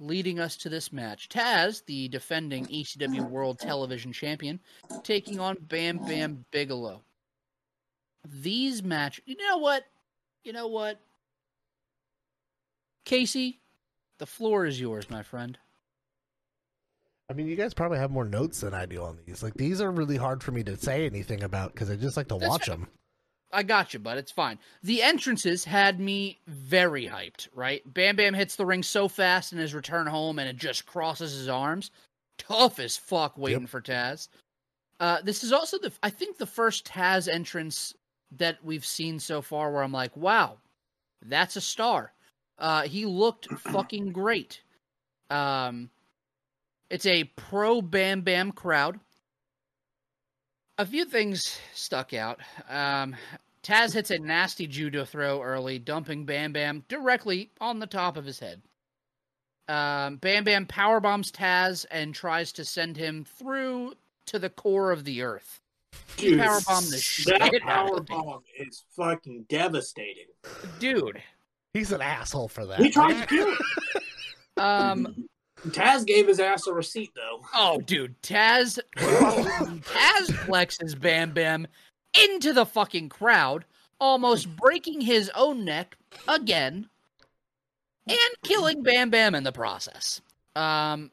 [0.00, 1.28] Leading us to this match.
[1.28, 4.60] Taz, the defending ECW World Television Champion,
[5.02, 7.02] taking on Bam Bam Bigelow.
[8.24, 9.84] These match you know what?
[10.44, 11.00] You know what?
[13.04, 13.60] Casey,
[14.18, 15.58] the floor is yours, my friend.
[17.30, 19.42] I mean, you guys probably have more notes than I do on these.
[19.42, 22.28] Like, these are really hard for me to say anything about because I just like
[22.28, 22.76] to That's watch fair.
[22.76, 22.88] them.
[23.52, 24.18] I got you, bud.
[24.18, 24.58] It's fine.
[24.82, 27.82] The entrances had me very hyped, right?
[27.92, 31.32] Bam Bam hits the ring so fast in his return home and it just crosses
[31.32, 31.90] his arms.
[32.36, 34.28] Tough as fuck waiting for Taz.
[35.00, 37.94] Uh, this is also the, I think, the first Taz entrance
[38.36, 40.58] that we've seen so far where I'm like, wow,
[41.22, 42.12] that's a star.
[42.58, 44.62] Uh, he looked fucking great.
[45.30, 45.90] Um,
[46.90, 49.00] it's a pro Bam Bam crowd.
[50.78, 52.38] A few things stuck out.
[52.68, 53.16] Um,
[53.64, 58.24] Taz hits a nasty judo throw early, dumping Bam Bam directly on the top of
[58.24, 58.62] his head.
[59.66, 63.94] Um, Bam Bam powerbombs Taz and tries to send him through
[64.26, 65.60] to the core of the earth.
[66.16, 66.96] He Dude, powerbombed the
[67.38, 68.16] That shit out power of him.
[68.22, 70.26] bomb is fucking devastating.
[70.78, 71.20] Dude.
[71.74, 72.78] He's an asshole for that.
[72.80, 73.58] He tried to kill him.
[74.56, 75.28] Um,
[75.66, 77.44] Taz gave his ass a receipt though.
[77.54, 81.66] Oh, dude, Taz, Taz flexes Bam Bam
[82.24, 83.64] into the fucking crowd,
[84.00, 86.88] almost breaking his own neck again,
[88.06, 90.20] and killing Bam Bam in the process.
[90.56, 91.10] Um,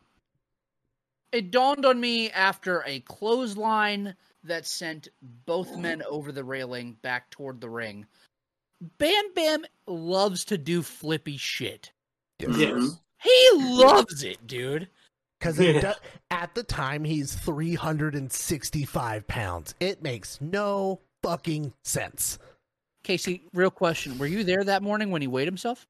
[1.31, 5.09] it dawned on me after a clothesline that sent
[5.45, 8.05] both men over the railing back toward the ring.
[8.97, 11.91] Bam Bam loves to do flippy shit.
[12.39, 12.99] Yes.
[13.25, 14.87] He loves it, dude.
[15.39, 15.93] Because Yeah.
[16.31, 19.75] at the time, he's 365 pounds.
[19.79, 22.39] It makes no fucking sense.
[23.03, 24.17] Casey, real question.
[24.17, 25.85] Were you there that morning when he weighed himself?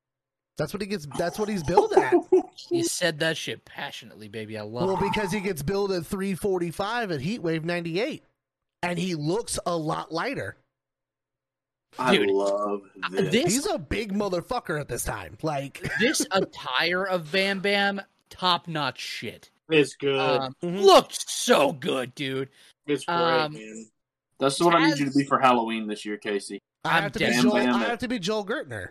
[0.58, 1.06] That's what he gets.
[1.18, 2.14] That's what he's billed at.
[2.72, 4.58] You said that shit passionately, baby.
[4.58, 5.12] I love well, it.
[5.14, 8.24] because he gets billed at 345 at Heatwave 98,
[8.82, 10.56] and he looks a lot lighter.
[11.98, 12.82] I Dude, love
[13.12, 13.32] this.
[13.32, 15.38] This He's a big motherfucker at this time.
[15.42, 19.50] Like, this attire of Bam Bam, top notch shit.
[19.70, 20.20] It's good.
[20.20, 20.82] Um, Mhm.
[20.84, 22.50] Looked so good, dude.
[22.86, 23.88] it's great, um, man.
[24.40, 26.60] That's what I need you to be for Halloween this year, Casey.
[26.84, 27.26] I I'm have to be.
[27.42, 27.54] Joel.
[27.54, 27.76] Bam Bam.
[27.76, 28.90] I have to be Joel Gertner.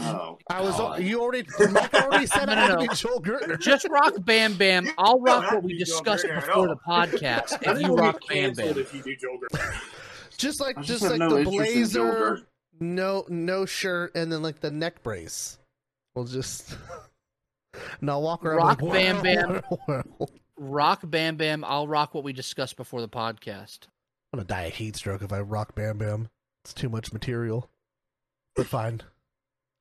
[0.00, 0.76] Oh, I was.
[0.76, 1.02] God.
[1.02, 1.46] You already.
[1.72, 3.60] Mike already said No, I no, have to be Joel Gertner.
[3.60, 4.88] Just rock Bam Bam.
[4.96, 8.78] I'll rock what we discussed before the podcast I if you rock Bam Bam.
[8.78, 9.80] if you do Joel Gertner.
[10.38, 12.46] Just like just, just like no the interest in Joe blazer,
[12.80, 15.58] no no shirt, and then like the neck brace.
[16.14, 16.76] We'll just.
[18.00, 19.62] and I'll walk around Rock like, Bam Bam."
[20.56, 21.64] Rock Bam Bam.
[21.64, 23.80] I'll rock what we discussed before the podcast.
[24.32, 26.28] I'm gonna die of heat stroke if I rock Bam Bam.
[26.64, 27.70] It's too much material,
[28.56, 29.00] but fine.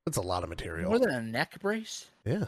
[0.06, 0.90] It's a lot of material.
[0.90, 2.06] More than a neck brace?
[2.26, 2.46] yeah.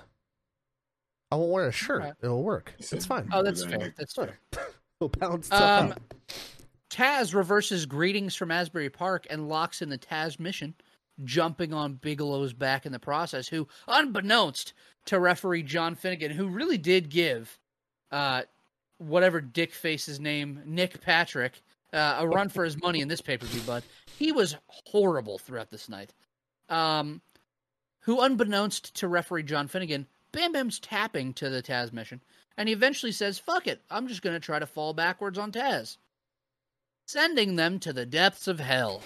[1.31, 2.01] I won't wear a shirt.
[2.01, 2.15] Alright.
[2.23, 2.73] It'll work.
[2.79, 3.29] It's fine.
[3.31, 3.93] Oh, that's More than fair.
[3.97, 4.39] That's fair.
[4.99, 5.99] It'll balance stuff Um, out.
[6.89, 10.73] Taz reverses greetings from Asbury Park and locks in the Tazmission,
[11.23, 14.73] jumping on Bigelow's back in the process, who, unbeknownst
[15.05, 17.59] to referee John Finnegan, who really did give
[18.11, 18.43] uh,
[18.97, 21.61] whatever dick face's name, Nick Patrick,
[21.93, 23.83] uh, a run for his money in this pay per view, bud.
[24.17, 26.13] He was horrible throughout this night.
[26.69, 27.21] Um,
[28.01, 32.19] who, unbeknownst to referee John Finnegan, Bam Bam's tapping to the Tazmission,
[32.57, 35.51] and he eventually says, fuck it, I'm just going to try to fall backwards on
[35.51, 35.97] Taz
[37.09, 39.01] sending them to the depths of hell,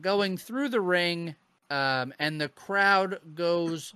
[0.00, 1.34] going through the ring,
[1.68, 3.92] um, and the crowd goes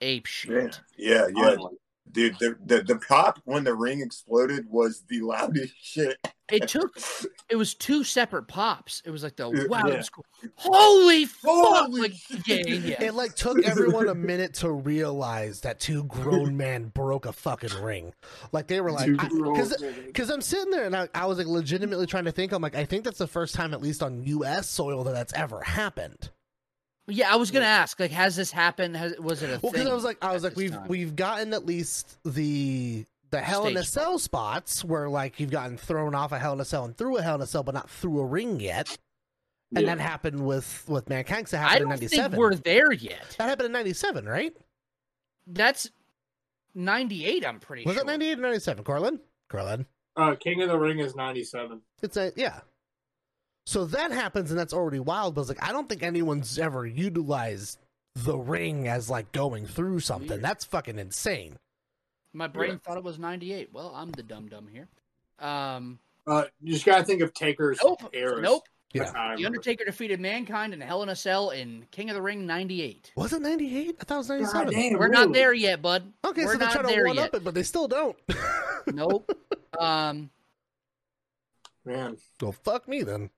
[0.00, 0.80] ape shit.
[0.96, 1.76] Yeah, yeah, Finally.
[2.12, 2.38] Dude.
[2.38, 6.18] The, the the pop when the ring exploded was the loudest shit
[6.50, 6.96] it took
[7.50, 9.02] it was two separate pops.
[9.04, 9.94] It was like the wow, Yeah.
[9.94, 10.24] it was cool.
[10.56, 11.50] holy fuck!
[11.50, 12.12] Holy Like
[12.46, 13.02] yeah, yeah, yeah.
[13.02, 17.82] It like took everyone a minute to realize that two grown men broke a fucking
[17.82, 18.12] ring.
[18.52, 22.06] Like they were like, because because I'm sitting there and I, I was like legitimately
[22.06, 22.52] trying to think.
[22.52, 24.68] I'm like, I think that's the first time, at least on U.S.
[24.68, 26.30] soil, that that's ever happened.
[27.08, 28.96] Yeah, I was gonna ask, like, has this happened?
[28.96, 30.88] Has was it a Well, because I was like, I was like, we've time?
[30.88, 35.50] we've gotten at least the the Hell in a Stage Cell spots where like you've
[35.50, 37.62] gotten thrown off a Hell in a Cell and through a Hell in a Cell,
[37.62, 38.96] but not through a ring yet.
[39.74, 39.94] And Yeah.
[39.96, 41.44] that happened with with Mankind.
[41.46, 42.38] 'cause That I happened in don't think '97.
[42.38, 43.36] we're there yet.
[43.38, 44.54] That happened in '97, right?
[45.46, 45.90] That's
[46.74, 47.44] ninety eight.
[47.46, 47.90] I'm pretty sure.
[47.90, 48.04] Was sure.
[48.04, 48.84] it '98 or '97?
[48.84, 49.20] Corlin,
[49.50, 49.86] Corlin.
[50.16, 51.80] Uh, King of the Ring is 97.
[52.02, 52.60] It's a yeah.
[53.68, 55.34] So that happens, and that's already wild.
[55.34, 57.78] But it's like I don't think anyone's ever utilized
[58.14, 60.30] the ring as like going through something.
[60.30, 60.42] Weird.
[60.42, 61.56] That's fucking insane.
[62.32, 63.68] My brain thought it was ninety eight.
[63.70, 64.88] Well, I'm the dumb dumb here.
[65.38, 68.40] Um, Uh, you just gotta think of Taker's nope, eras.
[68.40, 68.62] nope.
[68.94, 69.02] Yeah.
[69.02, 69.44] That's how I The.
[69.44, 73.12] Undertaker defeated Mankind in Hell in a Cell in King of the Ring ninety eight.
[73.16, 73.96] Was it '98?
[74.00, 74.72] I thought it was '97.
[74.72, 76.10] damn, We're not there yet, bud.
[76.24, 77.26] Okay, We're so they're not trying to there one yet.
[77.28, 78.16] up it, but they still don't.
[78.86, 79.30] Nope.
[79.78, 80.30] Um,
[81.84, 83.28] Man, well, fuck me then.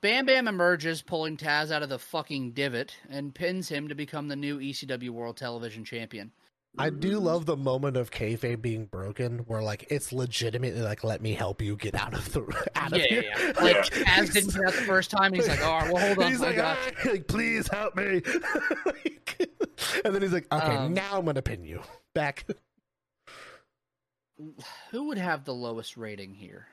[0.00, 4.28] Bam Bam emerges, pulling Taz out of the fucking divot, and pins him to become
[4.28, 6.32] the new ECW World Television Champion.
[6.78, 11.20] I do love the moment of kayfabe being broken, where like it's legitimately like, "Let
[11.20, 12.40] me help you get out of the
[12.74, 13.52] out Yeah, of yeah, here." yeah.
[13.60, 15.34] Like Taz didn't get out the first time.
[15.34, 18.22] He's like, "Oh, well, hold on, He's like, got "Ah," like, "Please help me,"
[18.86, 19.50] Like,
[20.04, 21.82] and then he's like, "Okay, Um, now I'm gonna pin you
[22.14, 22.46] back."
[24.90, 26.66] Who would have the lowest rating here?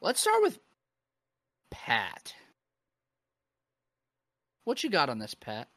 [0.00, 0.60] Let's start with
[1.70, 2.34] Pat.
[4.64, 5.68] What you got on this, Pat?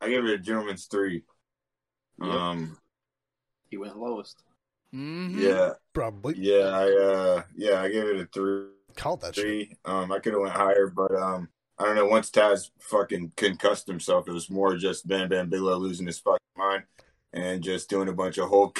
[0.00, 1.22] I give it a gentleman's three.
[2.20, 2.30] Yep.
[2.30, 2.78] Um,
[3.70, 4.42] He went lowest.
[4.94, 5.40] Mm-hmm.
[5.40, 8.68] yeah, Probably yeah, I uh, yeah, I gave it a three.
[8.96, 9.44] called that shit.
[9.44, 9.76] Three.
[9.84, 11.48] Um, I could have went higher, but um,
[11.78, 12.06] I don't know.
[12.06, 16.38] Once Taz fucking concussed himself, it was more just Bam Bam Bigelow losing his fucking
[16.56, 16.84] mind
[17.32, 18.78] and just doing a bunch of Hulk,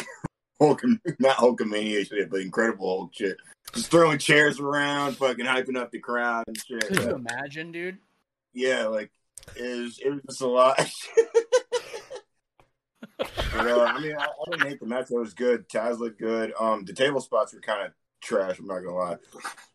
[0.60, 0.82] Hulk,
[1.18, 3.36] not Hulkamania shit, but Incredible Hulk shit.
[3.76, 6.86] Just throwing chairs around, fucking hyping up the crowd and shit.
[6.86, 7.98] Could you imagine, dude?
[8.54, 9.10] Yeah, like
[9.54, 10.78] it was, it was just a lot.
[13.18, 15.10] but, uh, I mean, I, I didn't hate the match.
[15.10, 15.68] It was good.
[15.68, 16.54] Taz looked good.
[16.58, 17.92] Um, the table spots were kind of
[18.22, 18.58] trash.
[18.58, 19.16] I'm not gonna lie.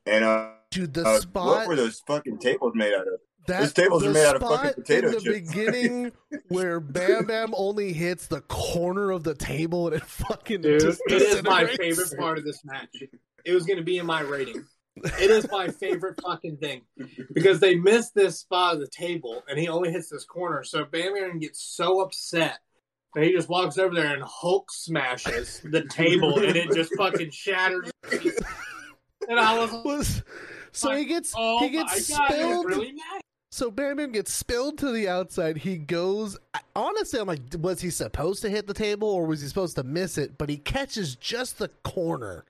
[0.07, 3.19] And uh, Dude, the uh, spot what were those fucking tables made out of?
[3.48, 5.52] that those tables are made out of fucking spot potato in the chips.
[5.53, 6.11] beginning
[6.49, 11.02] where Bam Bam only hits the corner of the table and it fucking dude, just
[11.07, 13.03] it is my favorite part of this match.
[13.46, 14.66] It was gonna be in my rating.
[14.98, 16.82] It is my favorite fucking thing
[17.34, 20.64] because they missed this spot of the table and he only hits this corner.
[20.64, 22.60] So Bam gets so upset
[23.16, 27.32] that he just walks over there and Hulk smashes the table and it just fucking
[27.32, 27.90] shatters.
[29.30, 30.24] And I was Was
[30.74, 32.66] so he gets oh he gets god, spilled.
[32.66, 32.94] really.
[33.52, 35.58] So Bam gets spilled to the outside.
[35.58, 36.38] He goes.
[36.74, 39.84] Honestly, I'm like, was he supposed to hit the table or was he supposed to
[39.84, 40.38] miss it?
[40.38, 42.46] But he catches just the corner,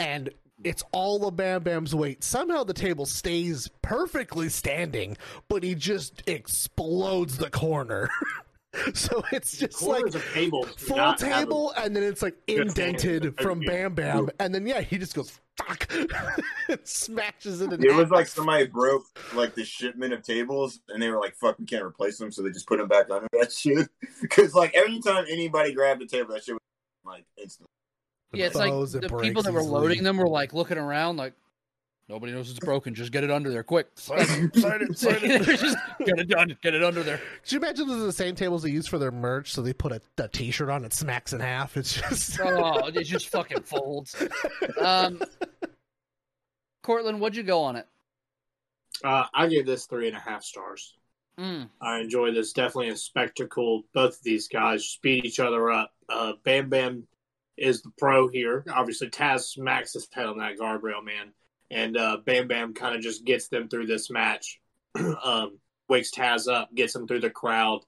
[0.00, 0.30] and
[0.64, 2.24] it's all of Bam Bam's weight.
[2.24, 5.16] Somehow the table stays perfectly standing,
[5.48, 8.08] but he just explodes the corner.
[8.94, 12.22] so it's just like Corners of tables do full not a- table, and then it's
[12.22, 15.92] like indented from Bam Bam, and then yeah, he just goes fuck,
[16.68, 17.72] and smashes it.
[17.72, 19.04] It was like somebody broke
[19.34, 22.42] like the shipment of tables, and they were like, "Fuck, we can't replace them," so
[22.42, 23.88] they just put them back under that shit.
[24.20, 26.60] Because like every time anybody grabbed the table, that shit was
[27.04, 27.68] like instant.
[28.32, 29.80] Yeah, it's like bows, it the breaks people that were easily.
[29.80, 31.32] loading them were like looking around, like
[32.08, 32.94] nobody knows it's broken.
[32.94, 33.88] Just get it under there, quick.
[33.96, 35.42] Sign it, sign it, sign it.
[35.58, 36.56] Just get it done.
[36.62, 37.20] Get it under there.
[37.42, 39.52] Could you imagine those are the same tables they use for their merch?
[39.52, 41.76] So they put a, a T-shirt on, it smacks in half.
[41.76, 44.14] It's just Oh, it just fucking folds.
[44.80, 45.20] Um,
[46.82, 47.86] Cortland, what'd you go on it?
[49.04, 50.96] Uh, I gave this three and a half stars.
[51.38, 51.68] Mm.
[51.80, 52.52] I enjoy this.
[52.52, 53.84] Definitely a spectacle.
[53.94, 55.92] Both of these guys speed each other up.
[56.08, 57.06] Uh, Bam Bam
[57.60, 58.64] is the pro here.
[58.72, 61.32] Obviously, Taz smacks his head on that guardrail, man.
[61.70, 64.58] And uh, Bam Bam kind of just gets them through this match.
[65.24, 65.58] um,
[65.88, 67.80] wakes Taz up, gets him through the crowd,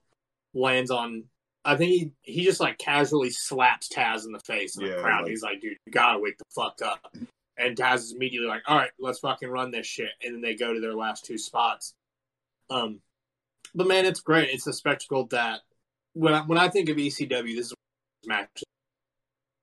[0.53, 1.25] lands on.
[1.65, 5.01] I think he, he just like casually slaps Taz in the face in the Yeah,
[5.01, 5.21] crowd.
[5.23, 7.13] like- He's like, dude, you gotta wake the fuck up.
[7.57, 10.09] And Taz is immediately like, all right, let's fucking run this shit.
[10.23, 11.93] And then they go to their last two spots.
[12.69, 12.99] Um,
[13.75, 14.49] but man, it's great.
[14.49, 15.61] It's a spectacle that
[16.13, 17.73] when I, when I think of ECW, this is
[18.25, 18.63] match.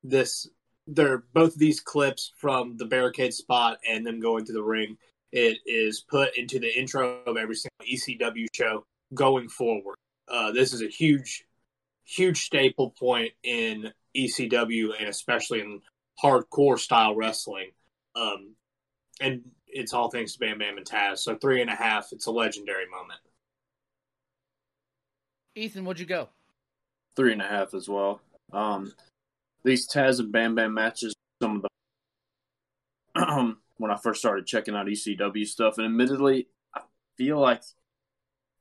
[0.03, 0.49] This
[0.87, 4.97] they're both these clips from the barricade spot and them going to the ring.
[5.33, 9.97] It is put into the intro of every single ECW show going forward.
[10.29, 11.45] Uh, this is a huge,
[12.05, 15.81] huge staple point in ECW and especially in
[16.23, 17.71] hardcore style wrestling.
[18.17, 18.55] Um,
[19.21, 21.19] and it's all thanks to Bam Bam and Taz.
[21.19, 22.09] So three and a half.
[22.13, 23.21] It's a legendary moment.
[25.55, 26.29] Ethan, what'd you go?
[27.17, 28.21] Three and a half as well.
[28.53, 28.93] Um,
[29.65, 31.69] these Taz and Bam Bam matches, some of the
[33.79, 36.83] when I first started checking out ECW stuff, and admittedly, I
[37.17, 37.63] feel like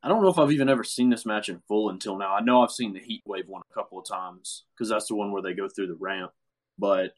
[0.01, 2.33] I don't know if I've even ever seen this match in full until now.
[2.33, 5.15] I know I've seen the Heat Wave one a couple of times because that's the
[5.15, 6.31] one where they go through the ramp,
[6.77, 7.11] but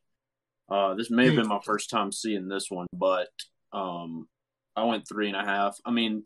[0.69, 2.87] uh, this may have been my first time seeing this one.
[2.93, 3.29] But
[3.71, 4.27] um,
[4.75, 5.77] I went three and a half.
[5.85, 6.23] I mean,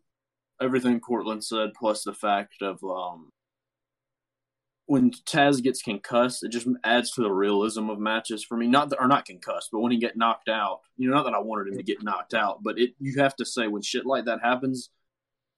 [0.62, 3.30] everything Cortland said, plus the fact of um,
[4.88, 8.68] when Taz gets concussed, it just adds to the realism of matches for me.
[8.68, 11.34] Not that, or not concussed, but when he get knocked out, you know, not that
[11.34, 14.06] I wanted him to get knocked out, but it you have to say when shit
[14.06, 14.90] like that happens,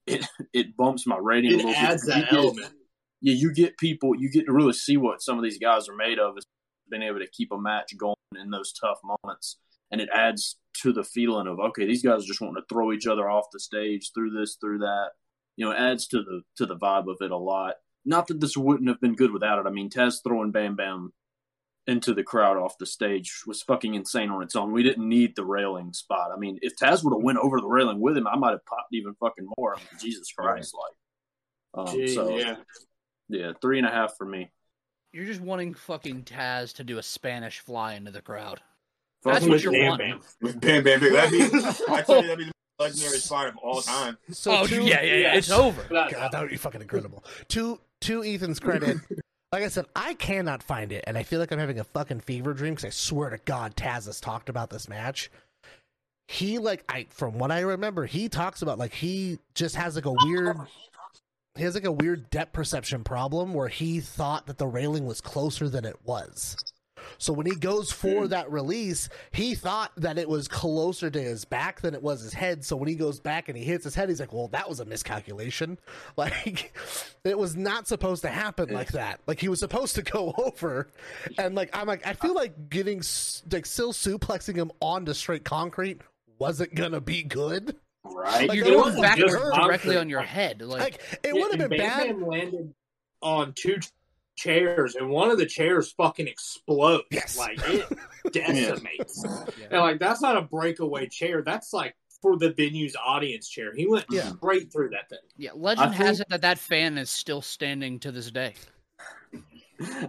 [0.06, 2.14] it it bumps my rating a little adds bit.
[2.14, 2.72] that You get- element.
[3.20, 5.96] yeah, you get people, you get to really see what some of these guys are
[5.96, 6.44] made of, is
[6.90, 9.58] being able to keep a match going in those tough moments,
[9.90, 13.06] and it adds to the feeling of okay, these guys just want to throw each
[13.06, 15.08] other off the stage through this, through that.
[15.56, 17.74] You know, it adds to the to the vibe of it a lot.
[18.04, 19.66] Not that this wouldn't have been good without it.
[19.66, 21.12] I mean, Taz throwing Bam Bam
[21.86, 24.72] into the crowd off the stage was fucking insane on its own.
[24.72, 26.30] We didn't need the railing spot.
[26.34, 28.64] I mean, if Taz would have went over the railing with him, I might have
[28.66, 29.74] popped even fucking more.
[29.74, 31.88] I mean, Jesus Christ, like.
[31.88, 32.56] Um, Gee, so yeah.
[33.28, 34.50] yeah, three and a half for me.
[35.12, 38.60] You're just wanting fucking Taz to do a Spanish fly into the crowd.
[39.22, 40.10] Fuck That's with what you're Bam wanting.
[40.12, 40.20] Bam.
[40.40, 41.12] With Bam Bam Bam.
[41.12, 41.58] That'd be,
[41.88, 44.16] I tell you, that'd be the legendary spot of all time.
[44.30, 45.34] So oh, two, yeah, yeah, yeah.
[45.34, 45.82] It's over.
[45.90, 47.24] God, that would be fucking incredible.
[47.48, 48.98] To to Ethan's credit,
[49.52, 52.20] like I said, I cannot find it, and I feel like I'm having a fucking
[52.20, 55.30] fever dream because I swear to God, Taz has talked about this match.
[56.26, 60.04] He like I from what I remember, he talks about like he just has like
[60.04, 60.56] a weird.
[61.54, 65.20] He has like a weird depth perception problem where he thought that the railing was
[65.20, 66.56] closer than it was.
[67.18, 68.28] So when he goes for hmm.
[68.28, 72.32] that release, he thought that it was closer to his back than it was his
[72.32, 72.64] head.
[72.64, 74.80] So when he goes back and he hits his head, he's like, "Well, that was
[74.80, 75.78] a miscalculation.
[76.16, 76.74] Like
[77.24, 79.20] it was not supposed to happen like that.
[79.26, 80.88] Like he was supposed to go over."
[81.38, 85.44] And like I'm like, I feel like getting s- like still suplexing him onto straight
[85.44, 86.00] concrete
[86.38, 87.76] wasn't gonna be good.
[88.04, 88.48] Right?
[88.48, 90.62] Like, You're going wasn't backwards directly on your head.
[90.62, 92.06] Like, Like it would have been Bam bad.
[92.06, 92.74] Bam landed
[93.22, 93.78] on two
[94.38, 97.04] chairs, and one of the chairs fucking explodes.
[97.10, 97.36] Yes.
[97.36, 97.86] Like it
[98.32, 99.24] decimates.
[99.24, 99.66] Yeah.
[99.72, 101.42] And like that's not a breakaway chair.
[101.42, 103.74] That's like for the venue's audience chair.
[103.74, 104.32] He went Yeah.
[104.36, 105.18] straight through that thing.
[105.36, 108.54] yeah, legend I has think- it that that fan is still standing to this day.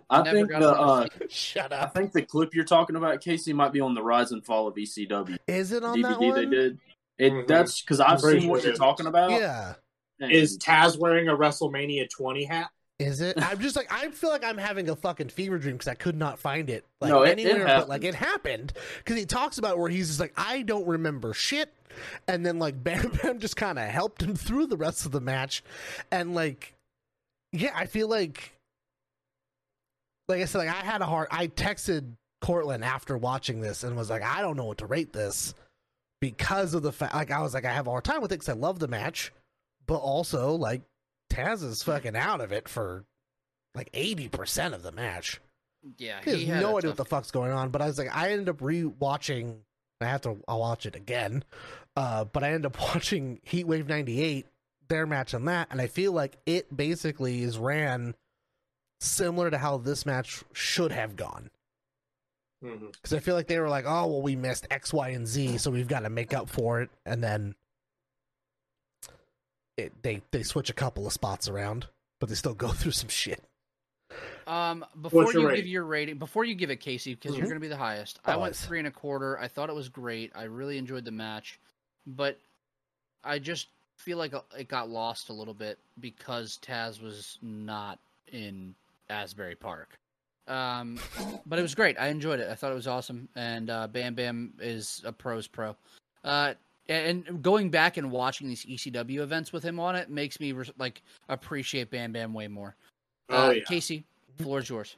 [0.09, 3.71] I Never think the uh, Shut I think the clip you're talking about, Casey, might
[3.71, 6.35] be on the Rise and Fall of ECW Is it on that DVD one?
[6.35, 6.79] they did.
[7.19, 7.47] It Mhm.
[7.47, 9.29] that's because I've I'm seen what you're talking about.
[9.31, 9.75] Yeah.
[10.19, 12.69] and- Is Taz wearing a WrestleMania 20 hat?
[12.99, 13.41] Is it?
[13.41, 16.17] I'm just like I feel like I'm having a fucking fever dream because I could
[16.17, 19.57] not find it like No, it- it anywhere, but like it happened because he talks
[19.57, 21.73] about where he's just like I don't remember shit,
[22.27, 25.21] and then like Bam Bam just kind of helped him through the rest of the
[25.21, 25.63] match,
[26.11, 26.73] and like
[27.53, 28.51] yeah, I feel like
[30.27, 31.27] like I said, like I had a hard.
[31.31, 32.05] I texted
[32.41, 35.53] Cortland after watching this and was like, I don't know what to rate this
[36.21, 37.13] because of the fact.
[37.15, 38.87] Like I was like, I have a hard time with it because I love the
[38.87, 39.31] match,
[39.87, 40.81] but also like
[41.39, 43.05] Taz is fucking out of it for
[43.75, 45.39] like eighty percent of the match.
[45.97, 47.69] Yeah, He has he had no a idea what the fuck's going on.
[47.69, 49.57] But I was like, I ended up rewatching.
[50.01, 50.37] I have to.
[50.47, 51.43] I'll watch it again.
[51.95, 54.45] Uh, but I ended up watching Heat Wave '98,
[54.87, 58.15] their match on that, and I feel like it basically is ran
[59.01, 61.49] similar to how this match should have gone.
[62.63, 62.87] Mm-hmm.
[62.87, 65.59] Because I feel like they were like, oh, well, we missed X, Y, and Z,
[65.59, 66.89] so we've got to make up for it.
[67.05, 67.55] And then
[69.79, 71.87] it, they, they switch a couple of spots around,
[72.19, 73.43] but they still go through some shit.
[74.47, 75.63] Um, before What's you rating?
[75.63, 77.49] give your rating, before you give it, Casey, because you're Mhm.
[77.49, 78.19] going to be the highest.
[78.25, 79.37] Oh, I went three and a quarter.
[79.39, 80.31] I thought it was great.
[80.35, 81.59] I really enjoyed the match,
[82.07, 82.39] but
[83.23, 87.99] I just feel like it got lost a little bit because Taz was not
[88.31, 88.73] in
[89.09, 89.99] Asbury Park.
[90.47, 90.99] Um,
[91.45, 91.99] but it was great.
[91.99, 92.49] I enjoyed it.
[92.49, 93.29] I thought it was awesome.
[93.35, 95.75] And uh, Bam Bam is a pro's pro.
[96.23, 96.55] Uh,
[96.89, 100.71] and going back and watching these ECW events with him on it makes me res-
[100.77, 102.75] like appreciate Bam Bam way more.
[103.29, 103.63] Oh Uh, yeah.
[103.65, 104.03] Casey,
[104.37, 104.95] floor is yours.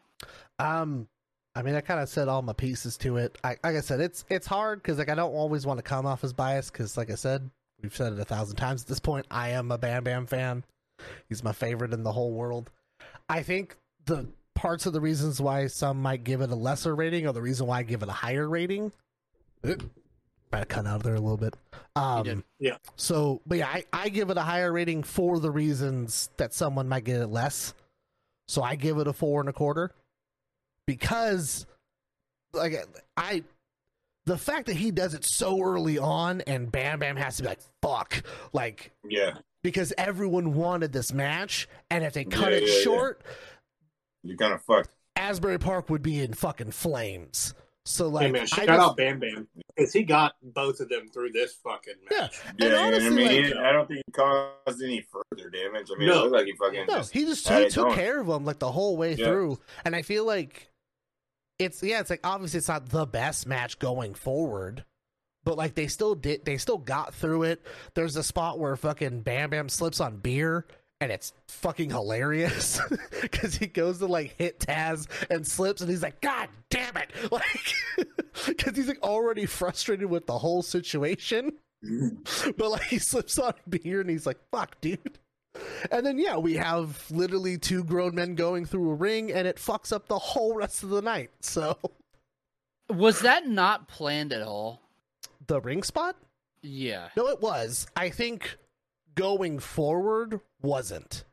[0.57, 1.07] Um,
[1.55, 3.37] I mean, I kind of said all my pieces to it.
[3.43, 6.05] I, like I said, it's it's hard because like I don't always want to come
[6.05, 7.49] off as biased because, like I said,
[7.81, 9.25] we've said it a thousand times at this point.
[9.29, 10.63] I am a Bam Bam fan.
[11.27, 12.69] He's my favorite in the whole world.
[13.27, 17.27] I think the parts of the reasons why some might give it a lesser rating
[17.27, 18.91] or the reason why I give it a higher rating.
[20.51, 21.55] Might cut out of there a little bit.
[21.95, 22.43] Um, did.
[22.59, 22.77] Yeah.
[22.95, 26.89] So, but yeah, I, I give it a higher rating for the reasons that someone
[26.89, 27.73] might get it less.
[28.47, 29.91] So I give it a four and a quarter
[30.85, 31.65] because,
[32.53, 32.75] like,
[33.15, 33.43] I
[34.25, 37.49] the fact that he does it so early on and Bam Bam has to be
[37.49, 38.21] like, fuck.
[38.53, 42.83] Like, Yeah, because everyone wanted this match, and if they cut Yeah, it yeah, yeah.
[42.83, 43.21] short,
[44.23, 44.89] you're kind of fucked.
[45.15, 47.53] Asbury Park would be in fucking flames.
[47.85, 50.89] So like, hey man, I shout just- out Bam Bam because he got both of
[50.89, 52.39] them through this fucking yeah, match.
[52.47, 55.89] And Yeah, honestly, I mean, like- I don't think he caused any further damage.
[55.93, 56.13] I mean, No.
[56.13, 57.95] it looked like he fucking no, just he just he took going.
[57.95, 59.25] care of him like the whole way Yeah.
[59.25, 60.69] through, and I feel like
[61.57, 64.85] it's yeah, it's like obviously it's not the best match going forward.
[65.43, 67.65] But like they still did, they still got through it.
[67.95, 70.67] There's a spot where fucking Bam Bam slips on beer,
[71.01, 72.79] and it's fucking hilarious
[73.21, 77.09] because he goes to like hit Taz and slips, and he's like, "God damn it!"
[77.31, 77.73] Like,
[78.47, 81.51] because he's like already frustrated with the whole situation.
[82.57, 85.19] but like he slips on beer, and he's like, "Fuck, dude."
[85.91, 89.57] And then yeah, we have literally two grown men going through a ring, and it
[89.57, 91.31] fucks up the whole rest of the night.
[91.41, 91.77] So
[92.89, 94.81] Was that not planned at all?
[95.47, 96.15] the ring spot.
[96.61, 97.09] Yeah.
[97.17, 97.87] No, it was.
[97.97, 98.57] I think
[99.15, 101.23] going forward wasn't.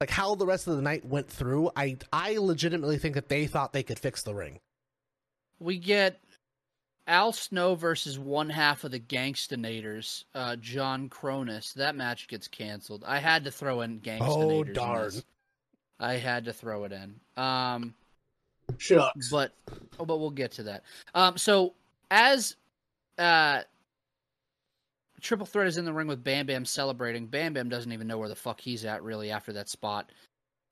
[0.00, 3.46] Like how the rest of the night went through, I I legitimately think that they
[3.46, 4.60] thought they could fix the ring.
[5.58, 6.20] We get
[7.06, 11.72] Al Snow versus one half of the Gangstanators, uh, John Kronus.
[11.74, 13.04] That match gets canceled.
[13.06, 14.20] I had to throw in Gangstanators.
[14.20, 15.12] Oh, darn.
[15.98, 17.18] I had to throw it in.
[17.42, 17.94] Um,
[18.76, 19.30] Shucks.
[19.30, 19.52] but
[19.98, 20.82] oh, but we'll get to that.
[21.14, 21.72] Um, so
[22.10, 22.56] as
[23.18, 23.62] uh,
[25.20, 28.18] Triple Threat is in the ring with Bam Bam celebrating, Bam Bam doesn't even know
[28.18, 30.10] where the fuck he's at really after that spot.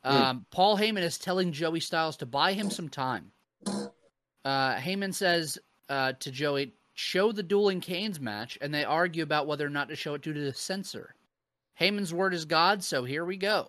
[0.03, 3.33] Um, Paul Heyman is telling Joey Styles to buy him some time.
[4.45, 5.59] Uh, Heyman says
[5.89, 9.89] uh, to Joey, "Show the Dueling Canes match," and they argue about whether or not
[9.89, 11.15] to show it due to the censor.
[11.81, 13.69] Heyman's word is God, so here we go.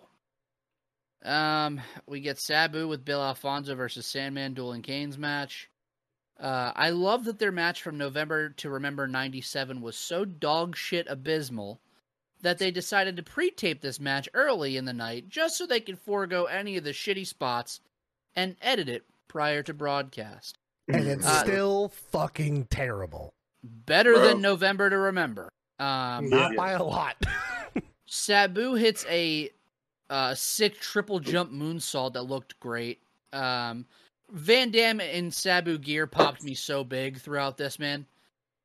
[1.23, 5.69] Um, we get Sabu with Bill Alfonso versus Sandman Dueling Canes match.
[6.39, 11.07] Uh, I love that their match from November to Remember '97 was so dog shit
[11.09, 11.79] abysmal
[12.41, 15.97] that they decided to pre-tape this match early in the night just so they could
[15.97, 17.79] forego any of the shitty spots
[18.35, 20.57] and edit it prior to broadcast.
[20.87, 23.33] And it's Uh, still fucking terrible.
[23.63, 24.27] Better Bro.
[24.27, 25.49] than November to Remember.
[25.79, 26.57] Um, Not Yeah.
[26.57, 27.15] by a lot.
[28.05, 29.49] Sabu hits a
[30.09, 32.99] uh, sick triple jump moonsault that looked great.
[33.33, 33.87] Um,
[34.31, 38.05] Van Dam in Sabu gear popped me so big throughout this man.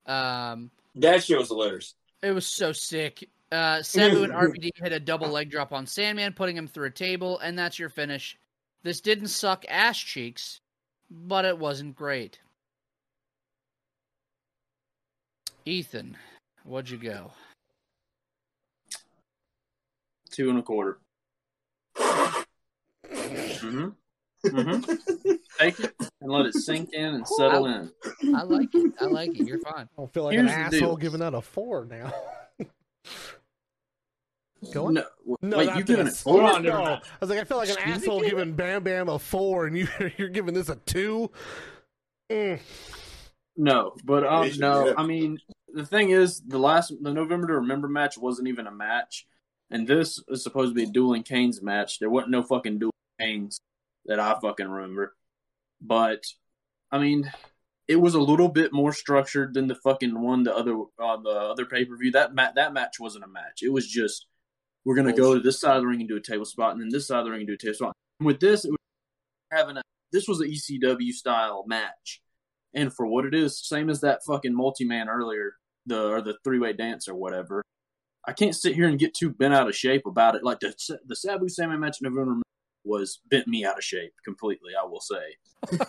[0.06, 1.94] Um, That shit was hilarious.
[2.22, 3.28] it was so sick.
[3.52, 6.90] Uh, Sabu and RVD hit a double leg drop on Sandman, putting him through a
[6.90, 8.38] table, and that's your finish.
[8.82, 10.60] This didn't suck ass cheeks,
[11.10, 12.38] but it wasn't great.
[15.66, 16.16] Ethan,
[16.64, 17.32] what'd you go?
[20.30, 20.98] Two and a quarter.
[21.98, 23.88] hmm
[24.48, 24.80] hmm
[25.58, 27.90] Take it and let it sink in and settle in.
[28.34, 28.92] I like it.
[29.00, 29.46] I like it.
[29.46, 29.84] You're fine.
[29.84, 30.96] I don't feel like Here's an asshole deal.
[30.96, 32.12] giving that a four now.
[34.72, 34.94] Go on.
[34.94, 35.04] No,
[35.42, 36.40] No, wait, not you giving it four?
[36.42, 36.82] Hold on, No.
[36.84, 38.30] I was like, I feel like an Excuse asshole kid?
[38.30, 41.30] giving Bam Bam a four, and you you're giving this a two.
[42.30, 42.60] Mm.
[43.56, 44.94] No, but um, no.
[44.96, 45.38] I mean,
[45.72, 49.26] the thing is, the last the November to Remember match wasn't even a match,
[49.70, 51.98] and this is supposed to be a dueling Canes match.
[51.98, 53.60] There wasn't no fucking dueling Canes
[54.06, 55.14] that I fucking remember.
[55.80, 56.24] But
[56.90, 57.30] I mean,
[57.88, 61.30] it was a little bit more structured than the fucking one the other on the
[61.30, 62.12] other pay per view.
[62.12, 63.62] That ma- that match wasn't a match.
[63.62, 64.26] It was just
[64.84, 66.80] we're gonna go to this side of the ring and do a table spot, and
[66.80, 67.92] then this side of the ring and do a table spot.
[68.20, 68.78] And with this, it was
[69.50, 69.82] having a
[70.12, 72.20] this was an ECW style match,
[72.74, 75.54] and for what it is, same as that fucking multi man earlier,
[75.86, 77.62] the or the three way dance or whatever.
[78.26, 80.44] I can't sit here and get too bent out of shape about it.
[80.44, 80.74] Like the
[81.06, 82.40] the Sabu Sandman match in November
[82.84, 84.72] was bent me out of shape completely.
[84.80, 85.36] I will say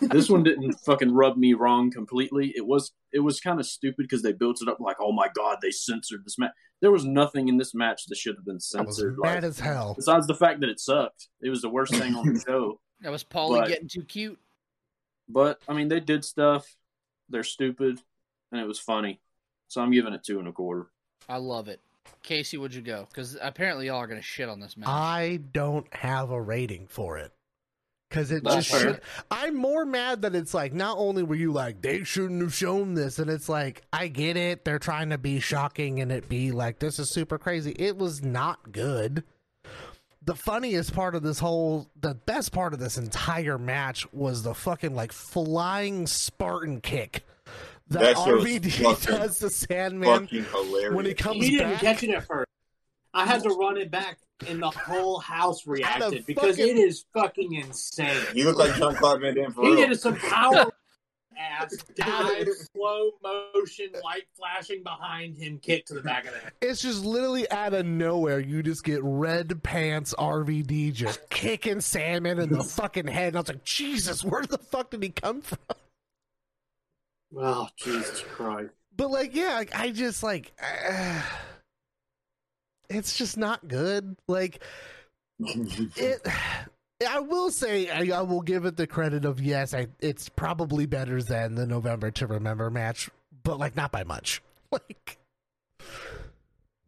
[0.02, 2.52] this one didn't fucking rub me wrong completely.
[2.56, 5.28] It was it was kind of stupid because they built it up like, oh my
[5.34, 6.50] god, they censored this match.
[6.80, 9.16] There was nothing in this match that should have been censored.
[9.18, 9.94] mad Like, as hell.
[9.96, 12.80] besides the fact that it sucked, it was the worst thing on the show.
[13.00, 14.38] That was Paulie But- getting too cute.
[15.28, 16.66] But I mean, they did stuff.
[17.30, 17.98] They're stupid,
[18.50, 19.20] and it was funny.
[19.68, 20.88] So I'm giving it two and a quarter.
[21.28, 21.80] I love it.
[22.22, 23.06] Casey, would you go?
[23.08, 24.88] Because apparently y'all are gonna shit on this match.
[24.88, 27.32] I don't have a rating for it.
[28.10, 29.00] Cause it That's just should.
[29.30, 32.92] I'm more mad that it's like not only were you like they shouldn't have shown
[32.92, 34.64] this, and it's like I get it.
[34.66, 37.74] They're trying to be shocking and it be like this is super crazy.
[37.78, 39.24] It was not good.
[40.24, 44.54] The funniest part of this whole, the best part of this entire match was the
[44.54, 47.24] fucking like flying Spartan kick
[47.88, 50.28] that, That RVD fucking- does to Sandman
[50.94, 51.80] when he comes He didn't back.
[51.80, 52.48] catch it at first.
[53.14, 54.18] I had to run it back,
[54.48, 58.16] and the whole house reacted because fucking- it is fucking insane.
[58.34, 59.88] You look like Jean Claude Van Damme for He real.
[59.88, 60.72] did some power
[61.38, 66.52] ass dive, slow motion, light flashing behind him, kick to the back of the head.
[66.62, 68.38] It's just literally out of nowhere.
[68.38, 73.28] You just get red pants RVD just kicking Sandman in the fucking head.
[73.28, 75.58] And I was like, Jesus, where the fuck did he come from?
[77.36, 78.72] Oh Jesus Christ!
[78.96, 81.22] But like, yeah, like, I just like, uh,
[82.90, 84.16] it's just not good.
[84.28, 84.62] Like
[85.38, 86.26] it.
[87.08, 90.86] I will say I, I will give it the credit of yes, I, it's probably
[90.86, 93.10] better than the November to Remember match,
[93.42, 94.42] but like not by much.
[94.72, 95.18] Like,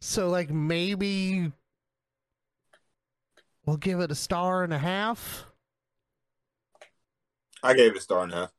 [0.01, 1.53] so like maybe
[3.67, 5.45] we'll give it a star and a half.
[7.63, 8.54] I gave it a star and a half.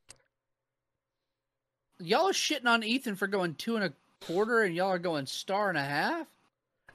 [2.00, 3.94] Y'all are shitting on Ethan for going two and a
[4.26, 6.28] quarter, and y'all are going star and a half.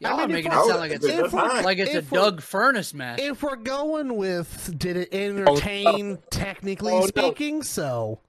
[0.00, 2.94] Y'all I are making it sound like it's if we're- like it's a Doug Furnas
[2.94, 3.20] match.
[3.20, 7.06] If we're going with did it oh, entertain technically Oh, no.
[7.06, 8.20] speaking, so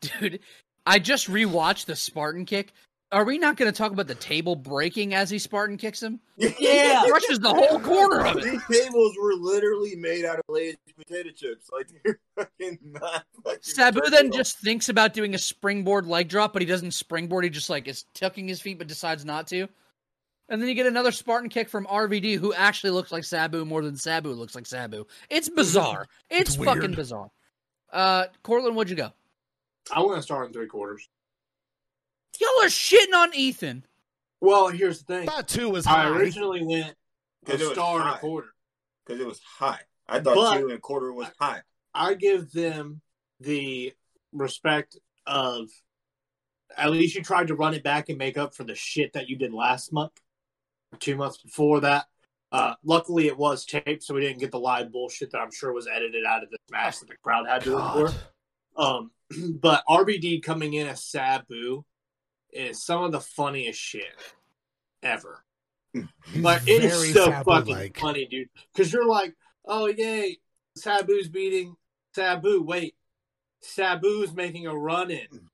[0.00, 0.38] Dude,
[0.86, 2.72] I just rewatched the Spartan kick.
[3.10, 6.20] Are we not going to talk about the table breaking as he Spartan kicks him?
[6.58, 7.04] Yeah.
[7.08, 8.44] crushes the whole corner of it.
[8.44, 11.70] These tables were literally made out of Lay's potato chips.
[11.72, 13.24] Like they're fucking not.
[13.44, 17.44] Fucking Sabu then just thinks about doing a springboard leg drop, but he doesn't springboard.
[17.44, 19.68] He just like is tucking his feet, but decides not to.
[20.50, 23.82] And then you get another Spartan kick from RVD, who actually looks like Sabu more
[23.82, 25.06] than Sabu looks like Sabu.
[25.28, 26.06] It's bizarre.
[26.30, 27.30] It's, It's fucking bizarre.
[27.92, 29.12] Uh, Cortland, what'd you go?
[29.94, 31.08] I want to start in three quarters.
[32.40, 33.84] Y'all are shitting on Ethan.
[34.40, 35.26] Well, here's the thing.
[35.26, 36.08] thought two was I high.
[36.10, 36.96] originally went
[37.46, 38.54] a 'Cause it was star and a quarter.
[39.04, 39.80] because it was high.
[40.06, 41.62] I thought But- two and a quarter was high.
[41.94, 43.00] I give them
[43.40, 43.92] the
[44.32, 44.96] respect
[45.26, 45.68] of
[46.76, 49.28] at least you tried to run it back and make up for the shit that
[49.28, 50.12] you did last month,
[51.00, 52.06] two months before that.
[52.52, 55.72] Uh, luckily, it was taped, so we didn't get the live bullshit that I'm sure
[55.72, 58.08] was edited out of this match that the crowd had to endure.
[58.08, 58.22] God.
[58.76, 59.10] Um,
[59.60, 61.84] but RVD coming in as Sabu
[62.52, 64.04] is some of the funniest shit
[65.02, 65.44] ever.
[65.92, 66.04] He's
[66.36, 68.48] Like it is so fucking funny, dude.
[68.72, 69.34] Because you're like,
[69.64, 70.38] oh yay,
[70.78, 71.76] Sabu's beating
[72.14, 72.62] Sabu.
[72.62, 72.94] Wait,
[73.64, 75.48] Sabu's making a run in.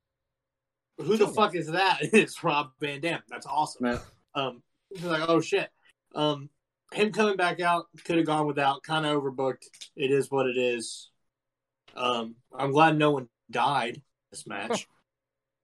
[0.98, 2.00] Who the fuck is that?
[2.12, 3.20] It's Rob Van Dam.
[3.28, 3.84] That's awesome.
[3.84, 4.00] Man.
[4.34, 5.68] Um, you're like, oh shit.
[6.14, 6.48] Um,
[6.92, 8.82] him coming back out could have gone without.
[8.82, 9.64] Kind of overbooked.
[9.96, 11.10] It is what it is.
[11.96, 14.86] Um, I'm glad no one died this match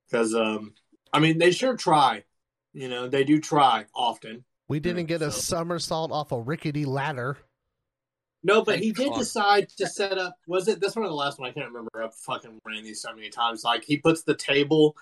[0.08, 0.74] because um,
[1.12, 2.24] I mean they sure try.
[2.72, 4.44] You know they do try often.
[4.68, 7.38] We didn't get a So- somersault off a rickety ladder.
[8.42, 9.18] No, but Thank he did God.
[9.18, 10.36] decide to set up.
[10.46, 11.50] Was it this one or the last one?
[11.50, 11.90] I can't remember.
[12.02, 13.64] I've fucking ran these so many times.
[13.64, 14.96] Like he puts the table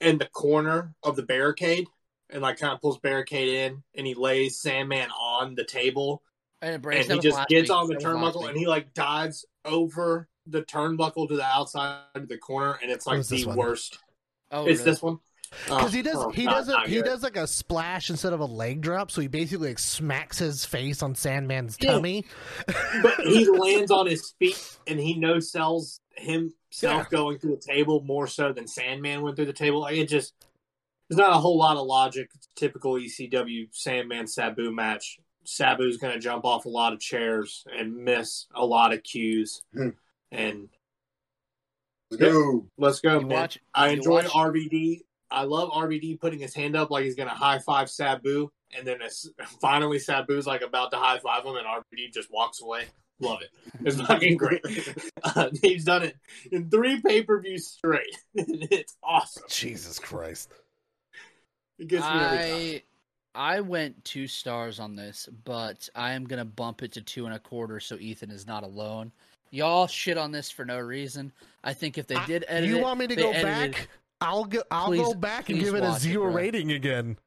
[0.00, 1.86] in the corner of the barricade
[2.30, 6.22] and like kind of pulls barricade in, and he lays Sandman on the table,
[6.60, 8.94] And it and he just gets on the That was last turnbuckle and he like
[8.94, 13.98] dives over the turnbuckle to the outside of the corner, and it's like the worst.
[14.50, 14.90] Oh, it's really?
[14.90, 15.18] this one
[15.66, 17.04] Because he does, Oh, he not- doesn't, not he good.
[17.04, 19.10] does like a splash instead of a leg drop.
[19.10, 21.92] So he basically like smacks his face on Sandman's Yeah.
[21.92, 22.24] tummy.
[23.02, 26.52] but he lands on his feet and he no sells himself
[26.82, 27.04] Yeah.
[27.10, 29.80] going through the table more so than Sandman went through the table.
[29.80, 30.34] Like it just
[31.08, 32.30] there's not a whole lot of logic.
[32.56, 35.18] Typical ECW Sandman Sabu match.
[35.44, 39.62] Sabu's going to jump off a lot of chairs and miss a lot of cues.
[39.74, 39.88] Hmm.
[40.30, 40.68] and
[42.10, 42.66] Let's go.
[42.78, 43.38] let's go, You man.
[43.40, 45.00] watch- I you enjoy watch- RVD.
[45.32, 48.86] I love RVD putting his hand up like he's going to high five Sabu, and
[48.86, 49.28] then it's,
[49.60, 52.84] finally Sabu's like about to high five him, and RVD just walks away.
[53.20, 53.50] Love it.
[53.84, 54.62] It's fucking great.
[55.24, 56.16] Uh, he's done it
[56.50, 58.18] in three pay per views straight.
[58.34, 59.44] it's awesome.
[59.48, 60.50] Jesus Christ!
[61.78, 62.82] It gets me every time.
[63.34, 67.24] I I went two stars on this, but I am gonna bump it to two
[67.26, 69.12] and a quarter, so Ethan is not alone.
[69.52, 71.30] Y'all shit on this for no reason.
[71.62, 73.88] I think if they did edit you it, want me to go edited- back?
[74.22, 74.62] I'll go.
[74.70, 77.18] I'll Please- go back and give it a watch it, zero rating again.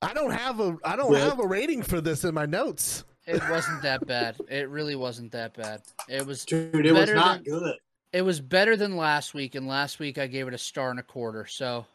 [0.00, 0.76] I don't have a.
[0.84, 3.04] I don't Well- have a rating for this in my notes.
[3.26, 4.36] It wasn't that bad.
[4.48, 5.82] It really wasn't that bad.
[6.08, 7.76] It was Dude, it was not than- good.
[8.12, 10.98] it was better than last week, and last week I gave it a star and
[10.98, 11.46] a quarter.
[11.46, 11.86] So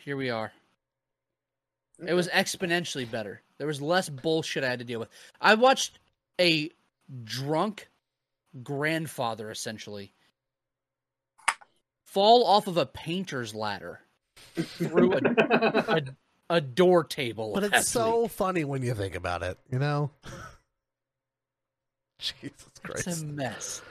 [0.00, 0.52] here we are.
[2.06, 3.40] It was exponentially better.
[3.58, 5.08] There was less bullshit I had to deal with.
[5.40, 6.00] I watched
[6.40, 6.70] a
[7.24, 7.88] drunk
[8.62, 10.12] grandfather essentially
[12.12, 14.00] fall off of a painter's ladder
[14.54, 16.02] through a, a,
[16.50, 17.52] a door table.
[17.54, 18.30] But it's so week.
[18.32, 19.58] funny when you think about it.
[19.70, 20.10] You know.
[22.18, 22.52] Jesus
[22.82, 23.06] Christ.
[23.08, 23.82] it's a mess.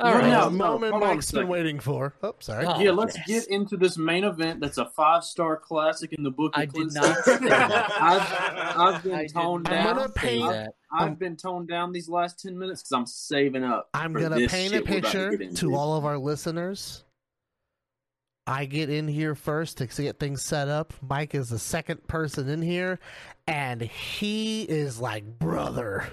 [0.00, 0.30] All All right, right.
[0.30, 2.12] now- the moment hold Mike's been waiting for.
[2.22, 2.66] Oh, sorry.
[2.66, 3.46] Oh, yeah, let's yes.
[3.46, 4.60] get into this main event.
[4.60, 6.56] That's a five star classic in the book.
[6.56, 7.24] Of I Clint did not.
[7.24, 7.92] Say that.
[8.00, 9.96] I've, I've been I toned not I'm down.
[9.96, 10.74] gonna say paint- that.
[10.92, 13.88] I've been toned down these last ten minutes because I'm saving up.
[13.94, 17.04] I'm gonna paint a shit to picture to all of our listeners.
[18.46, 20.92] I get in here first to get things set up.
[21.00, 22.98] Mike is the second person in here,
[23.46, 26.08] and he is like, brother,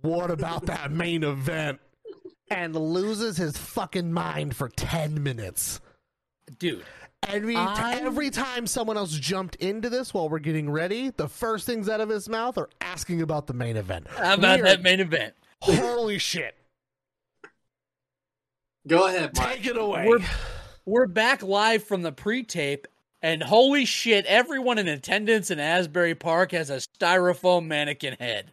[0.00, 1.80] what about that main event?
[2.50, 5.80] And loses his fucking mind for 10 minutes.
[6.58, 6.84] Dude,
[7.26, 11.66] Every, I- every time someone else jumped into this while we're getting ready, the first
[11.66, 14.06] things out of his mouth are asking about the main event.
[14.08, 15.34] how about are- that main event?
[15.60, 16.54] Holy shit.
[18.86, 19.56] Go ahead, Mike.
[19.56, 20.06] Take it away.
[20.06, 20.20] We're
[20.86, 22.86] we're back live from the pre-tape,
[23.20, 28.52] and holy shit, everyone in attendance in Asbury Park has a styrofoam mannequin head.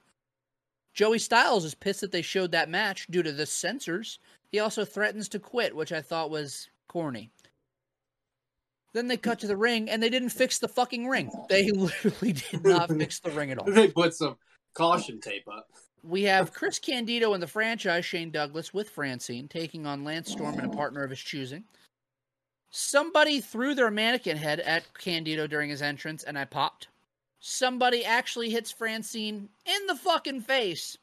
[0.95, 4.19] Joey Styles is pissed that they showed that match due to the censors.
[4.51, 7.29] He also threatens to quit, which I thought was corny.
[8.93, 11.31] Then they cut to the ring, and they didn't fix the fucking ring.
[11.49, 13.71] They literally did not fix the ring at all.
[13.71, 14.37] They put some
[14.73, 15.67] caution tape up.
[16.03, 20.59] We have Chris Candido in the franchise, Shane Douglas with Francine, taking on Lance Storm
[20.59, 21.63] and a partner of his choosing.
[22.75, 26.87] Somebody threw their mannequin head at Candido during his entrance, and I popped.
[27.39, 30.97] Somebody actually hits Francine in the fucking face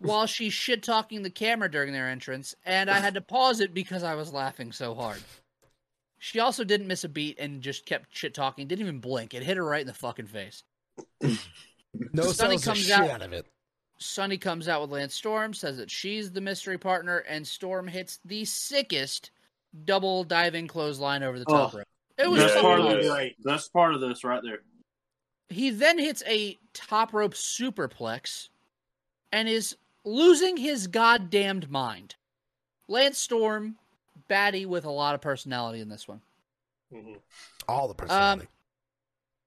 [0.00, 3.72] while she's shit talking the camera during their entrance, and I had to pause it
[3.72, 5.22] because I was laughing so hard.
[6.18, 9.32] She also didn't miss a beat and just kept shit talking, didn't even blink.
[9.32, 10.64] It hit her right in the fucking face.
[11.20, 13.46] no sells comes out- out of it.
[13.98, 18.18] Sunny comes out with Lance Storm, says that she's the mystery partner, and Storm hits
[18.24, 19.30] the sickest
[19.84, 21.86] double diving clothesline over the top Oh, rope.
[22.18, 23.06] It was That's part of this.
[23.06, 23.28] yeah.
[23.44, 24.60] That's part of this right there.
[25.48, 28.48] He then hits a top rope superplex
[29.32, 32.14] and is losing his goddamned mind.
[32.88, 33.76] Lance Storm,
[34.30, 36.20] baddie with a lot of personality in this one.
[36.92, 37.18] Mhm.
[37.68, 38.48] All the personality.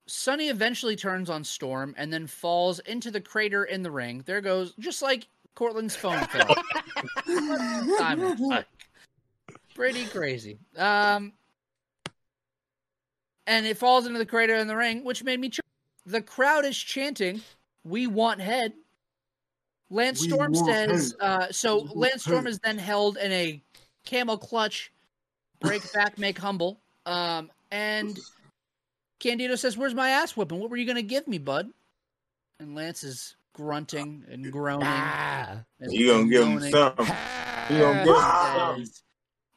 [0.07, 4.23] Sunny eventually turns on Storm and then falls into the crater in the ring.
[4.25, 6.55] There goes, just like Cortland's phone fell.
[9.79, 10.03] Simon, fuck.
[10.03, 10.59] Pretty crazy.
[10.77, 11.33] Um,
[13.47, 15.49] and it falls into the crater in the ring, which made me.
[15.49, 15.59] Ch-
[16.05, 17.41] the crowd is chanting,
[17.83, 18.73] "We want head."
[19.89, 21.15] Lance We Storm says.
[21.19, 22.51] Uh, so We Lance Storm head.
[22.51, 23.61] is then held in a
[24.05, 24.91] camel clutch,
[25.59, 26.79] break back, make humble.
[27.07, 28.19] Um, and
[29.19, 30.59] Candido says, "Where's my ass whipping?
[30.59, 31.71] What were you gonna give me, bud?"
[32.59, 34.85] And Lance is grunting and groaning.
[34.87, 35.63] ah.
[35.79, 36.71] and You gonna give him moaning.
[36.71, 36.93] some?
[37.69, 38.93] You gonna give him some?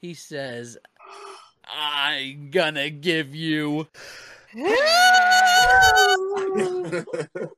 [0.03, 0.77] He says,
[1.67, 3.89] I'm gonna give you.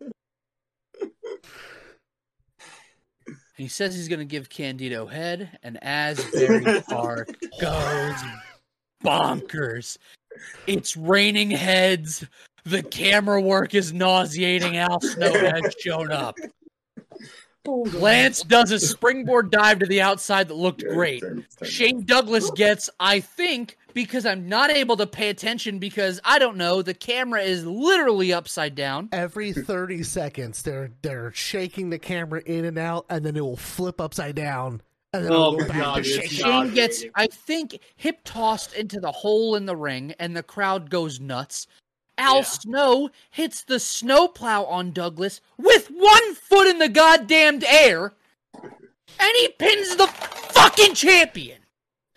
[3.57, 7.29] He says he's gonna give Candido head, and Asbury Park
[7.61, 8.16] goes
[9.05, 9.97] bonkers.
[10.66, 12.27] It's raining heads.
[12.65, 14.77] The camera work is nauseating.
[14.77, 16.37] Al Snow has shown up.
[17.66, 21.23] Lance does a springboard dive to the outside that looked great.
[21.62, 26.57] Shane Douglas gets, I think, because I'm not able to pay attention because I don't
[26.57, 29.09] know, the camera is literally upside down.
[29.12, 33.57] Every 30 seconds, they're they're shaking the camera in and out, and then it will
[33.57, 34.82] flip upside down,
[35.15, 39.01] and then Oh go back God, to it's Shane gets, I think, hip tossed into
[39.01, 41.66] the hole in the ring, and the crowd goes nuts.
[42.16, 42.43] Al Yeah.
[42.43, 48.12] Snow hits the snowplow on Douglas with one foot in the goddamned air,
[48.62, 51.62] and he pins the fucking champion.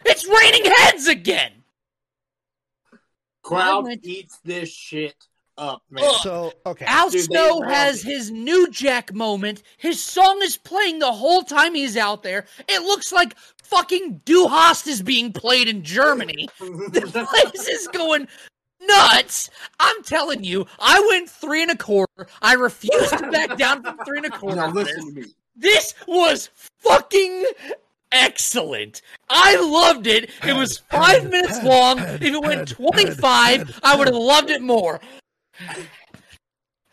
[0.06, 1.64] It's raining heads again.
[3.41, 5.15] Crowd went- eats this shit
[5.57, 6.03] up, man.
[6.22, 6.86] So, okay.
[6.86, 8.07] Al Dude, Snow has it.
[8.10, 9.64] his new Jack moment.
[9.78, 12.45] His song is playing the whole time he's out there.
[12.68, 16.48] It looks like fucking Du Hast is being played in Germany.
[16.60, 18.28] The place is going
[18.82, 19.49] nuts.
[19.80, 22.28] I'm telling you, I went three and a quarter.
[22.41, 24.58] I refuse to back down from three and a quarter.
[24.58, 24.88] Now this.
[24.88, 25.28] listen to me.
[25.56, 26.49] This was
[26.80, 27.45] fucking
[28.12, 29.02] excellent.
[29.30, 30.30] I loved it.
[30.45, 31.99] It was five minutes long.
[31.99, 34.99] If it went 25, I would have loved it more.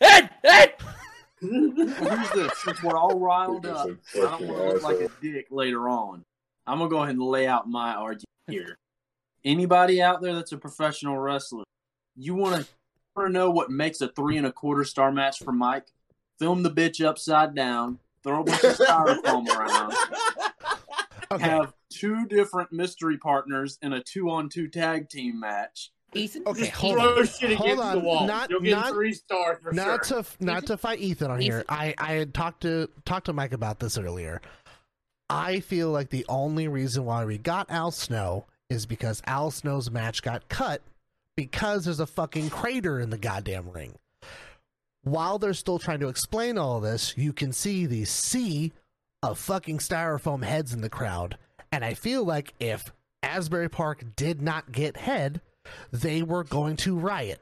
[0.01, 0.73] Ed, Ed,
[1.51, 2.51] Here's this.
[2.63, 6.23] Since we're all riled up, I don't want to look like a dick later on.
[6.67, 8.77] I'm gonna go ahead and lay out my argument here.
[9.43, 11.63] Anybody out there that's a professional wrestler,
[12.15, 12.67] you want to
[13.15, 15.87] want to know what makes a three and a quarter star match for Mike?
[16.39, 19.93] Film the bitch upside down, throw a bunch of styrofoam around,
[21.31, 21.43] Okay.
[21.43, 25.91] have two different mystery partners in a two on two tag team match.
[26.13, 26.43] Ethan.
[26.45, 27.25] Okay, Just hold throw on.
[27.27, 28.27] shit Hold against the wall.
[28.27, 30.23] Not- You'll get not- three stars for not sure.
[30.23, 31.65] to not to fight Ethan on here.
[31.67, 34.41] I I had talked to talked to Mike about this earlier.
[35.29, 39.89] I feel like the only reason why we got Al Snow is because Al Snow's
[39.89, 40.81] match got cut
[41.35, 43.95] because there's a fucking crater in the goddamn ring.
[45.03, 48.73] While they're still trying to explain all this, you can see the sea
[49.21, 51.37] of fucking styrofoam heads in the crowd.
[51.71, 52.91] And I feel like if
[53.21, 55.41] Asbury Park did not get head,
[55.91, 57.41] they were going to riot.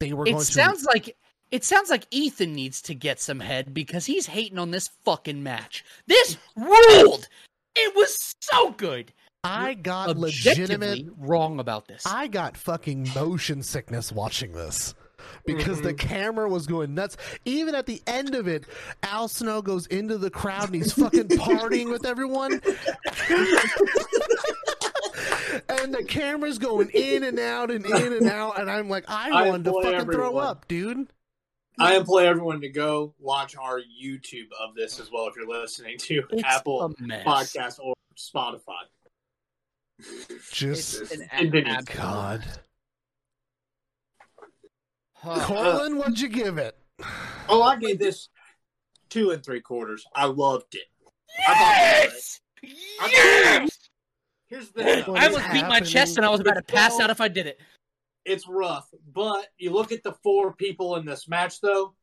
[0.00, 1.16] They were It going sounds like
[1.50, 5.42] it sounds like Ethan needs to get some head because he's hating on this fucking
[5.42, 5.84] match.
[6.06, 7.28] This ruled.
[7.76, 9.12] It was so good.
[9.44, 9.50] To.
[9.50, 11.14] I got Objectively legitimate.
[11.18, 12.04] wrong about this.
[12.06, 14.94] I got fucking motion sickness watching this.
[15.46, 16.08] Because the mm-hmm.
[16.08, 17.16] camera was going nuts.
[17.44, 18.66] Even at the end of it,
[19.02, 22.52] Al Snow goes into the crowd and he's fucking partying with everyone.
[25.68, 28.60] and the camera's going in and out and in and out.
[28.60, 31.08] And I'm like, I I wanted to employ fucking throw up, dude.
[31.78, 35.98] I implore everyone to go watch our YouTube of this as well if you're listening
[35.98, 37.26] to It's Apple a mess.
[37.26, 38.84] Podcast or Spotify.
[40.50, 41.28] Just, It's an
[41.66, 42.44] ab- God.
[45.14, 45.40] Huh.
[45.46, 46.76] Cortland, what'd you give it?
[47.48, 48.28] Oh, I gave this
[49.08, 50.04] two and three quarters.
[50.14, 50.82] I loved it.
[51.48, 52.40] I thought it Yes!
[53.00, 53.78] I thought- Yes!
[54.46, 57.10] Here's the I is almost beat my chest and I was about to pass out
[57.10, 57.58] if I did it.
[58.24, 61.94] It's rough, but you look at the four people in this match, though.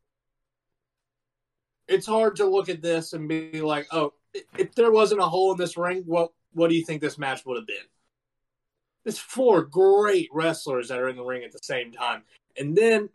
[1.87, 4.13] It's hard to look at this and be like, "Oh,
[4.57, 7.45] if there wasn't a hole in this ring, what what do you think this match
[7.45, 7.77] would have been?"
[9.05, 12.23] It's four great wrestlers that are in the ring at the same time,
[12.57, 13.09] and then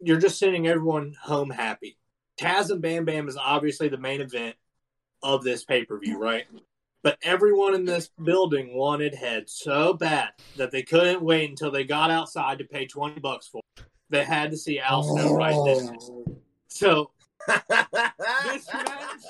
[0.00, 1.96] you're just sending everyone home happy.
[2.40, 4.56] Taz and Bam Bam is obviously the main event
[5.22, 6.44] of this pay per view, right?
[7.02, 11.84] But everyone in this building wanted head so bad that they couldn't wait until they
[11.84, 13.84] got outside to pay 20 bucks for it.
[14.10, 15.90] They had to see Al Snow right this.
[16.10, 16.24] Oh.
[16.68, 17.10] So
[17.48, 17.58] this
[18.74, 19.20] match,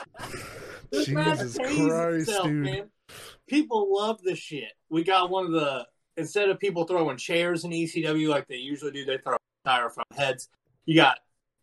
[0.90, 2.56] this Jesus pays Christ, itself, dude.
[2.56, 2.90] man.
[3.50, 4.72] People love the shit.
[4.90, 5.84] We got one of the
[6.16, 9.36] instead of people throwing chairs in ECW like they usually do, they throw
[9.66, 10.48] styrofoam heads.
[10.84, 11.18] You got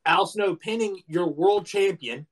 [0.05, 2.27] Al Snow pinning your world champion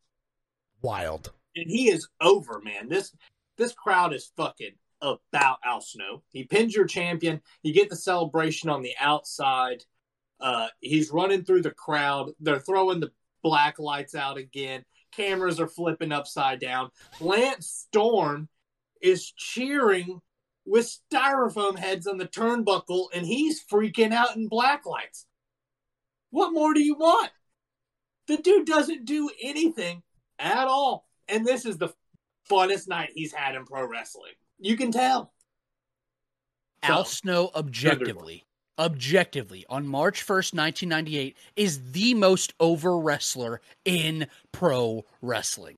[0.82, 1.32] Wild.
[1.56, 2.90] and he is over, man.
[2.90, 3.15] This
[3.57, 6.22] this crowd is fucking about Al Snow.
[6.34, 7.41] He pins your champion.
[7.64, 9.86] You get the celebration on the outside.
[10.41, 12.32] Uh, he's running through the crowd.
[12.41, 13.11] They're throwing the
[13.41, 14.84] black lights out again.
[15.14, 16.90] Cameras are flipping upside down.
[17.22, 18.49] Lance Storm
[19.01, 20.22] is cheering
[20.65, 25.26] with styrofoam heads on the turnbuckle, and he's freaking out in black lights.
[26.31, 27.31] What more do you want?
[28.27, 30.01] The dude doesn't do anything
[30.39, 31.07] at all.
[31.27, 31.93] And this is the
[32.49, 34.34] funnest night he's had in pro wrestling.
[34.59, 35.34] You can tell.
[36.84, 38.43] Al So, Snow objectively,
[38.77, 45.77] objectively, on March 1st, 1998, is the most over wrestler in pro wrestling.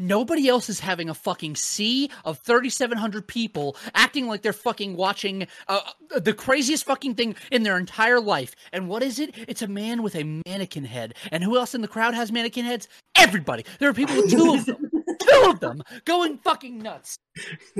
[0.00, 5.46] Nobody else is having a fucking sea of 3,700 people acting like they're fucking watching
[5.68, 5.80] uh,
[6.16, 8.56] the craziest fucking thing in their entire life.
[8.72, 9.34] And what is it?
[9.46, 11.14] It's a man with a mannequin head.
[11.30, 12.88] And who else in the crowd has mannequin heads?
[13.14, 13.66] Everybody.
[13.78, 14.90] There are people with two of them.
[15.20, 17.18] two of them going fucking nuts.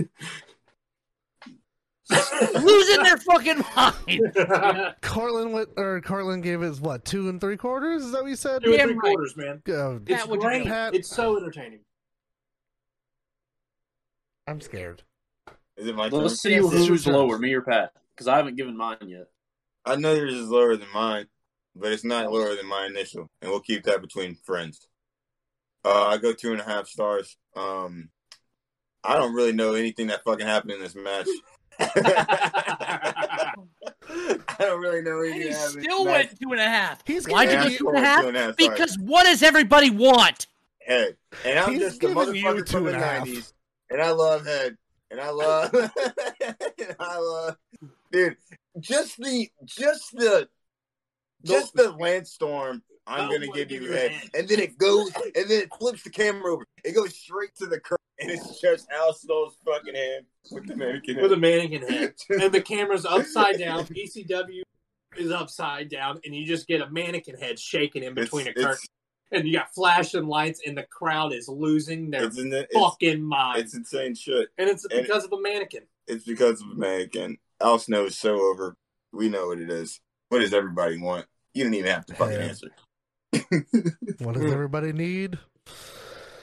[2.55, 4.95] Losing their fucking mind.
[5.01, 8.05] Cortland, what, or Cortland gave us what two and three quarters?
[8.05, 8.63] Is that what you said?
[8.65, 9.15] Two and Damn three right.
[9.15, 9.63] quarters, man.
[9.69, 10.67] Uh, It's what'd you great.
[10.67, 10.95] Pat?
[10.95, 11.81] It's so entertaining.
[14.51, 15.03] I'm scared.
[15.77, 16.23] Is it my turn?
[16.23, 19.29] Let's see Yes, who's lower, me or Pat, because I haven't given mine yet.
[19.87, 21.27] I know yours is lower than mine,
[21.77, 24.89] but it's not lower than my initial, and we'll keep that between friends.
[25.85, 27.37] Uh, I go two and a half stars.
[27.57, 28.11] Um,
[29.05, 31.29] I don't really know anything that fucking happened in this match.
[31.79, 33.55] I
[34.59, 36.27] don't really know And he that still this match.
[36.29, 37.03] went two and a half.
[37.07, 38.25] He's Why'd you giving go you- two and a half?
[38.25, 38.55] and a.
[38.59, 40.47] Because what does everybody want?
[40.87, 41.17] head.
[41.45, 43.19] And I'm He's just a giving you motherfucker from the and a half.
[43.27, 43.55] nineties.
[43.91, 44.77] And I love head.
[45.11, 47.57] And I love and I love
[48.13, 48.37] dude,
[48.79, 50.49] just the just the
[51.45, 52.83] just the Lance Storm.
[53.07, 54.13] I'm gonna give give you you head.
[54.35, 56.65] And then it goes and then it flips the camera over.
[56.85, 60.77] It goes straight to the curtain and it's just Al Snow's fucking hand with the
[60.77, 61.23] mannequin head.
[61.23, 62.15] With a mannequin head.
[62.29, 63.85] and the camera's upside down.
[63.87, 64.63] ECW
[65.17, 68.69] is upside down, and you just get a mannequin head shaking in between It's- a
[68.69, 68.89] curtain.
[69.33, 72.75] And you got flashing lights, and the crowd is losing their It's, in the, it's,
[72.75, 73.61] fucking mind.
[73.61, 74.49] it's insane shit.
[74.59, 75.83] and it's and- because of a mannequin.
[76.09, 77.39] It's because of a mannequin.
[77.61, 78.75] Al Snow is so over.
[79.13, 80.01] We know what it is.
[80.29, 81.27] What does everybody want?
[81.55, 82.47] You don't even have to fucking Yeah.
[82.47, 82.71] answer.
[84.19, 85.39] What does everybody need?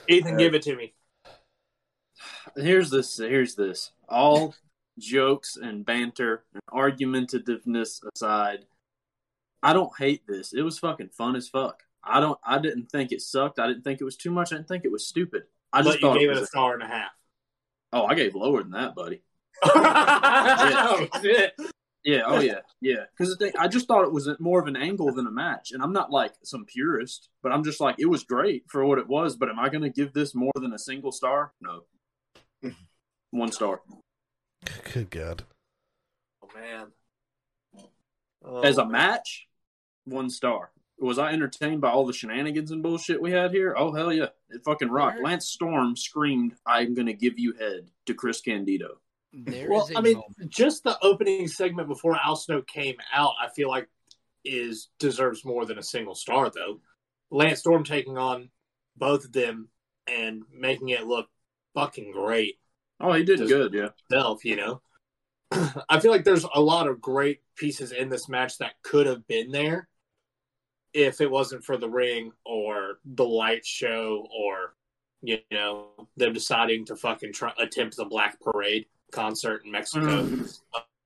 [0.08, 0.94] Ethan, Uh, give it to me.
[2.56, 3.16] Here's this.
[3.18, 3.92] Here's this.
[4.08, 4.54] All
[4.98, 8.64] jokes and banter and argumentativeness aside,
[9.62, 10.52] I don't hate this.
[10.54, 11.82] It was fucking fun as fuck.
[12.08, 12.38] I don't.
[12.44, 13.58] I didn't think it sucked.
[13.58, 14.52] I didn't think it was too much.
[14.52, 15.44] I didn't think it was stupid.
[15.72, 17.10] I just but you thought gave it it a star and a half.
[17.92, 19.22] oh, I gave lower than that, buddy.
[19.64, 21.52] oh, shit.
[22.04, 22.22] Yeah.
[22.26, 22.60] Oh yeah.
[22.80, 23.04] Yeah.
[23.18, 25.92] Because I just thought it was more of an angle than a match, and I'm
[25.92, 29.36] not like some purist, but I'm just like it was great for what it was.
[29.36, 31.52] But am I going to give this more than a single star?
[31.60, 31.82] No.
[33.30, 33.82] One star.
[34.92, 35.44] Good God.
[36.42, 36.86] Oh man.
[38.44, 38.92] Oh, As a man.
[38.92, 39.48] match,
[40.04, 40.70] one star.
[41.00, 43.74] Was I entertained by all the shenanigans and bullshit we had here?
[43.76, 45.22] Oh hell yeah, it fucking rocked.
[45.22, 49.00] Lance Storm screamed, "I'm gonna give you head" to Chris Candido.
[49.32, 50.48] There well, is a I mean, moment.
[50.48, 53.88] just the opening segment before Al Snow came out, I feel like
[54.44, 56.80] is deserves more than a single star though.
[57.30, 58.50] Lance Storm taking on
[58.96, 59.68] both of them
[60.06, 61.28] and making it look
[61.74, 62.58] fucking great
[63.00, 63.90] Oh, he did good, yeah.
[64.08, 64.80] himself, you know.
[65.88, 69.26] I feel like there's a lot of great pieces in this match that could have
[69.26, 69.88] been there
[70.92, 74.74] if it wasn't for the ring or the light show or
[75.22, 80.28] you know them deciding to fucking try, attempt the Black Parade concert in Mexico.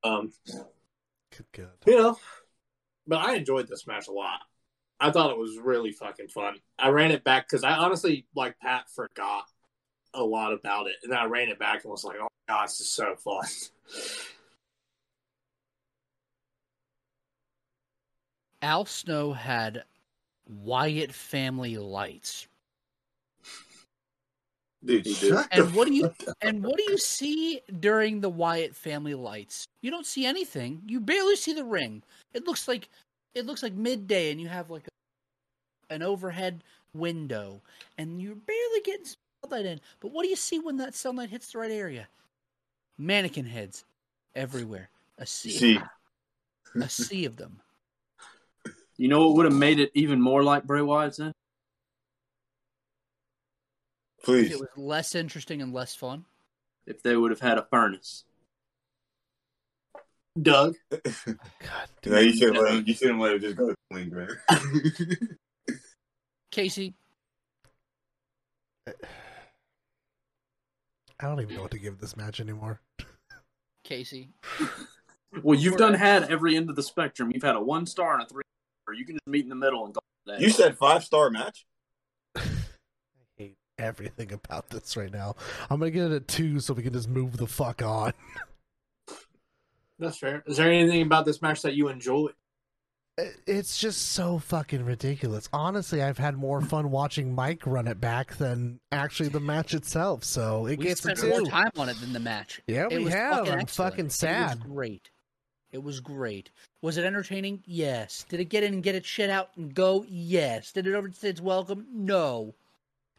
[0.05, 0.33] Um,
[1.37, 1.71] Good God.
[1.87, 2.19] you know,
[3.07, 4.41] but I enjoyed this match a lot.
[5.01, 6.57] I thought it was really fucking fun.
[6.79, 9.45] I ran it back because I honestly, like Pat, forgot
[10.15, 12.55] a lot about it, and then I ran it back and was like, "Oh my
[12.55, 13.45] god, this is so fun."
[18.63, 19.85] Al Snow had
[20.49, 22.47] Wyatt family lights.
[24.85, 25.07] Dude,
[25.53, 26.17] And what do you up.
[26.41, 29.65] and what do you see during the Wyatt family lights?
[29.81, 30.83] You don't see anything.
[30.87, 32.03] You barely see the ring.
[32.35, 32.89] It looks like
[33.35, 34.83] it looks like midday, and you have like
[35.91, 36.65] a, an overhead
[36.95, 37.61] window,
[37.97, 39.07] and you're barely getting
[39.45, 39.81] sunlight in.
[40.01, 42.09] But what do you see when that sunlight hits the right area?
[42.99, 43.85] Mannequin heads
[44.35, 44.91] everywhere.
[45.19, 45.81] A sea, See,
[46.75, 47.61] a sea of them.
[48.97, 51.33] You know what would have made it even more like Bray Wyatt's then?
[54.19, 54.53] If please.
[54.53, 56.25] it was less interesting and less fun.
[56.87, 58.25] If they would have had a furnace.
[60.41, 61.03] Doug, God.
[62.07, 62.85] No, you should let him.
[62.87, 64.29] You shouldn't let him just go clean, man.
[66.51, 66.95] Casey,
[68.87, 68.93] I
[71.21, 72.81] don't even know what to give this match anymore.
[73.85, 74.31] Casey,
[75.43, 77.31] Well, you've done had every end of the spectrum.
[77.33, 78.43] You've had a one star and a three
[78.93, 78.99] star.
[78.99, 80.01] You can just meet in the middle and go.
[80.29, 81.65] it you said five star match.
[82.37, 82.43] I
[83.37, 85.37] hate everything about this right now.
[85.71, 88.13] I'm gonna get it at two so we can just move the fuck on.
[89.99, 90.43] that's fair.
[90.47, 92.29] Is there anything about this match that you enjoy?
[93.47, 95.47] It's just so fucking ridiculous.
[95.53, 100.25] Honestly, I've had more fun watching Mike run it back than actually the match itself.
[100.25, 102.63] So it we gets a spent more time on it than the match.
[102.67, 103.35] Yeah, It we have.
[103.41, 103.93] fucking I'm excellent.
[103.93, 104.59] fucking It sad.
[104.61, 105.11] was great.
[105.73, 106.51] It was great.
[106.83, 107.63] Was it entertaining?
[107.67, 108.25] Yes.
[108.29, 110.05] Did it get in and get its shit out and go?
[110.09, 110.71] Yes.
[110.73, 111.87] Did it overstay its welcome?
[111.93, 112.55] No.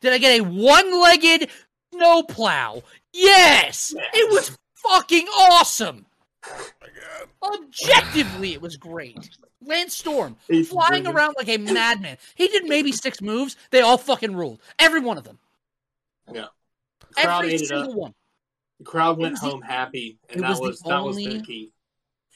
[0.02, 1.50] Did I get a one-legged
[1.92, 2.84] snowplow?
[3.12, 3.94] Yes.
[4.14, 6.06] It was fucking awesome.
[7.42, 9.30] Objectively, it was great.
[9.66, 11.16] Lance Storm He's flying brilliant.
[11.16, 12.18] around like a madman.
[12.36, 13.56] He did maybe six moves.
[13.72, 14.60] They all fucking ruled.
[14.78, 15.40] Every one of them.
[16.32, 16.48] Yeah.
[17.00, 17.86] The crowd Every ate it up.
[17.86, 18.14] single one.
[18.80, 21.72] The crowd went was the- home happy, and that was was, that was the key.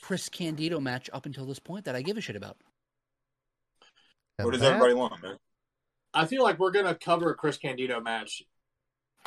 [0.02, 2.58] Chris Candido match up until this point that I give a shit about.
[4.40, 5.38] And What does that- everybody want, man?
[6.14, 8.44] I feel like we're gonna cover a Chris Candido match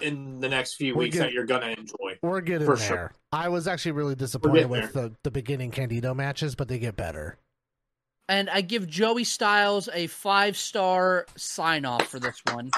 [0.01, 1.25] in the next few We're weeks good.
[1.25, 2.19] that you're gonna enjoy.
[2.23, 2.87] We're getting For there.
[2.89, 3.15] sure.
[3.33, 6.97] I was actually really disappointed getting with the, the beginning Candido matches, but they get
[6.97, 7.39] better.
[8.29, 12.71] And I give Joey Styles a five star sign off for this one.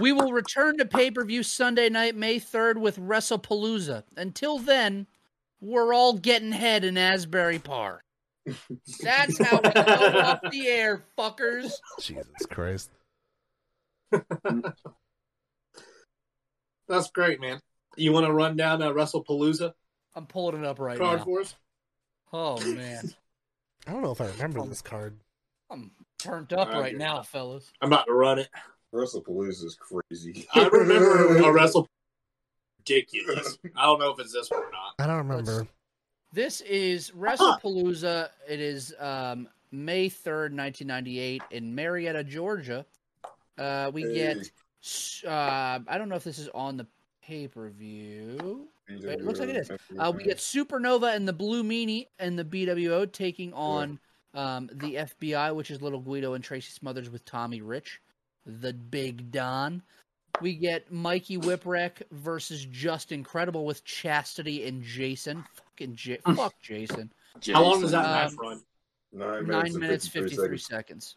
[0.00, 4.04] We will return to pay per view Sunday night, May 3rd, with WrestlePalooza.
[4.16, 5.06] Until then,
[5.62, 8.02] we're all getting head in Asbury Park.
[9.00, 11.72] That's how we go off the air, fuckers.
[12.00, 12.90] Jesus Christ.
[16.88, 17.60] That's great, man.
[17.96, 19.72] You want to run down uh, a WrestlePalooza
[20.14, 21.24] I'm pulling it up right card now.
[21.24, 21.54] for us?
[22.32, 23.14] Oh, man.
[23.86, 25.18] I don't know if I remember this card.
[25.70, 27.72] I'm turned up I right get now, fellas.
[27.80, 28.48] I'm about to run it.
[28.94, 30.46] WrestlePalooza is crazy.
[30.54, 31.88] I remember uh, a Wrestle
[32.82, 33.58] ridiculous.
[33.76, 34.94] I don't know if it's this one or not.
[34.98, 35.66] I don't remember.
[36.32, 38.28] This is WrestlePalooza.
[38.48, 42.86] It is um, May 3rd, 1998, in Marietta, Georgia.
[43.58, 44.38] Uh, we get,
[45.26, 46.86] uh, I don't know if this is on the
[47.22, 48.68] pay per view.
[48.88, 49.70] It looks like it is.
[49.98, 53.98] Uh, we get Supernova and the Blue Meanie and the BWO taking on
[54.34, 58.00] um, the FBI, which is Little Guido and Tracy Smothers with Tommy Rich,
[58.46, 59.82] the Big Don.
[60.40, 65.44] We get Mikey Whipwreck versus Justin Credible with Chastity and Jason.
[65.54, 67.12] Fucking J- fuck Jason.
[67.52, 68.62] How long does that Um, match run?
[69.12, 70.66] Nine Nine minutes, 53 seconds.
[70.66, 71.16] seconds.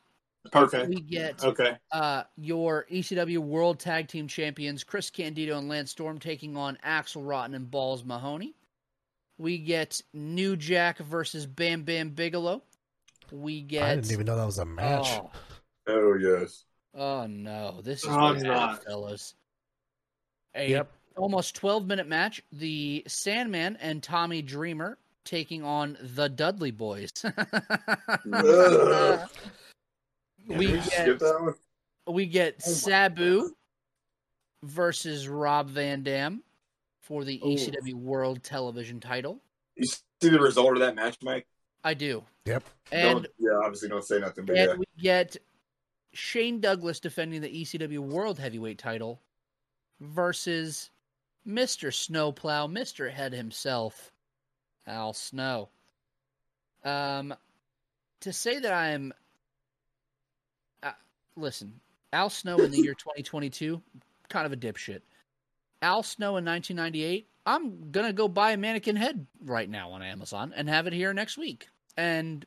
[0.53, 0.85] Okay.
[0.85, 1.75] We get Okay.
[1.91, 7.23] uh, your ECW World Tag Team Champions Chris Candido and Lance Storm taking on Axel
[7.23, 8.53] Rotten and Balls Mahoney.
[9.37, 12.61] We get New Jack versus Bam Bam Bigelow.
[13.31, 13.83] We get.
[13.83, 15.07] I didn't even know that was a match.
[15.19, 15.31] Oh,
[15.87, 16.63] Oh yes.
[16.95, 17.81] Oh no!
[17.83, 18.75] This is Oh, bad, no.
[18.87, 19.35] fellas.
[20.55, 20.91] A Yep.
[21.17, 22.41] almost 12 minute match.
[22.51, 27.09] The Sandman and Tommy Dreamer taking on the Dudley Boys.
[28.33, 29.29] Ugh.
[30.47, 31.53] we Can get skip that one?
[32.15, 33.55] we get Oh my Sabu
[34.63, 36.43] versus Rob Van Dam
[37.01, 37.49] for the Oh.
[37.49, 39.39] ECW World Television title.
[39.75, 41.45] You see the result of that match, Mike?
[41.83, 42.23] I do.
[42.45, 42.63] Yep.
[42.91, 44.75] And don't, yeah, obviously don't say nothing, but and yeah.
[44.77, 45.37] we get
[46.15, 49.21] Shane Douglas defending the ECW World Heavyweight title
[49.99, 50.89] versus
[51.45, 51.93] Mr.
[51.93, 53.11] Snowplow, Mr.
[53.11, 54.13] Head himself,
[54.87, 55.69] Al Snow.
[56.85, 57.33] Um,
[58.21, 59.13] to say that I'm,
[60.81, 60.91] uh,
[61.35, 61.81] listen,
[62.13, 63.81] Al Snow in the year 2022,
[64.29, 65.01] kind of a dipshit.
[65.81, 70.53] Al Snow in 1998, I'm gonna go buy a mannequin head right now on Amazon
[70.55, 71.67] and have it here next week.
[71.97, 72.45] And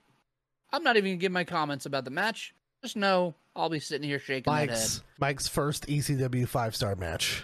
[0.72, 2.54] I'm not even gonna give my comments about the match.
[2.82, 4.68] Just know I'll be sitting here shaking that head.
[4.70, 7.42] Mike's Mike's first ECW five star match.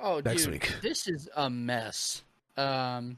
[0.00, 0.74] Oh, next dude, week.
[0.82, 2.22] this is a mess.
[2.56, 3.16] Um,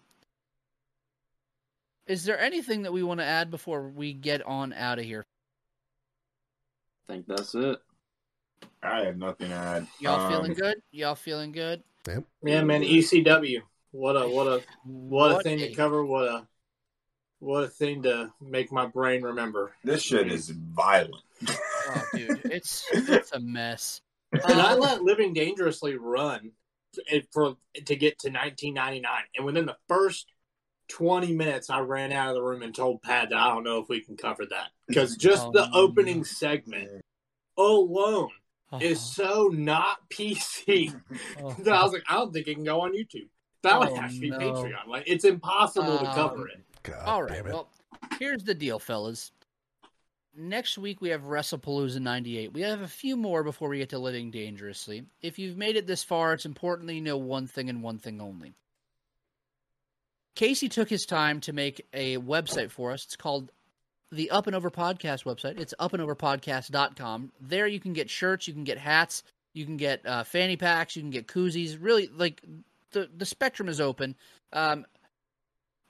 [2.07, 5.25] is there anything that we want to add before we get on out of here?
[7.09, 7.79] I think that's it.
[8.83, 9.87] I have nothing to add.
[9.99, 10.77] Y'all Um, feeling good?
[10.93, 11.83] Y'all feeling good?
[12.43, 12.83] Yeah, man.
[12.83, 13.63] ECW.
[13.91, 16.05] What a what a what, a thing a- to cover.
[16.05, 16.47] What a
[17.41, 19.73] what a thing to make my brain remember.
[19.83, 21.23] This shit is violent.
[21.89, 24.01] Oh, dude, it's it's a mess.
[24.33, 26.53] And I Um, let Living Dangerously run
[27.33, 30.27] for to get to 1999, and within the first
[30.89, 33.79] 20 minutes, I ran out of the room and told Pat that I don't know
[33.81, 35.73] if we can cover that because just Oh, the no.
[35.73, 36.91] opening segment
[37.57, 38.31] alone
[38.73, 40.95] oh, is so not PC
[41.41, 43.29] oh, that I was like, I don't think it can go on YouTube.
[43.63, 44.39] That would Oh, have to be no.
[44.39, 44.87] Patreon.
[44.89, 46.61] Like it's impossible to Um, cover it.
[46.83, 47.33] God All right.
[47.33, 47.53] damn it.
[47.53, 47.69] Well,
[48.19, 49.33] here's the deal, fellas.
[50.37, 52.53] Next week we have WrestlePalooza 98.
[52.53, 55.05] We have a few more before we get to Living Dangerously.
[55.23, 57.99] If you've made it this far, it's important that you know one thing and one
[57.99, 58.55] thing only.
[60.35, 63.05] Casey took his time to make a website for us.
[63.05, 63.53] It's called
[64.11, 65.61] the Up and Over Podcast website.
[65.61, 67.33] It's upandoverpodcast.com.
[67.41, 70.97] There you can get shirts, you can get hats, you can get uh, fanny packs,
[70.97, 71.79] you can get koozies.
[71.81, 72.43] Really, like
[72.91, 74.17] the the spectrum is open.
[74.53, 74.87] Um,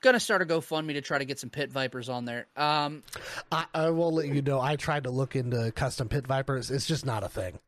[0.05, 2.47] gonna start a GoFundMe to try to get some pit vipers on there.
[2.55, 3.03] Um,
[3.51, 4.61] I, I will let you know.
[4.61, 6.71] I tried to look into custom pit vipers.
[6.71, 7.59] It's just not a thing.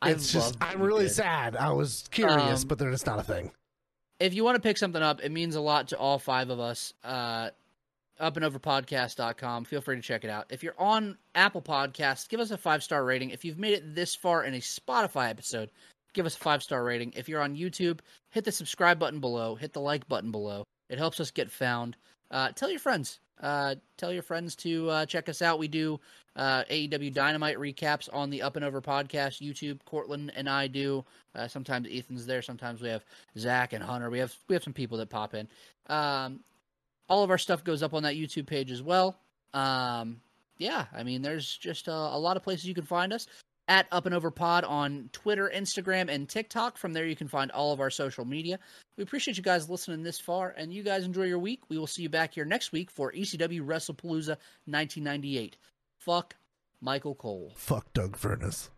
[0.00, 1.10] I It's just I'm really did.
[1.12, 1.56] sad.
[1.56, 3.52] I was curious, Um, but they're just not a thing.
[4.20, 6.58] if you want to pick something up, it means a lot to all five of
[6.60, 6.94] us.
[7.04, 7.50] Uh,
[8.20, 9.64] upandoverpodcast.com.
[9.64, 10.46] Feel free to check it out.
[10.50, 13.30] If you're on Apple Podcasts, give us a five star rating.
[13.30, 15.70] If you've made it this far in a Spotify episode,
[16.12, 17.12] give us a five star rating.
[17.16, 18.00] If you're on YouTube,
[18.30, 20.64] hit the subscribe button below, hit the like button below.
[20.92, 21.96] It helps us get found.
[22.30, 23.18] Uh, tell your friends.
[23.40, 25.58] Uh, tell your friends to uh, check us out.
[25.58, 25.98] We do
[26.36, 29.78] uh, AEW Dynamite recaps on the Up and Over podcast YouTube.
[29.86, 31.02] Cortland and I do.
[31.34, 32.42] Uh, sometimes Ethan's there.
[32.42, 33.06] Sometimes we have
[33.38, 34.10] Zach and Hunter.
[34.10, 35.48] We have we have some people that pop in.
[35.86, 36.40] Um,
[37.08, 39.18] all of our stuff goes up on that YouTube page as well.
[39.54, 40.20] Um,
[40.58, 43.26] yeah, I mean, there's just a, a lot of places you can find us
[43.68, 46.76] at Up and Over Pod on Twitter, Instagram, and TikTok.
[46.76, 48.58] From there, you can find all of our social media.
[48.96, 51.60] We appreciate you guys listening this far, and you guys enjoy your week.
[51.68, 54.36] We will see you back here next week for ECW WrestlePalooza
[54.66, 55.56] 1998.
[55.98, 56.36] Fuck
[56.80, 57.52] Michael Cole.
[57.54, 58.68] Fuck Doug Furnas.